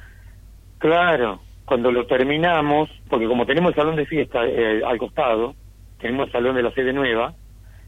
claro, 0.79 1.39
cuando 1.65 1.91
lo 1.91 2.07
terminamos, 2.07 2.89
porque 3.09 3.27
como 3.27 3.45
tenemos 3.45 3.69
el 3.69 3.75
salón 3.75 3.95
de 3.95 4.05
fiesta 4.07 4.39
eh, 4.45 4.81
al 4.83 4.97
costado, 4.97 5.53
tenemos 5.99 6.25
el 6.27 6.31
salón 6.31 6.55
de 6.55 6.63
la 6.63 6.71
sede 6.71 6.91
nueva, 6.93 7.33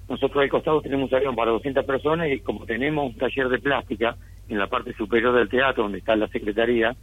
nosotros 0.07 0.43
al 0.43 0.49
costado 0.49 0.81
tenemos 0.81 1.05
un 1.05 1.09
salón 1.17 1.35
para 1.35 1.51
200 1.51 1.83
personas 1.85 2.27
y 2.29 2.39
como 2.41 2.65
tenemos 2.65 3.05
un 3.11 3.17
taller 3.17 3.49
de 3.49 3.57
plástica 3.59 4.15
en 4.49 4.59
la 4.59 4.67
parte 4.67 4.93
superior 4.93 5.33
del 5.33 5.49
teatro 5.49 5.83
donde 5.83 5.97
está 5.99 6.15
la 6.15 6.27
secretaría, 6.27 6.95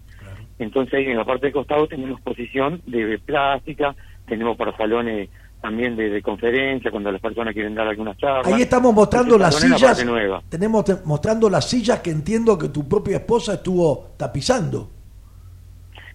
entonces 0.59 0.95
ahí 0.95 1.07
en 1.07 1.17
la 1.17 1.25
parte 1.25 1.47
del 1.47 1.55
costado 1.55 1.87
tenemos 1.89 2.21
posición 2.21 2.81
de 2.87 3.19
plástica, 3.19 3.95
tenemos 4.27 4.57
para 4.57 4.77
salones 4.77 5.31
también 5.63 5.97
de, 5.97 6.09
de 6.11 6.23
conferencia 6.23 6.91
cuando 6.91 7.11
las 7.11 7.21
personas 7.21 7.53
quieren 7.55 7.75
dar 7.75 7.89
algunas 7.89 8.17
charlas. 8.19 8.47
Ahí 8.53 8.63
estamos 8.63 8.95
mostrando 8.95 9.35
Entonces, 9.37 9.63
las 9.63 9.71
la 9.71 9.79
sillas, 9.95 10.07
nueva. 10.07 10.43
tenemos 10.49 10.85
te- 10.85 10.97
mostrando 11.05 11.51
las 11.51 11.69
sillas 11.69 11.99
que 12.01 12.11
entiendo 12.11 12.57
que 12.59 12.69
tu 12.69 12.87
propia 12.89 13.17
esposa 13.17 13.55
estuvo 13.55 14.11
tapizando. 14.17 14.91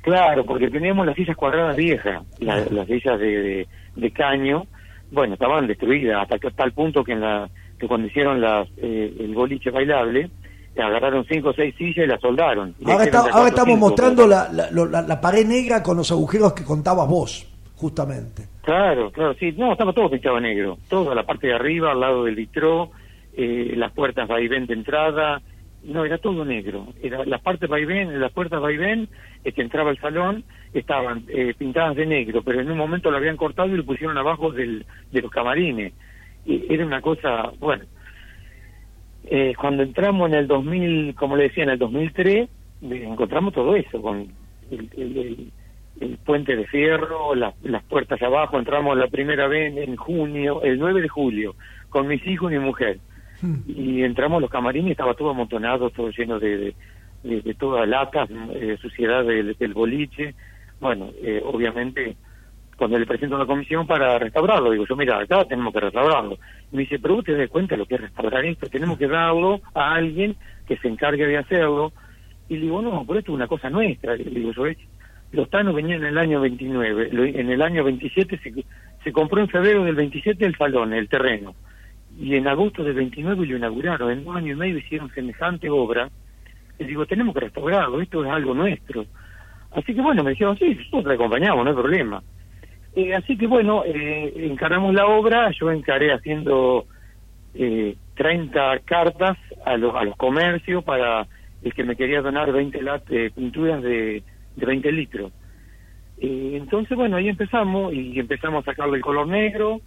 Claro, 0.03 0.45
porque 0.45 0.69
teníamos 0.69 1.05
las 1.05 1.15
sillas 1.15 1.35
cuadradas 1.35 1.75
viejas, 1.75 2.23
la- 2.39 2.63
las 2.69 2.87
sillas 2.87 3.19
de, 3.19 3.25
de, 3.41 3.67
de 3.95 4.11
caño, 4.11 4.67
bueno, 5.11 5.33
estaban 5.33 5.65
destruidas 5.65 6.21
hasta 6.21 6.37
que 6.39 6.51
tal 6.51 6.71
punto 6.73 7.03
que 7.03 7.13
en 7.13 7.21
la 7.21 7.49
que 7.79 7.87
cuando 7.87 8.07
hicieron 8.07 8.39
las, 8.39 8.67
eh, 8.77 9.13
el 9.19 9.33
boliche 9.33 9.71
bailable, 9.71 10.29
agarraron 10.77 11.25
cinco 11.29 11.49
o 11.49 11.53
seis 11.53 11.73
sillas 11.77 12.05
y 12.05 12.07
las 12.07 12.19
soldaron. 12.21 12.75
Y 12.79 12.89
Ahora, 12.89 13.03
está- 13.05 13.19
ahora 13.19 13.31
cuatro 13.31 13.47
estamos 13.49 13.73
cinco, 13.75 13.87
mostrando 13.89 14.27
la, 14.27 14.49
la- 14.51 14.69
la- 14.71 15.01
la 15.01 15.21
pared 15.21 15.45
negra 15.45 15.81
con 15.83 15.97
los 15.97 16.11
agujeros 16.11 16.53
que 16.53 16.63
contabas 16.63 17.07
vos, 17.07 17.47
justamente. 17.75 18.43
Claro, 18.63 19.11
claro, 19.11 19.33
sí. 19.35 19.51
No, 19.53 19.71
estaba 19.73 19.93
todo 19.93 20.09
pintado 20.09 20.39
negro. 20.39 20.77
Toda 20.89 21.13
la 21.15 21.23
parte 21.23 21.47
de 21.47 21.53
arriba, 21.53 21.91
al 21.91 21.99
lado 21.99 22.23
del 22.25 22.35
vitró, 22.35 22.91
eh, 23.35 23.73
las 23.75 23.91
puertas 23.93 24.27
vaivén 24.27 24.65
de 24.65 24.73
entrada. 24.73 25.41
No, 25.83 26.05
era 26.05 26.17
todo 26.17 26.45
negro. 26.45 26.87
Era, 27.01 27.25
las 27.25 27.41
partes 27.41 27.69
vaivén, 27.69 28.19
las 28.19 28.31
puertas 28.31 28.61
vaivén, 28.61 29.09
que 29.43 29.61
entraba 29.61 29.89
al 29.89 29.99
salón, 29.99 30.43
estaban 30.73 31.25
eh, 31.27 31.53
pintadas 31.57 31.95
de 31.95 32.05
negro, 32.05 32.41
pero 32.41 32.61
en 32.61 32.71
un 32.71 32.77
momento 32.77 33.11
lo 33.11 33.17
habían 33.17 33.35
cortado 33.37 33.67
y 33.69 33.77
lo 33.77 33.85
pusieron 33.85 34.17
abajo 34.17 34.51
del, 34.51 34.85
de 35.11 35.21
los 35.21 35.31
camarines. 35.31 35.93
Y 36.45 36.73
era 36.73 36.85
una 36.85 37.01
cosa, 37.01 37.51
bueno. 37.59 37.83
Eh, 39.25 39.53
cuando 39.57 39.83
entramos 39.83 40.29
en 40.29 40.35
el 40.35 40.47
2000, 40.47 41.15
como 41.15 41.35
le 41.35 41.43
decía, 41.43 41.63
en 41.63 41.69
el 41.71 41.79
2003, 41.79 42.49
eh, 42.49 42.49
encontramos 43.09 43.53
todo 43.53 43.75
eso, 43.75 44.01
con 44.01 44.27
el, 44.71 44.89
el- 44.97 45.51
puente 46.25 46.55
de 46.55 46.65
fierro, 46.67 47.35
las, 47.35 47.53
las 47.63 47.83
puertas 47.83 48.21
abajo, 48.21 48.57
entramos 48.57 48.97
la 48.97 49.07
primera 49.07 49.47
vez 49.47 49.75
en 49.77 49.95
junio, 49.95 50.61
el 50.63 50.79
9 50.79 51.01
de 51.01 51.07
julio, 51.07 51.55
con 51.89 52.07
mis 52.07 52.25
hijos 52.27 52.51
y 52.51 52.57
mi 52.57 52.63
mujer. 52.65 52.99
Y 53.67 54.03
entramos 54.03 54.37
a 54.37 54.41
los 54.41 54.49
camarines 54.49 54.91
estaba 54.91 55.13
todo 55.13 55.31
amontonado, 55.31 55.89
todo 55.89 56.09
lleno 56.11 56.39
de, 56.39 56.75
de, 57.23 57.41
de, 57.41 57.53
toda 57.55 57.85
latas, 57.85 58.29
eh, 58.53 58.77
suciedad 58.81 59.23
del, 59.25 59.55
del 59.57 59.73
boliche. 59.73 60.35
Bueno, 60.79 61.09
eh, 61.21 61.41
obviamente, 61.43 62.15
cuando 62.77 62.97
le 62.97 63.05
presento 63.05 63.35
a 63.35 63.39
la 63.39 63.45
comisión 63.45 63.85
para 63.87 64.17
restaurarlo, 64.19 64.71
digo 64.71 64.85
yo, 64.87 64.95
mira, 64.95 65.19
acá 65.19 65.45
tenemos 65.45 65.73
que 65.73 65.79
restaurarlo. 65.79 66.37
Y 66.71 66.75
me 66.75 66.81
dice, 66.83 66.99
pero 66.99 67.15
vos 67.15 67.23
te 67.25 67.35
das 67.35 67.49
cuenta 67.49 67.77
lo 67.77 67.85
que 67.85 67.95
es 67.95 68.01
restaurar 68.01 68.45
esto, 68.45 68.67
tenemos 68.67 68.97
que 68.97 69.07
darlo 69.07 69.61
a 69.73 69.93
alguien 69.95 70.35
que 70.67 70.77
se 70.77 70.87
encargue 70.87 71.25
de 71.27 71.37
hacerlo. 71.37 71.93
Y 72.49 72.55
le 72.55 72.61
digo, 72.63 72.81
no, 72.81 73.03
pero 73.07 73.19
esto 73.19 73.31
es 73.31 73.35
una 73.35 73.47
cosa 73.47 73.69
nuestra. 73.69 74.15
Le 74.15 74.23
digo 74.25 74.51
yo, 74.53 74.65
"Es- 74.67 74.77
los 75.31 75.49
tanos 75.49 75.73
venían 75.73 76.01
en 76.01 76.07
el 76.09 76.17
año 76.17 76.41
29, 76.41 77.09
lo- 77.11 77.23
en 77.25 77.49
el 77.49 77.61
año 77.61 77.83
27 77.83 78.37
se, 78.37 78.53
se 79.03 79.11
compró 79.11 79.41
en 79.41 79.49
febrero 79.49 79.83
del 79.83 79.95
27 79.95 80.45
el 80.45 80.55
salón, 80.55 80.93
el 80.93 81.09
terreno, 81.09 81.55
y 82.19 82.35
en 82.35 82.47
agosto 82.47 82.83
del 82.83 82.93
29 82.93 83.45
lo 83.45 83.57
inauguraron, 83.57 84.11
en 84.11 84.27
un 84.27 84.37
año 84.37 84.53
y 84.53 84.55
medio 84.55 84.77
hicieron 84.77 85.09
semejante 85.13 85.69
obra, 85.69 86.09
y 86.79 86.83
digo, 86.85 87.05
tenemos 87.05 87.33
que 87.33 87.41
restaurarlo, 87.41 88.01
esto 88.01 88.23
es 88.23 88.31
algo 88.31 88.53
nuestro. 88.53 89.05
Así 89.71 89.93
que 89.93 90.01
bueno, 90.01 90.23
me 90.23 90.31
dijeron, 90.31 90.57
sí, 90.57 90.75
nosotros 90.75 91.03
te 91.05 91.13
acompañamos, 91.13 91.63
no 91.63 91.71
hay 91.71 91.75
problema. 91.75 92.23
Eh, 92.95 93.15
así 93.15 93.37
que 93.37 93.47
bueno, 93.47 93.83
eh, 93.85 94.33
encaramos 94.49 94.93
la 94.93 95.07
obra, 95.07 95.49
yo 95.51 95.71
encaré 95.71 96.13
haciendo 96.13 96.85
eh, 97.55 97.95
30 98.15 98.79
cartas 98.85 99.37
a 99.65 99.77
los, 99.77 99.95
a 99.95 100.03
los 100.03 100.15
comercios 100.15 100.83
para 100.83 101.27
el 101.63 101.73
que 101.73 101.83
me 101.83 101.95
quería 101.95 102.21
donar 102.21 102.51
20 102.51 102.81
lat 102.81 103.03
eh, 103.09 103.31
pinturas 103.33 103.81
de, 103.81 104.23
de 104.55 104.65
20 104.65 104.91
litros. 104.91 105.31
Eh, 106.19 106.53
entonces, 106.55 106.95
bueno, 106.95 107.17
ahí 107.17 107.29
empezamos 107.29 107.93
y 107.93 108.19
empezamos 108.19 108.63
a 108.63 108.71
sacarle 108.71 108.97
el 108.97 109.03
color 109.03 109.27
negro, 109.27 109.81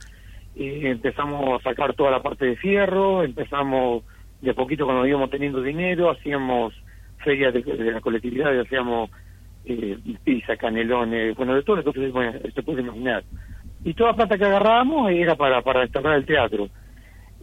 eh, 0.56 0.80
empezamos 0.90 1.60
a 1.60 1.62
sacar 1.62 1.94
toda 1.94 2.10
la 2.10 2.22
parte 2.22 2.46
de 2.46 2.56
fierro, 2.56 3.22
empezamos 3.22 4.02
de 4.40 4.50
a 4.50 4.54
poquito 4.54 4.84
cuando 4.84 5.06
íbamos 5.06 5.30
teniendo 5.30 5.62
dinero, 5.62 6.10
hacíamos 6.10 6.74
ferias 7.24 7.52
de, 7.54 7.62
de 7.62 7.92
la 7.92 8.00
colectividad, 8.00 8.54
y 8.54 8.58
hacíamos 8.60 9.10
eh, 9.64 9.98
pizza, 10.24 10.56
canelones, 10.56 11.36
bueno, 11.36 11.54
de 11.54 11.62
todo 11.62 11.76
lo 11.76 11.84
que 11.92 12.00
se 12.00 12.08
puede, 12.10 12.52
se 12.52 12.62
puede 12.62 12.82
imaginar. 12.82 13.24
Y 13.84 13.94
toda 13.94 14.10
la 14.10 14.16
plata 14.16 14.38
que 14.38 14.44
agarrábamos 14.44 15.10
era 15.10 15.34
para, 15.36 15.62
para 15.62 15.80
restaurar 15.82 16.16
el 16.16 16.26
teatro. 16.26 16.68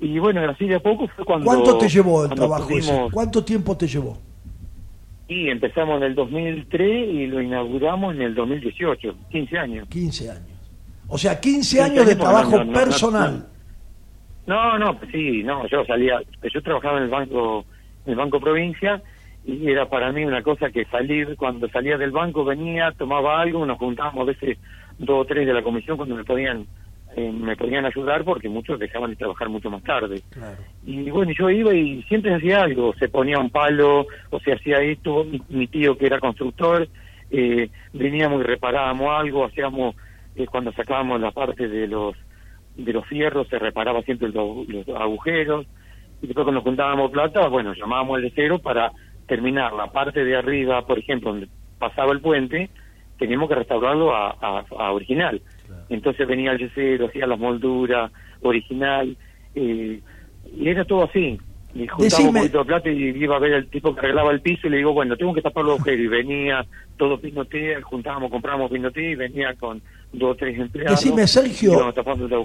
Y 0.01 0.19
bueno, 0.19 0.41
así 0.49 0.65
de 0.67 0.75
a 0.75 0.79
poco 0.79 1.07
fue 1.07 1.23
cuando... 1.25 1.45
¿Cuánto 1.45 1.77
te 1.77 1.87
llevó 1.87 2.25
el 2.25 2.31
trabajo 2.31 2.69
ese? 2.69 2.91
pudimos- 2.91 3.11
¿Cuánto 3.13 3.43
tiempo 3.45 3.77
te 3.77 3.87
llevó? 3.87 4.17
Y 5.27 5.49
empezamos 5.49 5.97
en 5.97 6.03
el 6.03 6.15
2003 6.15 7.09
y 7.09 7.27
lo 7.27 7.41
inauguramos 7.41 8.13
en 8.15 8.21
el 8.23 8.35
2018, 8.35 9.15
15 9.31 9.57
años. 9.57 9.87
15 9.89 10.29
años. 10.29 10.52
O 11.13 11.17
sea, 11.17 11.39
15 11.39 11.77
15 11.77 11.81
años 11.81 12.05
de 12.07 12.15
trabajo 12.15 12.57
no, 12.57 12.63
no, 12.65 12.73
personal. 12.73 13.45
No, 14.47 14.79
no, 14.79 14.97
pues 14.97 15.11
sí, 15.11 15.43
no, 15.43 15.67
yo 15.67 15.85
salía, 15.85 16.19
yo 16.51 16.61
trabajaba 16.63 16.97
en 16.97 17.03
el 17.03 17.09
banco, 17.09 17.65
en 18.05 18.13
el 18.13 18.17
banco 18.17 18.39
provincia 18.39 18.99
y 19.45 19.69
era 19.69 19.87
para 19.87 20.11
mí 20.11 20.25
una 20.25 20.41
cosa 20.41 20.71
que 20.71 20.85
salir, 20.85 21.35
cuando 21.37 21.69
salía 21.69 21.97
del 21.97 22.09
banco 22.09 22.43
venía, 22.43 22.91
tomaba 22.97 23.41
algo, 23.41 23.63
nos 23.63 23.77
juntábamos 23.77 24.23
a 24.23 24.31
veces 24.31 24.57
dos 24.97 25.21
o 25.21 25.25
tres 25.25 25.45
de 25.45 25.53
la 25.53 25.61
comisión 25.61 25.97
cuando 25.97 26.15
me 26.15 26.23
podían, 26.23 26.65
eh, 27.15 27.31
me 27.31 27.55
podían 27.55 27.85
ayudar 27.85 28.23
porque 28.23 28.49
muchos 28.49 28.79
dejaban 28.79 29.11
de 29.11 29.17
trabajar 29.17 29.49
mucho 29.49 29.69
más 29.69 29.83
tarde. 29.83 30.23
Y 30.83 31.11
bueno, 31.11 31.31
yo 31.37 31.49
iba 31.51 31.75
y 31.75 32.01
siempre 32.03 32.33
hacía 32.33 32.63
algo, 32.63 32.95
se 32.95 33.07
ponía 33.07 33.37
un 33.37 33.51
palo 33.51 34.07
o 34.31 34.39
se 34.39 34.53
hacía 34.53 34.77
esto, 34.79 35.25
mi, 35.25 35.39
mi 35.49 35.67
tío 35.67 35.95
que 35.95 36.07
era 36.07 36.19
constructor, 36.19 36.87
eh, 37.29 37.69
veníamos 37.93 38.41
y 38.41 38.43
reparábamos 38.43 39.09
algo, 39.19 39.45
hacíamos, 39.45 39.95
eh, 40.35 40.47
cuando 40.47 40.71
sacábamos 40.73 41.19
la 41.21 41.31
parte 41.31 41.67
de 41.67 41.87
los 41.87 42.15
de 42.75 42.91
los 42.91 43.05
fierros, 43.05 43.47
se 43.49 43.59
reparaba 43.59 44.01
siempre 44.01 44.29
los, 44.29 44.67
los 44.67 44.87
agujeros, 44.89 45.67
y 46.21 46.25
después 46.27 46.43
cuando 46.43 46.61
juntábamos 46.61 47.11
plata, 47.11 47.47
bueno, 47.47 47.73
llamábamos 47.75 48.17
al 48.17 48.31
cero 48.33 48.57
para 48.59 48.91
terminar 49.27 49.73
la 49.73 49.91
parte 49.91 50.25
de 50.25 50.35
arriba, 50.35 50.85
por 50.87 50.97
ejemplo, 50.97 51.31
donde 51.31 51.49
pasaba 51.77 52.13
el 52.13 52.21
puente, 52.21 52.71
teníamos 53.17 53.47
que 53.47 53.55
restaurarlo 53.55 54.15
a, 54.15 54.29
a- 54.41 54.65
a 54.79 54.91
original. 54.91 55.39
Entonces 55.89 56.27
venía 56.27 56.51
el 56.53 56.57
yesero, 56.59 57.07
hacía 57.07 57.27
las 57.27 57.37
molduras, 57.37 58.11
original, 58.41 59.15
eh, 59.53 60.01
y 60.57 60.67
era 60.69 60.83
todo 60.85 61.03
así. 61.03 61.37
Y 61.75 61.87
juntaba 61.87 62.23
un 62.23 62.33
poquito 62.35 62.59
de 62.59 62.65
plata 62.65 62.89
y 62.89 63.09
iba 63.09 63.35
a 63.35 63.39
ver 63.39 63.53
el 63.53 63.67
tipo 63.67 63.93
que 63.93 63.99
arreglaba 64.01 64.31
el 64.31 64.41
piso 64.41 64.67
y 64.67 64.69
le 64.69 64.77
digo, 64.77 64.93
bueno, 64.93 65.17
tengo 65.17 65.33
que 65.33 65.41
tapar 65.41 65.63
los 65.63 65.75
agujeros. 65.79 66.05
Y 66.05 66.07
venía 66.07 66.65
todo 66.97 67.19
pinotea, 67.19 67.81
juntábamos, 67.81 68.29
comprábamos 68.29 68.71
pinotea 68.71 69.09
y 69.09 69.15
venía 69.15 69.55
con 69.55 69.81
dos 70.11 70.31
o 70.31 70.35
tres 70.35 70.59
empleados. 70.59 70.99
Decime, 70.99 71.25
Sergio. 71.25 71.93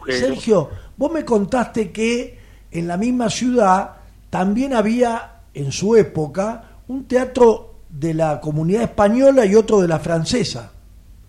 Sergio, 0.07 0.70
vos 0.97 1.12
me 1.12 1.24
contaste 1.24 1.93
que 1.93 2.39
en 2.70 2.89
la 2.89 2.97
misma 2.97 3.29
ciudad 3.29 3.97
también 4.31 4.74
había, 4.74 5.43
en 5.53 5.72
su 5.72 5.95
época, 5.97 6.64
un 6.89 7.07
teatro 7.07 7.74
de 7.89 8.14
la 8.14 8.41
comunidad 8.41 8.83
española 8.83 9.45
y 9.47 9.55
otro 9.55 9.81
de 9.81 9.89
la 9.89 9.99
francesa. 9.99 10.72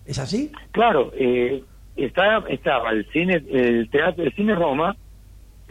¿Es 0.06 0.18
así? 0.18 0.50
Claro, 0.72 1.12
eh, 1.14 1.62
está, 1.96 2.38
estaba 2.48 2.90
el 2.90 3.06
cine, 3.12 3.42
el 3.50 3.88
teatro, 3.90 4.24
el 4.24 4.34
cine 4.34 4.54
Roma, 4.54 4.96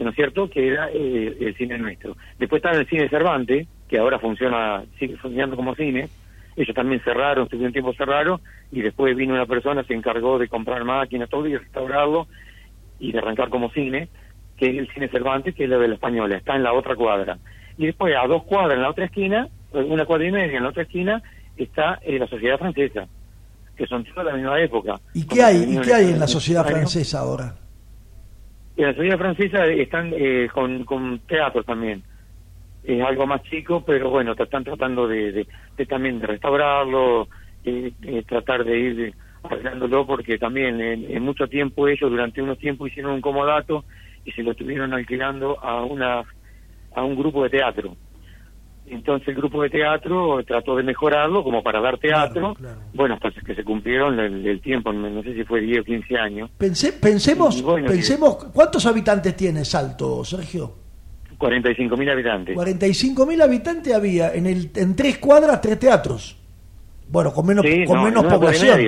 ¿no 0.04 0.10
es 0.10 0.16
cierto? 0.16 0.48
Que 0.48 0.68
era 0.68 0.90
eh, 0.92 1.36
el 1.40 1.54
cine 1.56 1.78
nuestro. 1.78 2.16
Después 2.38 2.60
estaba 2.60 2.76
el 2.76 2.86
cine 2.86 3.08
Cervantes, 3.08 3.66
que 3.88 3.98
ahora 3.98 4.18
funciona, 4.18 4.82
sigue 4.98 5.16
funcionando 5.16 5.56
como 5.56 5.74
cine. 5.74 6.08
Ellos 6.56 6.74
también 6.74 7.00
cerraron, 7.02 7.44
estuvieron 7.44 7.68
un 7.68 7.72
tiempo 7.72 7.92
cerraron, 7.94 8.40
y 8.72 8.82
después 8.82 9.16
vino 9.16 9.34
una 9.34 9.46
persona, 9.46 9.84
se 9.84 9.94
encargó 9.94 10.38
de 10.38 10.48
comprar 10.48 10.84
máquinas, 10.84 11.28
todo, 11.28 11.46
y 11.46 11.56
restaurarlo, 11.56 12.26
y 12.98 13.12
de 13.12 13.18
arrancar 13.18 13.48
como 13.48 13.70
cine, 13.70 14.08
que 14.56 14.70
es 14.70 14.78
el 14.78 14.92
cine 14.92 15.08
Cervantes, 15.08 15.54
que 15.54 15.64
es 15.64 15.70
lo 15.70 15.78
de 15.78 15.88
la 15.88 15.94
española, 15.94 16.36
está 16.36 16.56
en 16.56 16.62
la 16.62 16.72
otra 16.72 16.96
cuadra. 16.96 17.38
Y 17.78 17.86
después, 17.86 18.14
a 18.14 18.26
dos 18.26 18.42
cuadras 18.44 18.76
en 18.76 18.82
la 18.82 18.90
otra 18.90 19.06
esquina, 19.06 19.48
una 19.72 20.04
cuadra 20.04 20.26
y 20.26 20.32
media 20.32 20.56
en 20.58 20.64
la 20.64 20.70
otra 20.70 20.82
esquina, 20.82 21.22
está 21.56 21.98
eh, 22.02 22.18
la 22.18 22.26
sociedad 22.26 22.58
francesa, 22.58 23.06
que 23.76 23.86
son 23.86 24.04
todas 24.04 24.26
de 24.26 24.32
la 24.32 24.36
misma 24.36 24.60
época. 24.60 25.00
¿Y 25.14 25.26
qué 25.26 25.42
hay, 25.42 25.64
¿y 25.68 25.78
qué 25.80 25.94
hay 25.94 26.10
en 26.10 26.18
la 26.18 26.26
sociedad 26.26 26.66
francesa 26.66 27.20
ahora? 27.20 27.54
En 28.80 28.86
la 28.86 28.94
sociedad 28.94 29.18
francesa 29.18 29.66
están 29.66 30.14
eh, 30.16 30.48
con, 30.50 30.84
con 30.86 31.18
teatro 31.28 31.62
también. 31.64 32.02
Es 32.82 33.02
algo 33.02 33.26
más 33.26 33.42
chico, 33.42 33.84
pero 33.84 34.08
bueno, 34.08 34.32
están 34.32 34.64
tratando 34.64 35.06
de, 35.06 35.32
de, 35.32 35.46
de 35.76 35.84
también 35.84 36.18
de 36.18 36.26
restaurarlo, 36.26 37.28
eh, 37.62 37.92
eh, 38.00 38.22
tratar 38.26 38.64
de 38.64 38.78
ir 38.78 39.14
arreglándolo, 39.42 40.06
porque 40.06 40.38
también 40.38 40.80
en, 40.80 41.14
en 41.14 41.22
mucho 41.22 41.46
tiempo 41.46 41.88
ellos 41.88 42.10
durante 42.10 42.40
unos 42.40 42.56
tiempos 42.56 42.88
hicieron 42.88 43.12
un 43.12 43.20
comodato 43.20 43.84
y 44.24 44.32
se 44.32 44.42
lo 44.42 44.52
estuvieron 44.52 44.94
alquilando 44.94 45.62
a 45.62 45.84
una 45.84 46.22
a 46.94 47.04
un 47.04 47.16
grupo 47.16 47.42
de 47.42 47.50
teatro. 47.50 47.98
Entonces 48.90 49.28
el 49.28 49.36
grupo 49.36 49.62
de 49.62 49.70
teatro 49.70 50.42
trató 50.44 50.74
de 50.76 50.82
mejorarlo 50.82 51.44
como 51.44 51.62
para 51.62 51.80
dar 51.80 51.96
teatro, 51.98 52.56
bueno, 52.92 53.14
hasta 53.14 53.30
que 53.40 53.54
se 53.54 53.62
cumplieron 53.62 54.18
el, 54.18 54.44
el 54.46 54.60
tiempo, 54.60 54.92
no, 54.92 55.22
sé 55.22 55.32
si 55.34 55.44
fue 55.44 55.60
10 55.60 55.80
o 55.80 55.84
15 55.84 56.16
años. 56.18 56.50
Pense- 56.58 56.92
pensemos, 57.00 57.62
bueno, 57.62 57.86
pensemos, 57.88 58.36
¿cuántos 58.52 58.84
habitantes 58.86 59.36
tiene 59.36 59.64
Salto, 59.64 60.24
Sergio? 60.24 60.74
45 61.38 61.96
mil 61.96 62.10
habitantes. 62.10 62.56
45.000 62.56 63.42
habitantes 63.42 63.94
había, 63.94 64.34
en, 64.34 64.46
el, 64.46 64.70
en 64.74 64.94
tres 64.96 65.18
cuadras, 65.18 65.60
tres 65.60 65.78
teatros. 65.78 66.36
Bueno, 67.08 67.32
con 67.32 67.46
menos, 67.46 67.64
Sí, 67.64 67.84
con 67.86 67.96
no, 67.96 68.04
menos 68.04 68.24
en 68.24 68.30
población. 68.30 68.80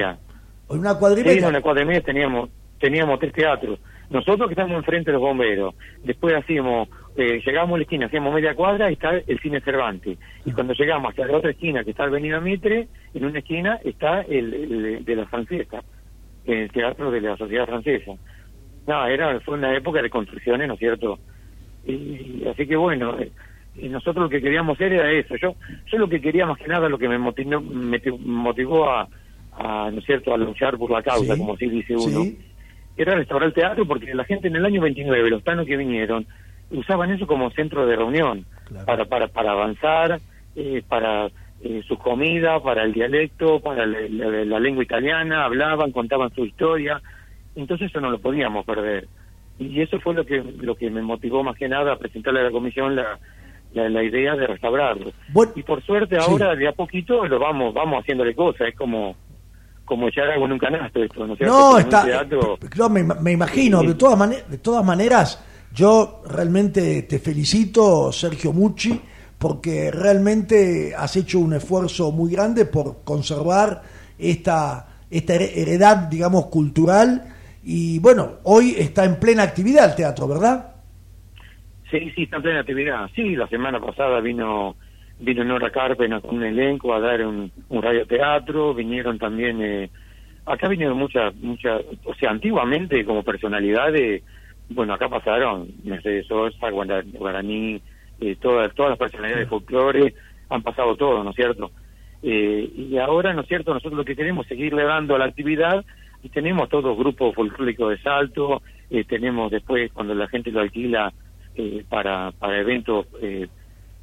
En 0.71 0.79
una 0.79 0.95
cuadra 0.99 1.21
y 1.21 1.23
Sí, 1.23 1.29
media. 1.29 1.43
en 1.45 1.49
una 1.49 1.61
cuadra 1.63 1.83
y 1.83 1.87
media 1.87 2.01
teníamos, 2.03 2.51
teníamos 2.81 3.19
tres 3.21 3.33
teatros. 3.33 3.79
Nosotros 4.11 4.49
que 4.49 4.53
estamos 4.53 4.77
enfrente 4.77 5.11
de 5.11 5.15
los 5.15 5.23
bomberos, 5.23 5.75
después 6.05 6.35
hacíamos, 6.35 6.89
eh, 7.17 7.43
llegamos 7.45 7.75
a 7.75 7.77
la 7.79 7.83
esquina, 7.83 8.07
hacíamos 8.07 8.35
media 8.35 8.55
cuadra 8.55 8.91
y 8.91 8.95
está 8.95 9.11
el 9.11 9.39
cine 9.41 9.61
Cervantes. 9.61 10.19
Y 10.45 10.53
cuando 10.53 10.73
llegamos 10.73 11.11
hasta 11.11 11.27
la 11.27 11.37
otra 11.37 11.51
esquina, 11.51 11.85
que 11.85 11.91
está 11.91 12.05
Avenida 12.05 12.41
Mitre, 12.41 12.89
en 13.15 13.25
una 13.25 13.39
esquina 13.39 13.79
está 13.85 14.23
el, 14.23 14.55
el 14.55 15.05
de 15.05 15.17
la 15.17 15.27
francesa, 15.27 15.83
el 16.47 16.71
teatro 16.71 17.11
de 17.11 17.21
la 17.21 17.37
sociedad 17.37 17.67
francesa. 17.67 18.13
No, 18.87 19.07
era, 19.07 19.39
fue 19.41 19.55
una 19.55 19.77
época 19.77 20.03
de 20.03 20.11
construcciones, 20.11 20.67
¿no 20.67 20.75
es 20.75 20.81
cierto? 20.81 21.19
Y, 21.87 22.45
así 22.49 22.67
que 22.67 22.77
bueno, 22.77 23.19
eh, 23.19 23.31
y 23.77 23.89
nosotros 23.89 24.25
lo 24.25 24.29
que 24.29 24.41
queríamos 24.41 24.77
hacer 24.77 24.93
era 24.93 25.11
eso. 25.11 25.37
Yo, 25.37 25.55
yo 25.91 25.99
lo 25.99 26.09
que 26.09 26.21
quería 26.21 26.47
más 26.47 26.59
que 26.59 26.69
nada, 26.69 26.89
lo 26.89 26.99
que 26.99 27.09
me 27.09 27.19
motivó, 27.19 27.61
me 27.61 28.01
motivó 28.19 28.89
a, 28.91 29.09
a, 29.53 29.91
¿no 29.91 29.99
es 29.99 30.05
cierto?, 30.05 30.35
a 30.35 30.39
luchar 30.39 30.77
por 30.79 30.91
la 30.91 31.03
causa, 31.03 31.35
Sí, 31.35 31.41
como 31.41 31.55
así 31.55 31.69
dice 31.69 31.95
uno, 31.95 32.23
sí. 32.23 32.39
era 32.97 33.15
restaurar 33.15 33.49
el 33.49 33.55
teatro 33.55 33.87
porque 33.87 34.15
la 34.15 34.25
gente 34.25 34.49
en 34.49 34.57
el 34.57 34.65
año 34.65 34.81
29, 34.81 35.31
los 35.31 35.45
tanos 35.45 35.67
que 35.67 35.77
vinieron, 35.77 36.27
usaban 36.73 37.11
eso 37.11 37.27
como 37.27 37.51
centro 37.53 37.87
de 37.87 37.97
reunión, 37.97 38.45
para, 38.85 39.05
para, 39.05 39.29
para 39.29 39.53
avanzar, 39.53 40.21
eh, 40.57 40.83
para 40.89 41.29
eh, 41.65 41.83
su 41.87 41.97
comida, 41.99 42.61
para 42.61 42.83
el 42.83 42.93
dialecto, 42.93 43.61
para 43.61 43.87
la, 43.87 43.99
la- 44.09 44.45
la 44.45 44.61
lengua 44.61 44.83
italiana, 44.83 45.45
hablaban, 45.45 45.93
contaban 45.93 46.31
su 46.35 46.45
historia, 46.45 47.01
entonces 47.55 47.89
eso 47.91 48.01
no 48.01 48.11
lo 48.11 48.19
podíamos 48.19 48.65
perder. 48.67 49.07
Y 49.59 49.81
eso 49.81 50.01
fue 50.01 50.15
lo 50.15 50.25
que 50.25 50.43
lo 50.43 50.75
que 50.75 50.91
me 50.91 51.03
motivó 51.03 51.45
más 51.45 51.57
que 51.57 51.69
nada 51.69 51.93
a 51.93 51.97
presentarle 51.97 52.41
a 52.41 52.45
la 52.45 52.51
comisión 52.51 52.97
la, 52.97 53.19
la, 53.75 53.89
la 53.89 54.03
idea 54.03 54.35
de 54.35 54.47
restaurarlo. 54.47 55.13
y 55.55 55.63
por 55.63 55.83
suerte 55.85 56.17
ahora 56.19 56.55
de 56.57 56.67
a 56.69 56.73
poquito 56.73 57.25
lo 57.27 57.39
vamos 57.39 57.73
vamos 57.75 58.01
haciéndole 58.01 58.35
cosas, 58.35 58.69
es 58.69 58.75
como 58.75 59.15
como 59.85 60.09
echar 60.09 60.31
algo 60.31 60.47
en 60.47 60.53
un 60.53 60.59
canasto 60.59 61.03
esto, 61.03 61.27
¿no? 61.27 61.37
No, 61.47 61.79
está, 61.79 62.03
teatro- 62.07 62.59
yo 62.77 62.89
me, 62.89 63.03
me 63.05 63.33
imagino, 63.33 63.83
de 63.83 63.95
todas, 63.95 64.51
de 64.51 64.59
todas 64.59 64.85
maneras, 64.85 65.45
yo 65.75 66.23
realmente 66.29 67.03
te 67.03 67.19
felicito, 67.19 68.13
Sergio 68.13 68.53
Mucci, 68.53 69.01
porque 69.39 69.91
realmente 69.91 70.95
has 70.97 71.17
hecho 71.17 71.39
un 71.41 71.55
esfuerzo 71.55 72.13
muy 72.13 72.31
grande 72.33 72.65
por 72.67 73.03
conservar 73.05 73.83
esta, 74.19 74.87
esta 75.11 75.35
here- 75.35 75.53
heredad, 75.61 75.97
digamos, 76.09 76.47
cultural. 76.47 77.25
Y 77.65 77.99
bueno, 78.01 78.35
hoy 78.45 78.75
está 78.79 79.05
en 79.05 79.19
plena 79.19 79.43
actividad 79.45 79.91
el 79.91 79.97
teatro, 79.97 80.29
¿verdad? 80.29 80.75
Sí, 81.91 82.11
sí, 82.15 82.23
está 82.25 82.37
en 82.37 82.43
plena 82.43 82.61
actividad. 82.61 83.11
Sí, 83.15 83.37
la 83.37 83.49
semana 83.49 83.81
pasada 83.81 84.21
vino 84.21 84.77
vino 85.19 85.45
Nora 85.45 85.71
Carpena 85.71 86.21
con 86.21 86.37
un 86.37 86.45
elenco 86.45 86.95
a 86.95 87.01
dar 87.01 87.25
un, 87.27 87.53
un 87.69 87.83
radioteatro, 87.83 88.75
vinieron 88.75 89.19
también, 89.19 89.61
eh, 89.63 89.91
acá 90.47 90.69
vinieron 90.69 90.99
muchas, 90.99 91.35
muchas, 91.37 91.83
o 92.05 92.15
sea, 92.15 92.31
antiguamente 92.31 93.05
como 93.05 93.23
personalidades, 93.23 94.23
bueno, 94.75 94.95
acá 94.95 95.09
pasaron 95.09 95.69
Mercedes 95.85 96.27
Sosa, 96.27 96.71
Guara- 96.71 97.05
Guaraní, 97.05 97.81
eh, 98.21 98.37
todas, 98.41 98.73
todas 98.75 98.91
las 98.91 98.99
personalidades 98.99 99.47
de 99.47 99.51
folclore, 99.51 100.15
han 100.49 100.63
pasado 100.63 100.97
todo, 100.97 101.23
¿no 101.25 101.31
es 101.31 101.37
cierto? 101.37 101.71
Eh, 102.23 102.71
y 102.77 102.99
ahora, 102.99 103.33
¿no 103.33 103.41
es 103.43 103.49
cierto? 103.49 103.73
Nosotros 103.75 103.99
lo 103.99 104.05
que 104.05 104.15
queremos 104.17 104.45
es 104.45 104.51
seguirle 104.51 104.85
dando 104.85 105.19
la 105.19 105.25
actividad 105.27 105.85
y 106.23 106.29
tenemos 106.29 106.69
todos 106.69 106.97
grupos 106.97 107.35
folclóricos 107.35 107.91
de 107.91 107.99
salto, 107.99 108.63
eh, 108.91 109.05
tenemos 109.05 109.51
después 109.51 109.91
cuando 109.93 110.15
la 110.15 110.29
gente 110.29 110.53
lo 110.53 110.61
alquila 110.61 111.13
eh, 111.55 111.85
para, 111.89 112.33
para 112.39 112.61
eventos, 112.61 113.07
eh, 113.21 113.49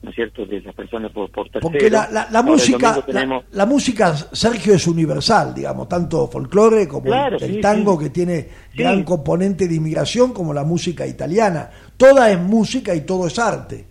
¿no 0.01 0.09
es 0.11 0.15
cierto?, 0.15 0.45
de 0.45 0.61
las 0.61 0.73
personas 0.73 1.11
por, 1.11 1.29
por. 1.31 1.49
Porque 1.59 1.89
la, 1.89 2.07
la- 2.31 2.41
música, 2.41 3.01
tenemos- 3.05 3.43
la, 3.51 3.57
la 3.57 3.65
música, 3.65 4.13
Sergio, 4.13 4.73
es 4.73 4.87
universal, 4.87 5.53
digamos, 5.53 5.89
tanto 5.89 6.27
folclore 6.27 6.87
como 6.87 7.07
el- 7.07 7.11
Claro, 7.11 7.37
el, 7.37 7.55
sí, 7.55 7.61
tango 7.61 7.97
sí. 7.97 8.05
que 8.05 8.09
tiene 8.09 8.47
gran 8.75 9.03
componente 9.03 9.67
de 9.67 9.75
inmigración, 9.75 10.33
como 10.33 10.53
la 10.53 10.63
música 10.63 11.05
italiana. 11.05 11.69
Toda 11.97 12.31
es 12.31 12.39
música 12.39 12.95
y 12.95 13.01
todo 13.01 13.27
es 13.27 13.37
arte. 13.37 13.85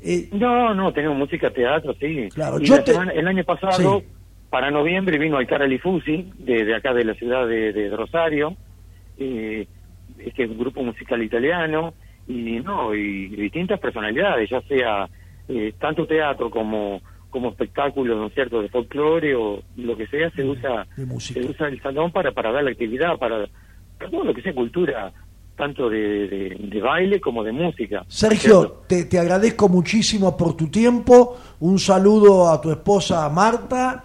Eh, 0.00 0.28
No, 0.32 0.72
no, 0.72 0.92
tenemos 0.92 1.18
música, 1.18 1.50
teatro, 1.50 1.94
sí. 2.00 2.28
Claro, 2.32 2.60
Y 2.60 2.64
yo 2.66 2.76
la 2.76 2.84
te- 2.84 2.92
semana- 2.92 3.12
el 3.12 3.26
año 3.26 3.44
pasado, 3.44 4.02
para 4.50 4.70
noviembre, 4.70 5.18
vino 5.18 5.36
Alcara 5.36 5.66
Lifusi, 5.66 6.30
de, 6.38 6.64
de 6.64 6.74
acá 6.76 6.94
de 6.94 7.04
la 7.04 7.14
ciudad 7.14 7.46
de, 7.46 7.72
de 7.72 7.90
Rosario, 7.94 8.56
eh, 9.18 9.66
que 10.34 10.44
es 10.44 10.50
un 10.50 10.58
grupo 10.58 10.82
musical 10.82 11.22
italiano, 11.22 11.92
y 12.28 12.60
no, 12.60 12.94
y 12.94 13.28
distintas 13.28 13.80
personalidades, 13.80 14.48
ya 14.48 14.60
sea 14.62 15.08
eh, 15.50 15.74
tanto 15.78 16.06
teatro 16.06 16.50
como 16.50 17.00
como 17.28 17.50
espectáculo, 17.50 18.16
¿no 18.16 18.26
es 18.26 18.34
cierto?, 18.34 18.60
de 18.60 18.68
folclore 18.68 19.36
o 19.36 19.60
lo 19.76 19.96
que 19.96 20.06
sea, 20.08 20.30
se 20.32 20.42
usa 20.44 20.84
se 21.20 21.40
usa 21.40 21.68
el 21.68 21.80
salón 21.80 22.10
para, 22.10 22.32
para 22.32 22.50
dar 22.50 22.64
la 22.64 22.72
actividad, 22.72 23.16
para, 23.18 23.46
para 23.98 24.10
todo 24.10 24.24
lo 24.24 24.34
que 24.34 24.42
sea 24.42 24.52
cultura, 24.52 25.12
tanto 25.56 25.88
de, 25.88 26.26
de- 26.26 26.56
de 26.58 26.80
baile 26.80 27.20
como 27.20 27.44
de 27.44 27.52
música. 27.52 28.04
Sergio, 28.08 28.82
te, 28.88 29.04
te 29.04 29.16
agradezco 29.20 29.68
muchísimo 29.68 30.36
por 30.36 30.56
tu 30.56 30.66
tiempo. 30.68 31.36
Un 31.60 31.78
saludo 31.78 32.48
a 32.50 32.60
tu 32.60 32.72
esposa 32.72 33.28
Marta. 33.28 34.02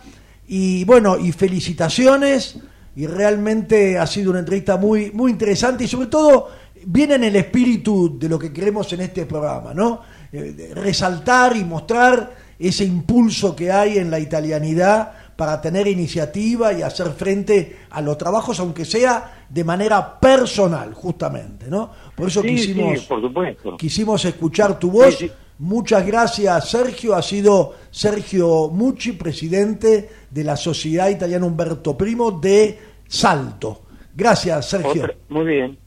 Y 0.48 0.86
bueno, 0.86 1.18
y 1.18 1.32
felicitaciones. 1.32 2.62
Y 2.96 3.08
realmente 3.08 3.98
ha 3.98 4.06
sido 4.06 4.30
una 4.32 4.40
entrevista 4.40 4.78
muy, 4.78 5.10
muy 5.12 5.32
interesante 5.32 5.84
y 5.84 5.88
sobre 5.88 6.08
todo 6.08 6.48
viene 6.86 7.16
en 7.16 7.24
el 7.26 7.36
espíritu 7.36 8.18
de 8.20 8.30
lo 8.30 8.38
que 8.38 8.54
queremos 8.54 8.92
en 8.94 9.02
este 9.02 9.26
programa, 9.26 9.74
¿no? 9.74 10.02
Eh, 10.38 10.72
resaltar 10.76 11.56
y 11.56 11.64
mostrar 11.64 12.34
ese 12.60 12.84
impulso 12.86 13.56
que 13.56 13.72
hay 13.72 13.98
en 13.98 14.10
la 14.12 14.20
italianidad 14.20 15.12
para 15.36 15.60
tener 15.62 15.88
iniciativa 15.88 16.72
y 16.74 16.82
hacer 16.82 17.08
frente 17.12 17.78
a 17.90 18.02
los 18.02 18.18
trabajos, 18.18 18.60
aunque 18.60 18.86
sea 18.86 19.46
de 19.50 19.64
manera 19.64 20.18
personal, 20.20 20.94
justamente, 20.94 21.68
¿no? 21.70 21.92
Por 22.16 22.28
eso 22.30 22.42
Sí, 22.42 22.48
quisimos 22.50 23.00
sí, 23.02 23.06
por 23.08 23.22
supuesto. 23.22 23.78
quisimos 23.78 24.26
escuchar 24.26 24.80
tu 24.80 24.92
voz. 24.92 25.16
Sí. 25.18 25.32
Muchas 25.60 26.06
gracias, 26.06 26.70
Sergio. 26.70 27.16
Ha 27.16 27.22
sido 27.22 27.76
Sergio 27.92 28.70
Mucci, 28.70 29.14
presidente 29.14 30.10
de 30.30 30.44
la 30.44 30.58
Sociedad 30.58 31.08
Italiana 31.10 31.46
Humberto 31.46 31.98
Primo 31.98 32.32
de 32.32 32.78
Salto. 33.08 33.84
Gracias, 34.16 34.70
Sergio. 34.70 35.04
Otra- 35.04 35.16
muy 35.30 35.46
bien. 35.46 35.78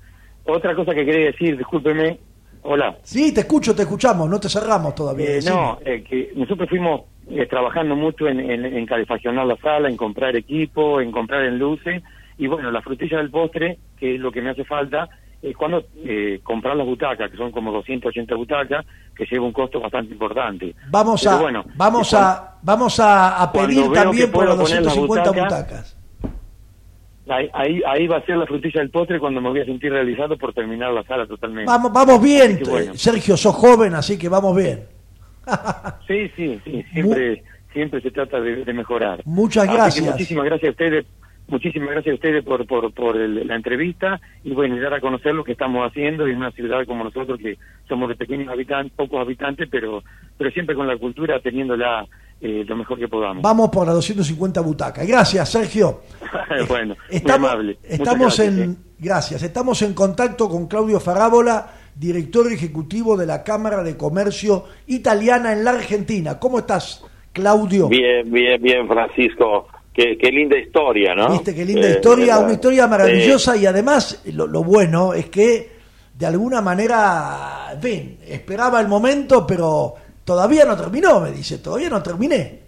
Otra 0.46 0.74
cosa 0.74 0.94
que 0.94 1.04
quería 1.04 1.26
decir, 1.26 1.56
discúlpeme. 1.58 2.18
Hola. 2.70 2.98
Sí, 3.02 3.32
te 3.32 3.40
escucho, 3.40 3.74
te 3.74 3.82
escuchamos, 3.82 4.28
no 4.28 4.38
te 4.38 4.50
cerramos 4.50 4.94
todavía. 4.94 5.38
Eh, 5.38 5.40
no, 5.48 5.78
eh, 5.86 6.04
que 6.06 6.32
nosotros 6.36 6.68
fuimos 6.68 7.00
eh, 7.30 7.46
trabajando 7.46 7.96
mucho 7.96 8.28
en, 8.28 8.38
en, 8.40 8.62
en 8.62 8.84
calefaccionar 8.84 9.46
la 9.46 9.56
sala, 9.56 9.88
en 9.88 9.96
comprar 9.96 10.36
equipo, 10.36 11.00
en 11.00 11.10
comprar 11.10 11.44
en 11.44 11.58
luces. 11.58 12.02
Y 12.36 12.46
bueno, 12.46 12.70
la 12.70 12.82
frutilla 12.82 13.16
del 13.16 13.30
postre, 13.30 13.78
que 13.98 14.16
es 14.16 14.20
lo 14.20 14.30
que 14.30 14.42
me 14.42 14.50
hace 14.50 14.66
falta, 14.66 15.08
es 15.40 15.56
cuando 15.56 15.82
eh, 16.04 16.40
comprar 16.42 16.76
las 16.76 16.86
butacas, 16.86 17.30
que 17.30 17.38
son 17.38 17.52
como 17.52 17.72
280 17.72 18.34
butacas, 18.34 18.84
que 19.16 19.24
lleva 19.24 19.46
un 19.46 19.52
costo 19.52 19.80
bastante 19.80 20.12
importante. 20.12 20.74
Vamos 20.90 21.22
Pero 21.22 21.36
a, 21.36 21.40
bueno, 21.40 21.64
vamos 21.74 22.12
a, 22.12 22.56
vamos 22.60 23.00
a, 23.00 23.50
pedir 23.50 23.90
también 23.92 24.30
por 24.30 24.46
las 24.46 24.58
250 24.58 25.30
butacas, 25.30 25.44
butacas. 25.44 25.97
Ahí, 27.28 27.48
ahí, 27.52 27.82
ahí 27.86 28.06
va 28.06 28.16
a 28.18 28.24
ser 28.24 28.36
la 28.38 28.46
frutilla 28.46 28.80
del 28.80 28.90
postre 28.90 29.18
cuando 29.20 29.40
me 29.40 29.50
voy 29.50 29.60
a 29.60 29.64
sentir 29.64 29.92
realizado 29.92 30.36
por 30.38 30.52
terminar 30.54 30.92
la 30.92 31.02
sala 31.04 31.26
totalmente. 31.26 31.70
Vamos, 31.70 31.92
vamos 31.92 32.22
bien, 32.22 32.60
bueno. 32.68 32.94
Sergio, 32.94 33.36
sos 33.36 33.54
joven, 33.54 33.94
así 33.94 34.18
que 34.18 34.28
vamos 34.28 34.56
bien. 34.56 34.84
Sí, 36.06 36.30
sí, 36.36 36.60
sí, 36.64 36.84
siempre, 36.92 37.42
siempre 37.72 38.00
se 38.00 38.10
trata 38.10 38.40
de, 38.40 38.64
de 38.64 38.72
mejorar. 38.72 39.20
Muchas 39.24 39.66
gracias. 39.72 40.04
muchísimas 40.06 40.44
gracias 40.44 40.68
a 40.68 40.72
ustedes, 40.72 41.06
muchísimas 41.48 41.90
gracias 41.90 42.12
a 42.12 42.16
ustedes 42.16 42.44
por, 42.44 42.66
por, 42.66 42.92
por 42.92 43.16
el- 43.16 43.46
la 43.46 43.56
entrevista 43.56 44.20
y 44.44 44.52
bueno, 44.52 44.78
dar 44.80 44.94
a 44.94 45.00
conocer 45.00 45.34
lo 45.34 45.44
que 45.44 45.52
estamos 45.52 45.86
haciendo 45.88 46.26
en 46.26 46.36
una 46.36 46.50
ciudad 46.50 46.84
como 46.86 47.04
nosotros 47.04 47.38
que 47.38 47.56
somos 47.88 48.08
de 48.10 48.16
pequeños 48.16 48.48
habitantes, 48.48 48.92
pocos 48.96 49.20
habitantes, 49.20 49.68
pero, 49.70 50.02
pero 50.36 50.50
siempre 50.50 50.74
con 50.74 50.86
la 50.86 50.96
cultura 50.98 51.40
teniéndola 51.40 52.06
eh, 52.40 52.64
lo 52.66 52.76
mejor 52.76 52.98
que 52.98 53.08
podamos. 53.08 53.42
Vamos 53.42 53.68
por 53.70 53.86
las 53.86 53.96
250 53.96 54.60
butacas. 54.60 55.06
Gracias, 55.06 55.48
Sergio. 55.48 56.02
bueno, 56.68 56.94
Estamos, 57.10 57.40
muy 57.40 57.48
amable. 57.48 57.78
Estamos 57.82 58.36
gracias, 58.36 58.48
en 58.48 58.70
eh. 58.70 58.76
gracias, 58.98 59.42
estamos 59.42 59.82
en 59.82 59.94
contacto 59.94 60.48
con 60.48 60.68
Claudio 60.68 61.00
Farábola, 61.00 61.66
director 61.96 62.50
ejecutivo 62.52 63.16
de 63.16 63.26
la 63.26 63.42
Cámara 63.42 63.82
de 63.82 63.96
Comercio 63.96 64.66
Italiana 64.86 65.52
en 65.52 65.64
la 65.64 65.72
Argentina. 65.72 66.38
¿Cómo 66.38 66.60
estás, 66.60 67.04
Claudio? 67.32 67.88
Bien, 67.88 68.30
bien, 68.30 68.62
bien, 68.62 68.86
Francisco. 68.86 69.66
Qué, 69.92 70.16
qué 70.16 70.30
linda 70.30 70.56
historia, 70.56 71.16
¿no? 71.16 71.32
Viste 71.32 71.52
qué 71.52 71.64
linda 71.64 71.88
Eh, 71.88 71.94
historia, 71.94 72.38
una 72.38 72.52
historia 72.52 72.86
maravillosa 72.86 73.56
y 73.56 73.66
además 73.66 74.22
lo, 74.32 74.46
lo 74.46 74.62
bueno 74.62 75.12
es 75.12 75.28
que 75.28 75.78
de 76.14 76.26
alguna 76.26 76.60
manera, 76.60 77.70
en 77.72 77.80
fin, 77.82 78.18
esperaba 78.26 78.80
el 78.80 78.86
momento, 78.86 79.44
pero 79.44 79.94
todavía 80.28 80.66
no 80.66 80.76
terminó, 80.76 81.20
me 81.20 81.30
dice, 81.30 81.56
todavía 81.56 81.88
no 81.88 82.02
terminé. 82.02 82.60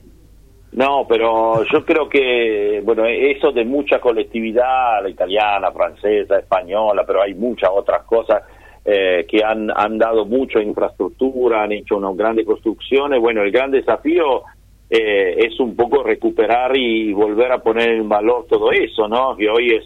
No, 0.73 1.05
pero 1.07 1.63
yo 1.71 1.85
creo 1.85 2.09
que, 2.09 2.81
bueno, 2.83 3.05
eso 3.05 3.53
de 3.53 3.67
mucha 3.67 4.01
colectividad, 4.01 5.03
la 5.03 5.11
italiana, 5.11 5.71
francesa, 5.71 6.39
española, 6.39 7.05
pero 7.07 7.21
hay 7.21 7.35
muchas 7.35 7.69
otras 7.71 8.05
cosas 8.05 8.45
eh, 8.83 9.27
que 9.29 9.45
han, 9.45 9.71
han 9.77 9.99
dado 9.99 10.25
mucho 10.25 10.59
en 10.59 10.69
infraestructura, 10.69 11.63
han 11.63 11.73
hecho 11.73 11.99
unas 11.99 12.17
grandes 12.17 12.47
construcciones. 12.47 13.21
Bueno, 13.21 13.43
el 13.43 13.51
gran 13.51 13.71
desafío 13.71 14.45
eh, 14.89 15.35
es 15.37 15.61
un 15.61 15.77
poco 15.77 16.03
recuperar 16.03 16.75
y 16.75 17.13
volver 17.13 17.53
a 17.53 17.59
poner 17.59 17.91
en 17.91 18.09
valor 18.09 18.47
todo 18.49 18.73
eso, 18.73 19.07
¿no? 19.07 19.37
Que 19.37 19.51
hoy 19.51 19.77
es 19.77 19.85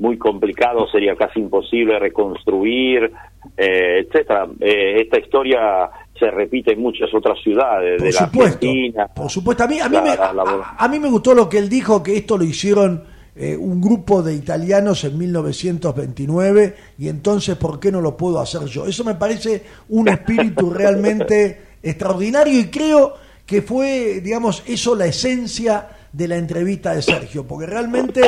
muy 0.00 0.18
complicado, 0.18 0.88
sería 0.90 1.14
casi 1.14 1.38
imposible 1.38 1.98
reconstruir, 1.98 3.12
eh, 3.56 4.00
etcétera. 4.06 4.48
Eh, 4.58 5.02
esta 5.02 5.20
historia 5.20 5.90
se 6.18 6.30
repite 6.30 6.72
en 6.72 6.80
muchas 6.80 7.12
otras 7.14 7.38
ciudades 7.42 8.02
de 8.02 8.10
la 8.12 8.18
Argentina. 8.58 9.06
Por 9.08 9.30
supuesto, 9.30 9.64
a 9.64 9.66
mí, 9.68 9.78
a 9.78 9.88
mí, 9.88 9.96
me, 10.02 10.16
La- 10.16 10.32
la- 10.32 10.42
a, 10.42 10.84
a 10.84 10.88
mí 10.88 10.98
me 10.98 11.08
gustó 11.08 11.32
lo 11.34 11.48
que 11.48 11.58
él 11.58 11.68
dijo, 11.68 12.02
que 12.02 12.16
esto 12.16 12.36
lo 12.36 12.44
hicieron 12.44 13.04
eh, 13.36 13.56
un 13.56 13.80
grupo 13.80 14.22
de 14.22 14.34
italianos 14.34 15.04
en 15.04 15.16
1929 15.18 16.74
y 16.98 17.08
entonces, 17.08 17.56
¿por 17.56 17.78
qué 17.78 17.92
no 17.92 18.00
lo 18.00 18.16
puedo 18.16 18.40
hacer 18.40 18.62
yo? 18.66 18.86
Eso 18.86 19.04
me 19.04 19.14
parece 19.14 19.62
un 19.90 20.08
espíritu 20.08 20.70
realmente 20.74 21.60
extraordinario 21.82 22.58
y 22.58 22.66
creo 22.70 23.14
que 23.46 23.62
fue, 23.62 24.20
digamos, 24.22 24.62
eso 24.66 24.94
la 24.94 25.06
esencia 25.06 25.88
de 26.12 26.26
la 26.28 26.36
entrevista 26.36 26.92
de 26.94 27.02
Sergio, 27.02 27.46
porque 27.46 27.66
realmente 27.66 28.20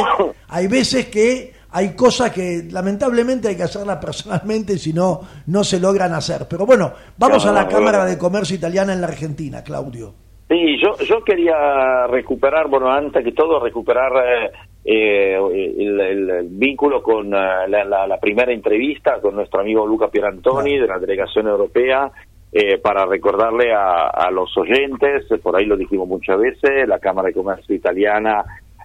hay 0.49 0.67
veces 0.69 1.07
que 1.07 1.53
hay 1.73 1.95
cosas 1.97 2.31
que 2.33 2.65
lamentablemente 2.71 3.49
hay 3.49 3.57
que 3.57 3.63
hacerlas 3.65 3.97
personalmente, 3.97 4.77
si 4.79 4.93
no, 4.93 5.21
no 5.47 5.65
se 5.65 5.81
logran 5.81 6.13
hacer. 6.13 6.47
Pero 6.49 6.67
bueno, 6.67 6.93
vamos 7.17 7.45
a 7.47 7.53
la 7.53 7.67
Cámara 7.69 8.05
de 8.05 8.19
Comercio 8.19 8.57
Italiana 8.57 8.93
en 8.93 9.01
la 9.01 9.07
Argentina, 9.09 9.63
Claudio. 9.65 10.13
Sí, 10.49 10.77
yo, 10.83 10.97
yo 11.05 11.25
quería 11.25 12.07
recuperar, 12.09 12.69
bueno, 12.69 12.91
antes 12.93 13.25
que 13.25 13.33
todo, 13.33 13.59
recuperar 13.59 14.13
eh, 14.27 14.51
eh, 14.85 15.37
el, 15.79 15.99
el- 16.01 16.31
el 16.31 16.49
vínculo 16.51 17.03
con 17.03 17.29
eh, 17.29 17.69
la, 17.69 17.85
la- 17.85 18.07
la 18.07 18.21
primera 18.21 18.53
entrevista 18.53 19.19
con 19.23 19.35
nuestro 19.35 19.61
amigo 19.61 19.87
Luca 19.87 20.09
Pierantoni 20.09 20.79
de 20.79 20.87
la 20.87 20.99
delegación 20.99 21.47
europea, 21.47 22.11
eh, 22.53 22.77
para 22.77 23.07
recordarle 23.07 23.73
a, 23.73 24.09
a 24.09 24.31
los 24.31 24.55
oyentes, 24.59 25.25
por 25.43 25.57
ahí 25.57 25.65
lo 25.65 25.75
dijimos 25.77 26.07
muchas 26.07 26.39
veces, 26.39 26.87
la 26.87 26.99
Cámara 26.99 27.29
de 27.29 27.35
Comercio 27.35 27.75
Italiana 27.75 28.45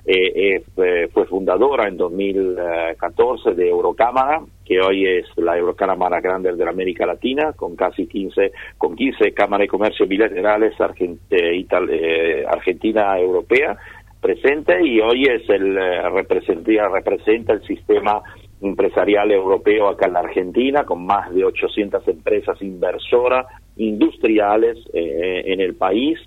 eh, 0.10 0.32
eh, 0.55 0.64
fue- 1.14 1.26
fundadora 1.28 1.89
en 1.89 1.97
2014 1.97 3.53
de 3.53 3.68
Eurocámara, 3.70 4.41
que 4.66 4.80
hoy 4.80 5.05
es 5.05 5.26
la 5.36 5.58
Eurocámara 5.58 5.97
más 6.10 6.24
grande 6.24 6.53
de 6.53 6.64
la 6.64 6.72
América 6.72 7.05
Latina, 7.05 7.51
con 7.53 7.76
casi 7.76 8.08
15, 8.08 8.53
con 8.78 8.95
15 8.95 9.34
cámaras 9.34 9.66
de 9.66 9.68
comercio 9.68 10.08
bilaterales 10.08 10.74
argen- 10.80 11.20
eh, 11.30 11.66
eh, 11.91 12.45
Argentina-Europea 12.47 13.78
presente 14.22 14.84
y 14.86 14.99
hoy 15.01 15.24
es 15.26 15.47
el 15.49 15.78
eh, 15.78 16.10
representa, 16.10 16.88
representa 16.89 17.53
el 17.53 17.62
sistema 17.68 18.22
empresarial 18.62 19.32
europeo 19.32 19.89
acá 19.89 20.08
en 20.08 20.14
la 20.14 20.20
Argentina, 20.22 20.84
con 20.86 21.05
más 21.05 21.34
de 21.34 21.43
800 21.43 22.08
empresas 22.08 22.60
inversoras 22.62 23.45
industriales 23.76 24.78
en 24.93 25.62
el 25.62 25.76
país 25.76 26.18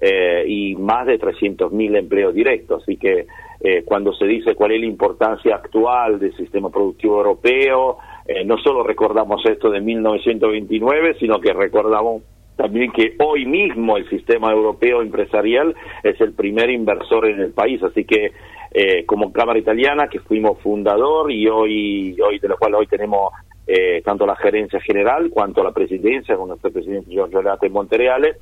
eh, 0.00 0.44
y 0.46 0.74
más 0.76 1.06
de 1.06 1.18
300.000 1.18 1.98
empleos 1.98 2.34
directos. 2.34 2.82
Así 2.82 2.96
que 2.96 3.26
eh, 3.60 3.82
cuando 3.84 4.12
se 4.12 4.26
dice 4.26 4.54
cuál 4.54 4.72
es 4.72 4.80
la 4.80 4.86
importancia 4.86 5.56
actual 5.56 6.18
del 6.18 6.36
sistema 6.36 6.70
productivo 6.70 7.16
europeo, 7.16 7.98
eh, 8.26 8.44
no 8.44 8.58
solo 8.58 8.82
recordamos 8.82 9.44
esto 9.46 9.70
de 9.70 9.80
1929, 9.80 11.16
sino 11.18 11.40
que 11.40 11.52
recordamos 11.52 12.22
también 12.56 12.92
que 12.92 13.14
hoy 13.18 13.46
mismo 13.46 13.96
el 13.96 14.08
sistema 14.08 14.52
europeo 14.52 15.02
empresarial 15.02 15.74
es 16.02 16.20
el 16.20 16.34
primer 16.34 16.70
inversor 16.70 17.28
en 17.28 17.40
el 17.40 17.52
país, 17.52 17.82
así 17.82 18.04
que 18.04 18.32
eh, 18.70 19.04
como 19.06 19.32
Cámara 19.32 19.58
Italiana, 19.58 20.08
que 20.08 20.20
fuimos 20.20 20.60
fundador 20.60 21.30
y 21.32 21.48
hoy, 21.48 22.16
hoy 22.20 22.38
de 22.38 22.48
lo 22.48 22.56
cual 22.56 22.74
hoy 22.74 22.86
tenemos 22.86 23.32
eh, 23.66 24.02
tanto 24.04 24.26
la 24.26 24.36
gerencia 24.36 24.80
general 24.80 25.30
cuanto 25.30 25.62
la 25.64 25.72
presidencia 25.72 26.36
con 26.36 26.48
nuestro 26.48 26.70
presidente 26.70 27.10
Giorgio 27.10 27.42
Late 27.42 27.68
Montereale, 27.70 28.36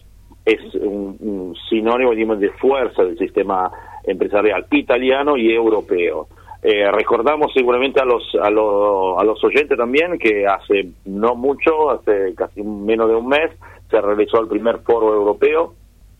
es 0.44 0.74
un, 0.74 1.54
sinónimo 1.68 2.12
digamos, 2.12 2.40
de 2.40 2.50
fuerza 2.50 3.04
del 3.04 3.18
sistema 3.18 3.70
empresarial 4.04 4.66
italiano 4.70 5.36
y 5.36 5.52
europeo. 5.52 6.28
Eh, 6.62 6.90
recordamos 6.92 7.52
seguramente 7.52 8.00
a 8.00 8.04
los, 8.04 8.22
a, 8.40 8.48
los, 8.48 9.20
a 9.20 9.24
los 9.24 9.42
oyentes 9.42 9.76
también 9.76 10.18
que 10.18 10.46
hace 10.46 10.90
no 11.04 11.34
mucho, 11.34 11.90
hace 11.90 12.34
casi 12.36 12.62
menos 12.62 13.08
de 13.08 13.16
un 13.16 13.28
mes, 13.28 13.50
se 13.90 14.00
realizó 14.00 14.40
el 14.40 14.48
primer 14.48 14.78
foro 14.78 15.12
europeo 15.12 15.74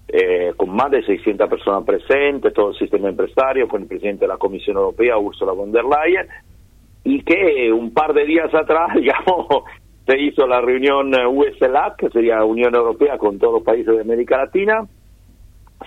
eh, 0.09 0.53
con 0.57 0.71
más 0.71 0.91
de 0.91 1.03
600 1.05 1.49
personas 1.49 1.85
presentes, 1.85 2.53
todo 2.53 2.71
el 2.71 2.77
sistema 2.77 3.09
empresario, 3.09 3.67
con 3.67 3.83
el 3.83 3.89
presidente 3.89 4.27
de 4.27 4.29
la 4.29 4.37
Comisión 4.37 4.77
Europea, 4.77 5.17
Ursula 5.17 5.53
von 5.53 5.73
der 5.73 5.85
Leyen, 5.85 6.27
y 7.05 7.23
que 7.23 7.73
un 7.73 7.95
par 7.95 8.13
de 8.13 8.27
días 8.27 8.53
atrás, 8.53 8.95
digamos, 8.95 9.65
se 10.07 10.19
hizo 10.21 10.47
la 10.47 10.61
reunión 10.61 11.15
eh, 11.15 11.27
USLAC, 11.27 11.97
que 11.97 12.11
sería 12.11 12.45
Unión 12.45 12.75
Europea 12.75 13.19
con 13.19 13.39
todos 13.39 13.55
los 13.55 13.63
países 13.63 13.95
de 13.95 14.01
América 14.03 14.39
Latina, 14.39 14.87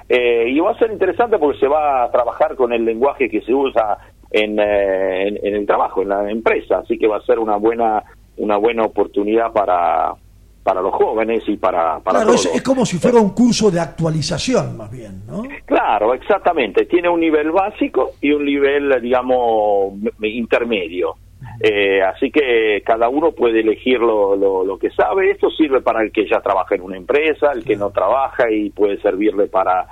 eh, 0.09 0.45
y 0.49 0.61
va 0.61 0.71
a 0.71 0.79
ser 0.79 0.93
interesante 0.93 1.37
porque 1.37 1.59
se 1.59 1.67
va 1.67 2.05
a 2.05 2.11
trabajar 2.13 2.55
con 2.55 2.73
el 2.73 2.85
lenguaje 2.85 3.29
que 3.29 3.41
se 3.41 3.53
usa 3.53 3.99
en, 4.31 4.61
eh, 4.61 5.27
en, 5.27 5.39
en 5.43 5.55
el 5.57 5.67
trabajo, 5.67 6.03
en 6.03 6.11
la 6.11 6.31
empresa, 6.31 6.79
así 6.79 6.97
que 6.97 7.09
va 7.09 7.17
a 7.17 7.23
ser 7.23 7.41
una 7.41 7.57
buena, 7.57 8.05
una 8.37 8.57
buena 8.57 8.85
oportunidad 8.85 9.53
para, 9.53 10.15
para 10.63 10.81
los 10.81 10.95
jóvenes 10.95 11.43
y 11.49 11.57
para, 11.57 11.99
para 11.99 12.21
Claro, 12.21 12.35
es, 12.35 12.45
todos. 12.45 12.57
es 12.57 12.63
como 12.63 12.87
si 12.87 12.99
fuera 12.99 13.19
un 13.19 13.31
curso 13.31 13.69
de 13.69 13.81
actualización, 13.81 14.77
más 14.77 14.93
bien, 14.93 15.23
¿no? 15.27 15.43
Claro, 15.65 16.15
exactamente. 16.15 16.85
Tiene 16.85 17.09
un 17.09 17.19
nivel 17.19 17.51
básico 17.51 18.13
y 18.21 18.31
un 18.31 18.45
nivel, 18.45 19.01
digamos, 19.03 19.95
intermedio. 20.23 21.17
Eh, 21.61 22.01
así 22.03 22.31
que 22.31 22.83
cada 22.85 23.09
uno 23.09 23.33
puede 23.33 23.61
elegir 23.61 23.99
lo, 23.99 24.37
lo, 24.37 24.65
lo 24.65 24.79
que 24.79 24.91
sabe. 24.91 25.31
Esto 25.31 25.51
sirve 25.51 25.81
para 25.81 26.03
el 26.03 26.13
que 26.13 26.29
ya 26.29 26.41
trabaja 26.41 26.75
en 26.75 26.83
una 26.83 26.97
empresa, 26.97 27.53
el 27.53 27.65
que 27.65 27.77
no 27.77 27.91
trabaja 27.91 28.51
y 28.51 28.71
puede 28.71 29.01
servirle 29.01 29.49
para, 29.49 29.87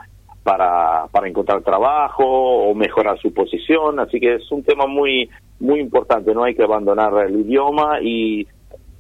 para, 0.44 1.06
para 1.10 1.28
encontrar 1.28 1.62
trabajo 1.62 2.24
o 2.24 2.74
mejorar 2.74 3.18
su 3.18 3.34
posición. 3.34 3.98
Así 3.98 4.20
que 4.20 4.36
es 4.36 4.52
un 4.52 4.62
tema 4.62 4.86
muy, 4.86 5.28
muy 5.58 5.80
importante. 5.80 6.32
No 6.34 6.44
hay 6.44 6.54
que 6.54 6.62
abandonar 6.62 7.12
el 7.26 7.40
idioma 7.40 7.98
y 8.00 8.46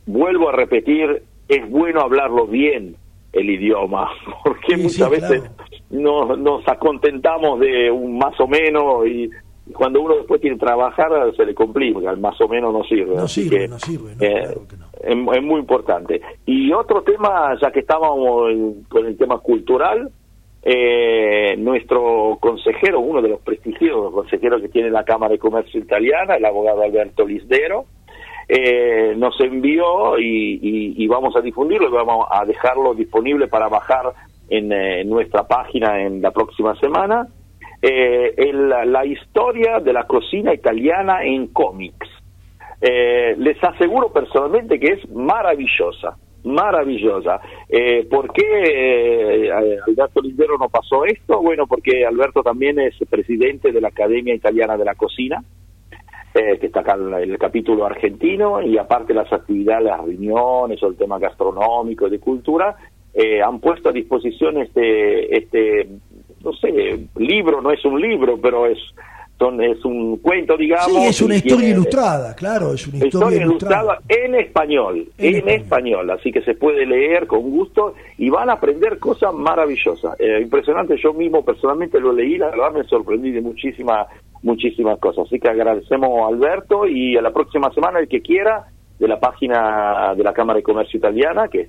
vuelvo 0.06 0.48
a 0.48 0.52
repetir, 0.52 1.22
es 1.48 1.70
bueno 1.70 2.00
hablarlo 2.00 2.46
bien 2.46 2.96
el 3.32 3.50
idioma, 3.50 4.10
porque 4.44 4.76
muchas 4.76 5.10
veces 5.10 5.42
nos, 5.90 6.38
nos 6.38 6.66
acontentamos 6.66 7.60
de 7.60 7.90
un 7.90 8.18
más 8.18 8.38
o 8.40 8.48
menos 8.48 9.06
y 9.06 9.30
cuando 9.74 10.00
uno 10.00 10.16
después 10.16 10.40
tiene 10.40 10.56
que 10.56 10.64
trabajar 10.66 11.10
se 11.36 11.44
le 11.44 11.54
complica, 11.54 12.14
más 12.16 12.40
o 12.40 12.48
menos 12.48 12.72
no 12.72 12.84
sirve. 12.84 13.16
No 13.16 13.26
sirve, 13.28 13.58
que, 13.58 13.68
no 13.68 13.78
sirve. 13.78 14.12
eh, 14.20 14.56
es, 15.02 15.16
es 15.36 15.42
muy 15.42 15.60
importante. 15.60 16.20
Y 16.46 16.72
otro 16.72 17.02
tema, 17.02 17.56
ya 17.60 17.70
que 17.70 17.80
estábamos 17.80 18.50
en- 18.50 18.84
con 18.84 19.04
el 19.06 19.16
tema 19.16 19.38
cultural, 19.38 20.10
eh, 20.62 21.54
nuestro 21.58 22.38
consejero, 22.40 23.00
uno 23.00 23.22
de 23.22 23.28
los 23.28 23.40
prestigiosos 23.40 24.12
consejeros 24.12 24.60
que 24.62 24.68
tiene 24.68 24.90
la 24.90 25.04
Cámara 25.04 25.32
de 25.32 25.38
Comercio 25.38 25.80
Italiana, 25.80 26.34
el 26.34 26.44
abogado 26.44 26.82
Alberto 26.82 27.24
Lisdero, 27.24 27.84
eh, 28.48 29.14
nos 29.16 29.40
envió 29.40 30.18
y, 30.18 30.58
y- 30.62 30.94
y 31.04 31.06
vamos 31.06 31.34
a 31.36 31.40
difundirlo 31.40 31.88
y 31.88 31.92
vamos 31.92 32.26
a 32.30 32.44
dejarlo 32.44 32.94
disponible 32.94 33.48
para 33.48 33.68
bajar 33.68 34.12
en, 34.48 34.72
eh, 34.72 35.00
en 35.02 35.10
nuestra 35.10 35.46
página 35.46 36.02
en 36.02 36.20
la 36.22 36.30
próxima 36.30 36.74
semana. 36.80 37.26
Eh, 37.88 38.34
el- 38.36 38.68
la 38.68 39.04
historia 39.04 39.78
de 39.80 39.92
la 39.92 40.04
cocina 40.04 40.52
italiana 40.52 41.24
en 41.24 41.48
cómics. 41.48 42.08
Eh, 42.80 43.34
les 43.38 43.62
aseguro 43.62 44.12
personalmente 44.12 44.78
que 44.78 44.94
es 44.94 45.10
maravillosa, 45.10 46.16
maravillosa. 46.44 47.40
Eh, 47.68 48.06
¿Por 48.10 48.32
qué 48.32 48.44
eh, 48.44 49.50
Alberto 49.86 50.20
Lindero 50.20 50.58
no 50.58 50.68
pasó 50.68 51.04
esto? 51.04 51.40
Bueno, 51.40 51.66
porque 51.66 52.04
Alberto 52.04 52.42
también 52.42 52.78
es 52.78 52.94
presidente 53.08 53.72
de 53.72 53.80
la 53.80 53.88
Academia 53.88 54.34
Italiana 54.34 54.76
de 54.76 54.84
la 54.84 54.94
Cocina, 54.94 55.42
eh, 56.34 56.58
que 56.58 56.66
está 56.66 56.80
acá 56.80 56.96
en 57.00 57.14
el 57.14 57.38
capítulo 57.38 57.86
argentino, 57.86 58.60
y 58.60 58.76
aparte 58.78 59.14
las 59.14 59.32
actividades, 59.32 59.84
las 59.86 60.04
reuniones 60.04 60.82
o 60.82 60.88
el 60.88 60.96
tema 60.96 61.18
gastronómico 61.18 62.10
de 62.10 62.18
cultura, 62.18 62.76
eh, 63.14 63.40
han 63.40 63.60
puesto 63.60 63.88
a 63.88 63.92
disposición 63.92 64.58
este, 64.58 65.34
este, 65.38 65.88
no 66.46 66.52
sé, 66.54 67.06
libro, 67.16 67.60
no 67.60 67.72
es 67.72 67.84
un 67.84 68.00
libro, 68.00 68.38
pero 68.40 68.66
es, 68.66 68.78
son, 69.38 69.60
es 69.62 69.84
un 69.84 70.18
cuento, 70.18 70.56
digamos. 70.56 70.86
Sí, 70.86 71.06
es 71.08 71.20
una 71.20 71.34
historia 71.34 71.56
tiene- 71.58 71.72
ilustrada, 71.74 72.34
claro, 72.36 72.72
es 72.72 72.86
una 72.86 72.98
historia, 73.04 73.26
Historia 73.26 73.42
ilustrada. 73.42 73.98
en 74.08 74.34
español, 74.36 75.08
en, 75.18 75.48
español. 75.48 76.08
así 76.10 76.30
que 76.32 76.40
se 76.42 76.54
puede 76.54 76.86
leer 76.86 77.26
con 77.26 77.40
gusto 77.42 77.94
y 78.16 78.30
van 78.30 78.48
a 78.48 78.54
aprender 78.54 78.98
cosas 78.98 79.34
maravillosas. 79.34 80.18
Eh, 80.20 80.38
impresionante, 80.40 80.96
yo 81.02 81.12
mismo 81.12 81.44
personalmente 81.44 81.98
lo 82.00 82.12
leí, 82.12 82.38
la 82.38 82.50
verdad 82.50 82.72
me 82.72 82.84
sorprendí 82.84 83.32
de 83.32 83.40
muchísimas, 83.40 84.06
muchísimas 84.42 84.98
cosas. 85.00 85.26
Así 85.26 85.38
que 85.40 85.48
agradecemos 85.48 86.10
a 86.22 86.28
Alberto 86.28 86.86
y 86.86 87.16
a 87.16 87.22
la 87.22 87.32
próxima 87.32 87.70
semana 87.74 87.98
el 87.98 88.08
que 88.08 88.22
quiera 88.22 88.66
de 88.98 89.08
la 89.08 89.18
página 89.20 90.14
de 90.16 90.22
la 90.24 90.32
Cámara 90.32 90.58
de 90.58 90.62
Comercio 90.62 90.96
Italiana, 90.96 91.48
que 91.48 91.60
es 91.62 91.68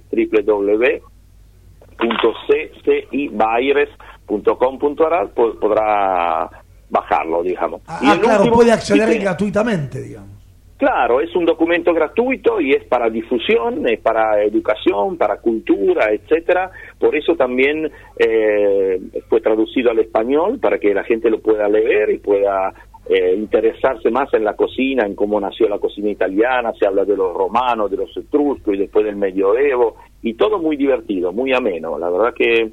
www.ccibaires.com.ar, 4.27 5.29
po- 5.33 5.59
podrá 5.59 6.49
bajarlo, 6.89 7.43
digamos. 7.43 7.81
Y 8.01 8.07
Ah, 8.07 8.13
el 8.13 8.19
claro, 8.19 8.39
último- 8.41 8.55
puede 8.57 8.71
acceder 8.71 9.09
sí, 9.09 9.19
gratuitamente, 9.19 10.01
digamos. 10.01 10.29
Claro, 10.77 11.21
es 11.21 11.35
un 11.35 11.43
documento 11.43 11.91
gratuito 11.91 12.61
y 12.61 12.71
es 12.73 12.83
para 12.83 13.09
difusión, 13.09 13.87
es 13.89 13.99
para 13.99 14.43
educación, 14.43 15.17
para 15.17 15.37
cultura, 15.37 16.11
etcétera. 16.11 16.69
Por 16.99 17.15
eso 17.15 17.35
también 17.35 17.91
eh, 18.19 19.01
fue 19.27 19.41
traducido 19.41 19.89
al 19.89 19.97
español 19.99 20.59
para 20.59 20.77
que 20.77 20.93
la 20.93 21.03
gente 21.03 21.31
lo 21.31 21.39
pueda 21.39 21.67
leer 21.67 22.11
y 22.11 22.19
pueda 22.19 22.73
eh, 23.09 23.33
interesarse 23.35 24.11
más 24.11 24.31
en 24.35 24.43
la 24.43 24.55
cocina, 24.55 25.03
en 25.07 25.15
cómo 25.15 25.39
nació 25.39 25.67
la 25.67 25.79
cocina 25.79 26.09
italiana. 26.11 26.71
Se 26.79 26.85
habla 26.85 27.05
de 27.05 27.17
los 27.17 27.33
romanos, 27.35 27.89
de 27.89 27.97
los 27.97 28.15
etruscos 28.15 28.75
y 28.75 28.77
después 28.77 29.03
del 29.03 29.15
medioevo 29.15 29.95
y 30.21 30.35
todo 30.35 30.59
muy 30.59 30.77
divertido, 30.77 31.31
muy 31.33 31.53
ameno. 31.53 31.97
La 31.97 32.09
verdad 32.11 32.35
que 32.35 32.69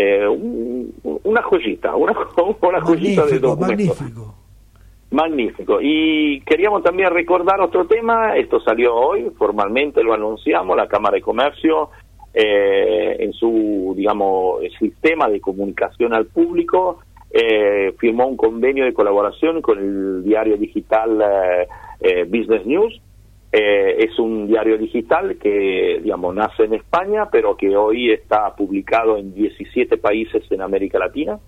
eh, 0.00 0.26
un- 0.28 0.92
una 1.24 1.42
joyita, 1.42 1.94
una, 1.96 2.12
una 2.62 2.80
joyita 2.80 3.26
de 3.26 3.38
documento. 3.40 3.94
magnífico. 3.94 4.34
Magnífico. 5.10 5.78
Y 5.80 6.40
queríamos 6.42 6.82
también 6.82 7.10
recordar 7.10 7.60
otro 7.60 7.86
tema, 7.86 8.36
esto 8.36 8.60
salió 8.60 8.94
hoy, 8.94 9.30
formalmente 9.38 10.02
lo 10.02 10.12
anunciamos, 10.12 10.76
la 10.76 10.86
Cámara 10.86 11.14
de 11.16 11.22
Comercio 11.22 11.88
eh, 12.34 13.16
en 13.18 13.32
su, 13.32 13.94
digamos, 13.96 14.60
sistema 14.78 15.28
de 15.28 15.40
comunicación 15.40 16.12
al 16.12 16.26
público 16.26 16.98
eh, 17.30 17.94
firmó 17.98 18.26
un 18.26 18.36
convenio 18.36 18.84
de 18.84 18.92
colaboración 18.92 19.60
con 19.62 19.78
el 19.78 20.22
diario 20.24 20.56
digital 20.58 21.20
eh, 21.22 21.68
eh, 22.00 22.24
Business 22.24 22.64
News. 22.66 23.00
Eh, 23.50 24.04
es 24.04 24.18
un 24.18 24.46
diario 24.46 24.76
digital 24.76 25.36
que, 25.40 26.00
digamos, 26.02 26.34
nace 26.34 26.64
en 26.64 26.74
España, 26.74 27.28
pero 27.30 27.56
que 27.56 27.74
hoy 27.76 28.10
está 28.12 28.54
publicado 28.54 29.16
en 29.16 29.32
17 29.34 29.96
países 29.96 30.42
en 30.50 30.60
América 30.60 30.98
Latina. 30.98 31.38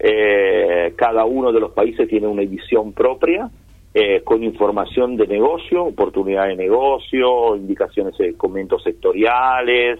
Eh, 0.00 0.94
cada 0.96 1.24
uno 1.24 1.52
de 1.52 1.60
los 1.60 1.72
países 1.72 2.08
tiene 2.08 2.26
una 2.28 2.42
edición 2.42 2.92
propia 2.92 3.50
eh, 3.94 4.20
con 4.22 4.44
información 4.44 5.16
de 5.16 5.26
negocio, 5.26 5.84
oportunidad 5.84 6.46
de 6.46 6.54
negocio, 6.56 7.56
indicaciones 7.56 8.16
de 8.18 8.34
comentos 8.34 8.82
sectoriales, 8.84 9.98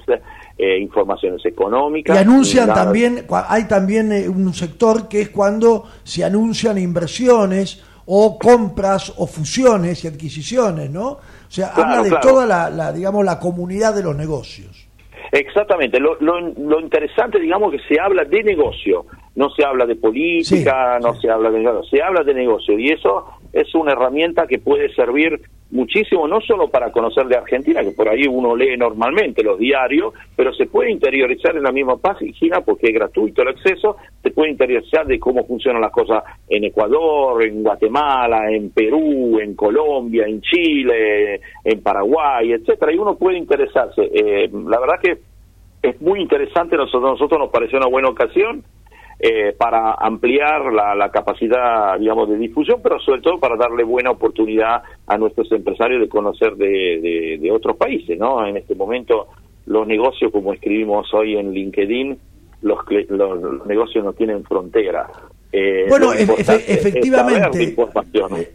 eh, 0.56 0.78
informaciones 0.78 1.40
Y 1.44 1.48
económicas. 1.48 2.16
anuncian 2.18 2.68
nada- 2.68 2.84
también, 2.84 3.24
hay 3.48 3.66
también 3.66 4.12
eh, 4.12 4.28
un 4.28 4.52
sector 4.54 5.08
que 5.08 5.22
es 5.22 5.30
cuando 5.30 5.84
se 6.04 6.22
anuncian 6.24 6.78
inversiones 6.78 7.82
o 8.10 8.38
compras 8.38 9.12
o 9.18 9.26
fusiones 9.26 10.02
y 10.04 10.08
adquisiciones, 10.08 10.90
¿no? 10.90 11.08
O 11.10 11.20
sea, 11.48 11.72
Claro, 11.72 11.90
habla 11.90 12.02
de 12.02 12.08
claro. 12.10 12.28
toda 12.28 12.46
la, 12.46 12.70
la, 12.70 12.92
digamos, 12.92 13.24
la 13.24 13.38
comunidad 13.38 13.94
de 13.94 14.02
los 14.02 14.16
negocios. 14.16 14.88
Exactamente, 15.30 16.00
lo, 16.00 16.14
lo, 16.20 16.40
lo 16.40 16.80
interesante, 16.80 17.38
digamos, 17.38 17.70
que 17.70 17.80
se 17.86 18.00
habla 18.00 18.24
de 18.24 18.42
negocio, 18.42 19.04
no 19.34 19.50
se 19.50 19.62
habla 19.62 19.84
de 19.84 19.96
política, 19.96 20.98
no 21.02 21.14
se 21.20 21.30
habla 21.30 21.50
de 21.50 21.62
se 21.90 22.02
habla 22.02 22.22
de 22.24 22.32
negocio 22.32 22.78
y 22.78 22.88
eso 22.88 23.26
es 23.60 23.74
una 23.74 23.92
herramienta 23.92 24.46
que 24.46 24.58
puede 24.58 24.92
servir 24.94 25.40
muchísimo, 25.70 26.26
no 26.26 26.40
solo 26.40 26.68
para 26.68 26.90
conocer 26.90 27.26
de 27.26 27.36
Argentina, 27.36 27.82
que 27.82 27.90
por 27.90 28.08
ahí 28.08 28.22
uno 28.26 28.56
lee 28.56 28.76
normalmente 28.76 29.42
los 29.42 29.58
diarios, 29.58 30.14
pero 30.34 30.52
se 30.54 30.66
puede 30.66 30.90
interiorizar 30.90 31.56
en 31.56 31.62
la 31.62 31.72
misma 31.72 31.96
página 31.96 32.62
porque 32.62 32.88
es 32.88 32.94
gratuito 32.94 33.42
el 33.42 33.48
acceso, 33.48 33.96
se 34.22 34.30
puede 34.30 34.50
interiorizar 34.50 35.06
de 35.06 35.18
cómo 35.18 35.44
funcionan 35.44 35.82
las 35.82 35.92
cosas 35.92 36.22
en 36.48 36.64
Ecuador, 36.64 37.42
en 37.44 37.62
Guatemala, 37.62 38.50
en 38.50 38.70
Perú, 38.70 39.38
en 39.40 39.54
Colombia, 39.54 40.26
en 40.26 40.40
Chile, 40.40 41.40
en 41.64 41.82
Paraguay, 41.82 42.52
etcétera, 42.52 42.92
y 42.92 42.98
uno 42.98 43.16
puede 43.16 43.36
interesarse. 43.36 44.10
Eh, 44.12 44.48
la 44.50 44.80
verdad 44.80 45.00
que 45.02 45.18
es 45.82 46.00
muy 46.00 46.20
interesante, 46.20 46.76
nosotros, 46.76 47.12
nosotros 47.12 47.38
nos 47.38 47.50
pareció 47.50 47.78
una 47.78 47.88
buena 47.88 48.08
ocasión 48.08 48.64
eh, 49.20 49.52
para 49.58 49.94
ampliar 49.94 50.72
la, 50.72 50.94
la 50.94 51.10
capacidad, 51.10 51.98
digamos, 51.98 52.28
de 52.28 52.36
difusión, 52.38 52.80
pero 52.82 53.00
sobre 53.00 53.20
todo 53.20 53.38
para 53.40 53.56
darle 53.56 53.82
buena 53.82 54.10
oportunidad 54.12 54.82
a 55.06 55.18
nuestros 55.18 55.50
empresarios 55.52 56.00
de 56.00 56.08
conocer 56.08 56.54
de, 56.56 56.66
de- 57.00 57.38
de 57.40 57.50
otros 57.50 57.76
países, 57.76 58.18
¿no? 58.18 58.46
En 58.46 58.56
este 58.56 58.74
momento 58.74 59.26
los 59.66 59.86
negocios, 59.86 60.30
como 60.32 60.52
escribimos 60.52 61.12
hoy 61.12 61.36
en 61.36 61.52
LinkedIn, 61.52 62.16
los, 62.62 62.78
los, 63.08 63.40
los 63.42 63.66
negocios 63.66 64.04
no 64.04 64.12
tienen 64.12 64.44
frontera. 64.44 65.06
Eh, 65.52 65.86
Bueno, 65.88 66.12
efe- 66.12 66.64
efectivamente. 66.68 67.58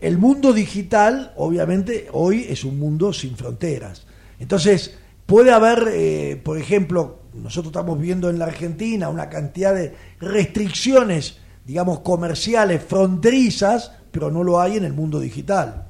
El 0.02 0.18
mundo 0.18 0.54
digital, 0.54 1.32
obviamente, 1.38 2.08
hoy 2.14 2.46
es 2.50 2.64
un 2.64 2.80
mundo 2.80 3.12
sin 3.14 3.36
fronteras. 3.36 4.08
Entonces, 4.40 5.00
puede 5.26 5.52
haber, 5.52 5.84
eh, 5.94 6.38
por 6.44 6.58
ejemplo, 6.58 7.20
nosotros 7.34 7.68
estamos 7.68 8.00
viendo 8.00 8.30
en 8.30 8.40
la 8.40 8.46
Argentina 8.46 9.10
una 9.10 9.30
cantidad 9.30 9.74
de 9.74 9.94
restricciones, 10.20 11.42
digamos, 11.66 12.00
comerciales, 12.00 12.84
fronterizas, 12.84 14.00
pero 14.12 14.30
no 14.30 14.44
lo 14.44 14.60
hay 14.60 14.78
en 14.78 14.86
el 14.86 14.94
mundo 14.94 15.20
digital. 15.20 15.88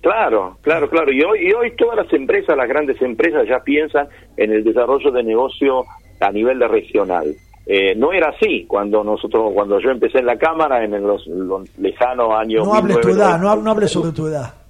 Claro, 0.00 0.58
claro, 0.62 0.90
claro. 0.90 1.12
Y 1.12 1.22
hoy, 1.22 1.48
y 1.48 1.52
hoy 1.52 1.76
todas 1.76 1.96
las 1.96 2.12
empresas, 2.12 2.56
las 2.56 2.68
grandes 2.68 3.00
empresas 3.00 3.46
ya 3.48 3.60
piensan 3.60 4.08
en 4.36 4.52
el 4.52 4.64
desarrollo 4.64 5.12
de 5.12 5.22
negocio 5.22 5.84
a 6.20 6.32
nivel 6.32 6.58
de 6.58 6.68
regional. 6.68 7.34
Eh, 7.64 7.94
no 7.94 8.12
era 8.12 8.30
así 8.30 8.64
cuando 8.66 9.04
nosotros, 9.04 9.52
cuando 9.54 9.78
yo 9.78 9.90
empecé 9.90 10.18
en 10.18 10.26
la 10.26 10.36
cámara 10.36 10.82
en 10.82 11.00
los, 11.06 11.24
lejanos 11.78 12.32
años. 12.32 12.66
No 12.66 12.74
hables 12.74 13.00
tu 13.00 13.10
edad, 13.10 13.38
no, 13.38 13.54
no 13.56 13.70
hables 13.70 13.92
sobre 13.92 14.10
tu 14.10 14.26
edad. 14.26 14.61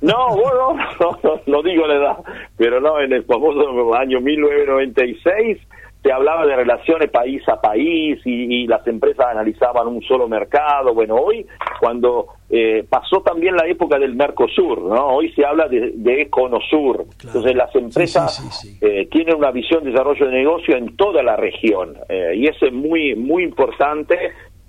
No, 0.00 0.36
bueno, 0.36 0.76
no, 1.00 1.40
no, 1.46 1.62
digo 1.62 1.86
la 1.86 1.94
edad, 1.94 2.16
pero 2.56 2.80
no, 2.80 3.00
en 3.00 3.12
el 3.12 3.24
famoso 3.24 3.94
año 3.94 4.20
1996 4.20 5.58
se 6.06 6.12
hablaba 6.12 6.46
de 6.46 6.54
relaciones 6.54 7.10
país 7.10 7.42
a 7.48 7.60
país 7.60 8.20
y, 8.24 8.64
las 8.68 8.86
empresas 8.86 9.26
analizaban 9.26 9.88
un 9.88 10.00
solo 10.02 10.28
mercado. 10.28 10.94
Bueno, 10.94 11.16
hoy 11.16 11.44
cuando 11.80 12.28
eh, 12.48 12.84
pasó 12.88 13.22
también 13.22 13.56
la 13.56 13.66
época 13.66 13.98
del 13.98 14.14
Mercosur, 14.14 14.82
¿no? 14.82 15.08
Hoy 15.08 15.32
se 15.32 15.44
habla 15.44 15.66
de, 15.66 15.94
de 15.96 16.22
Econosur. 16.22 17.06
Entonces 17.24 17.56
las 17.56 17.74
empresas 17.74 18.78
eh, 18.80 19.08
tienen 19.10 19.34
una 19.34 19.50
visión 19.50 19.82
de 19.82 19.90
desarrollo 19.90 20.26
de 20.26 20.32
negocio 20.32 20.76
en 20.76 20.94
toda 20.96 21.24
la 21.24 21.34
región 21.34 21.96
eh, 22.08 22.34
y 22.36 22.46
eso 22.46 22.66
es 22.66 22.72
muy 22.72 23.16
muy 23.16 23.42
importante 23.42 24.16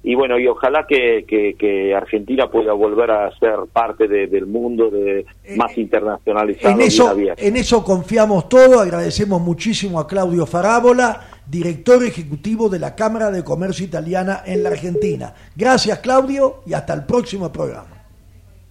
y 0.07 0.15
bueno, 0.15 0.39
y 0.39 0.47
ojalá 0.47 0.87
que, 0.87 1.25
que, 1.27 1.93
Argentina 1.93 2.49
pueda 2.49 2.71
volver 2.71 3.11
a 3.11 3.29
ser 3.39 3.57
parte 3.73 4.07
del 4.07 4.45
mundo 4.45 4.89
de 4.89 5.25
más 5.57 5.77
internacionalizado. 5.77 6.73
En 6.73 6.81
eso, 6.81 7.13
en 7.35 7.57
eso 7.57 7.83
confiamos 7.83 8.47
todo, 8.47 8.79
agradecemos 8.79 9.41
muchísimo 9.41 9.99
a 9.99 10.07
Claudio 10.07 10.45
Farábola, 10.45 11.27
director 11.45 12.01
ejecutivo 12.05 12.69
de 12.69 12.79
la 12.79 12.95
Cámara 12.95 13.31
de 13.31 13.43
Comercio 13.43 13.85
Italiana 13.85 14.43
en 14.45 14.63
la 14.63 14.69
Argentina. 14.69 15.33
Gracias 15.57 15.99
Claudio 15.99 16.61
y 16.65 16.73
hasta 16.73 16.93
el 16.93 17.05
próximo 17.05 17.51
programa. 17.51 17.96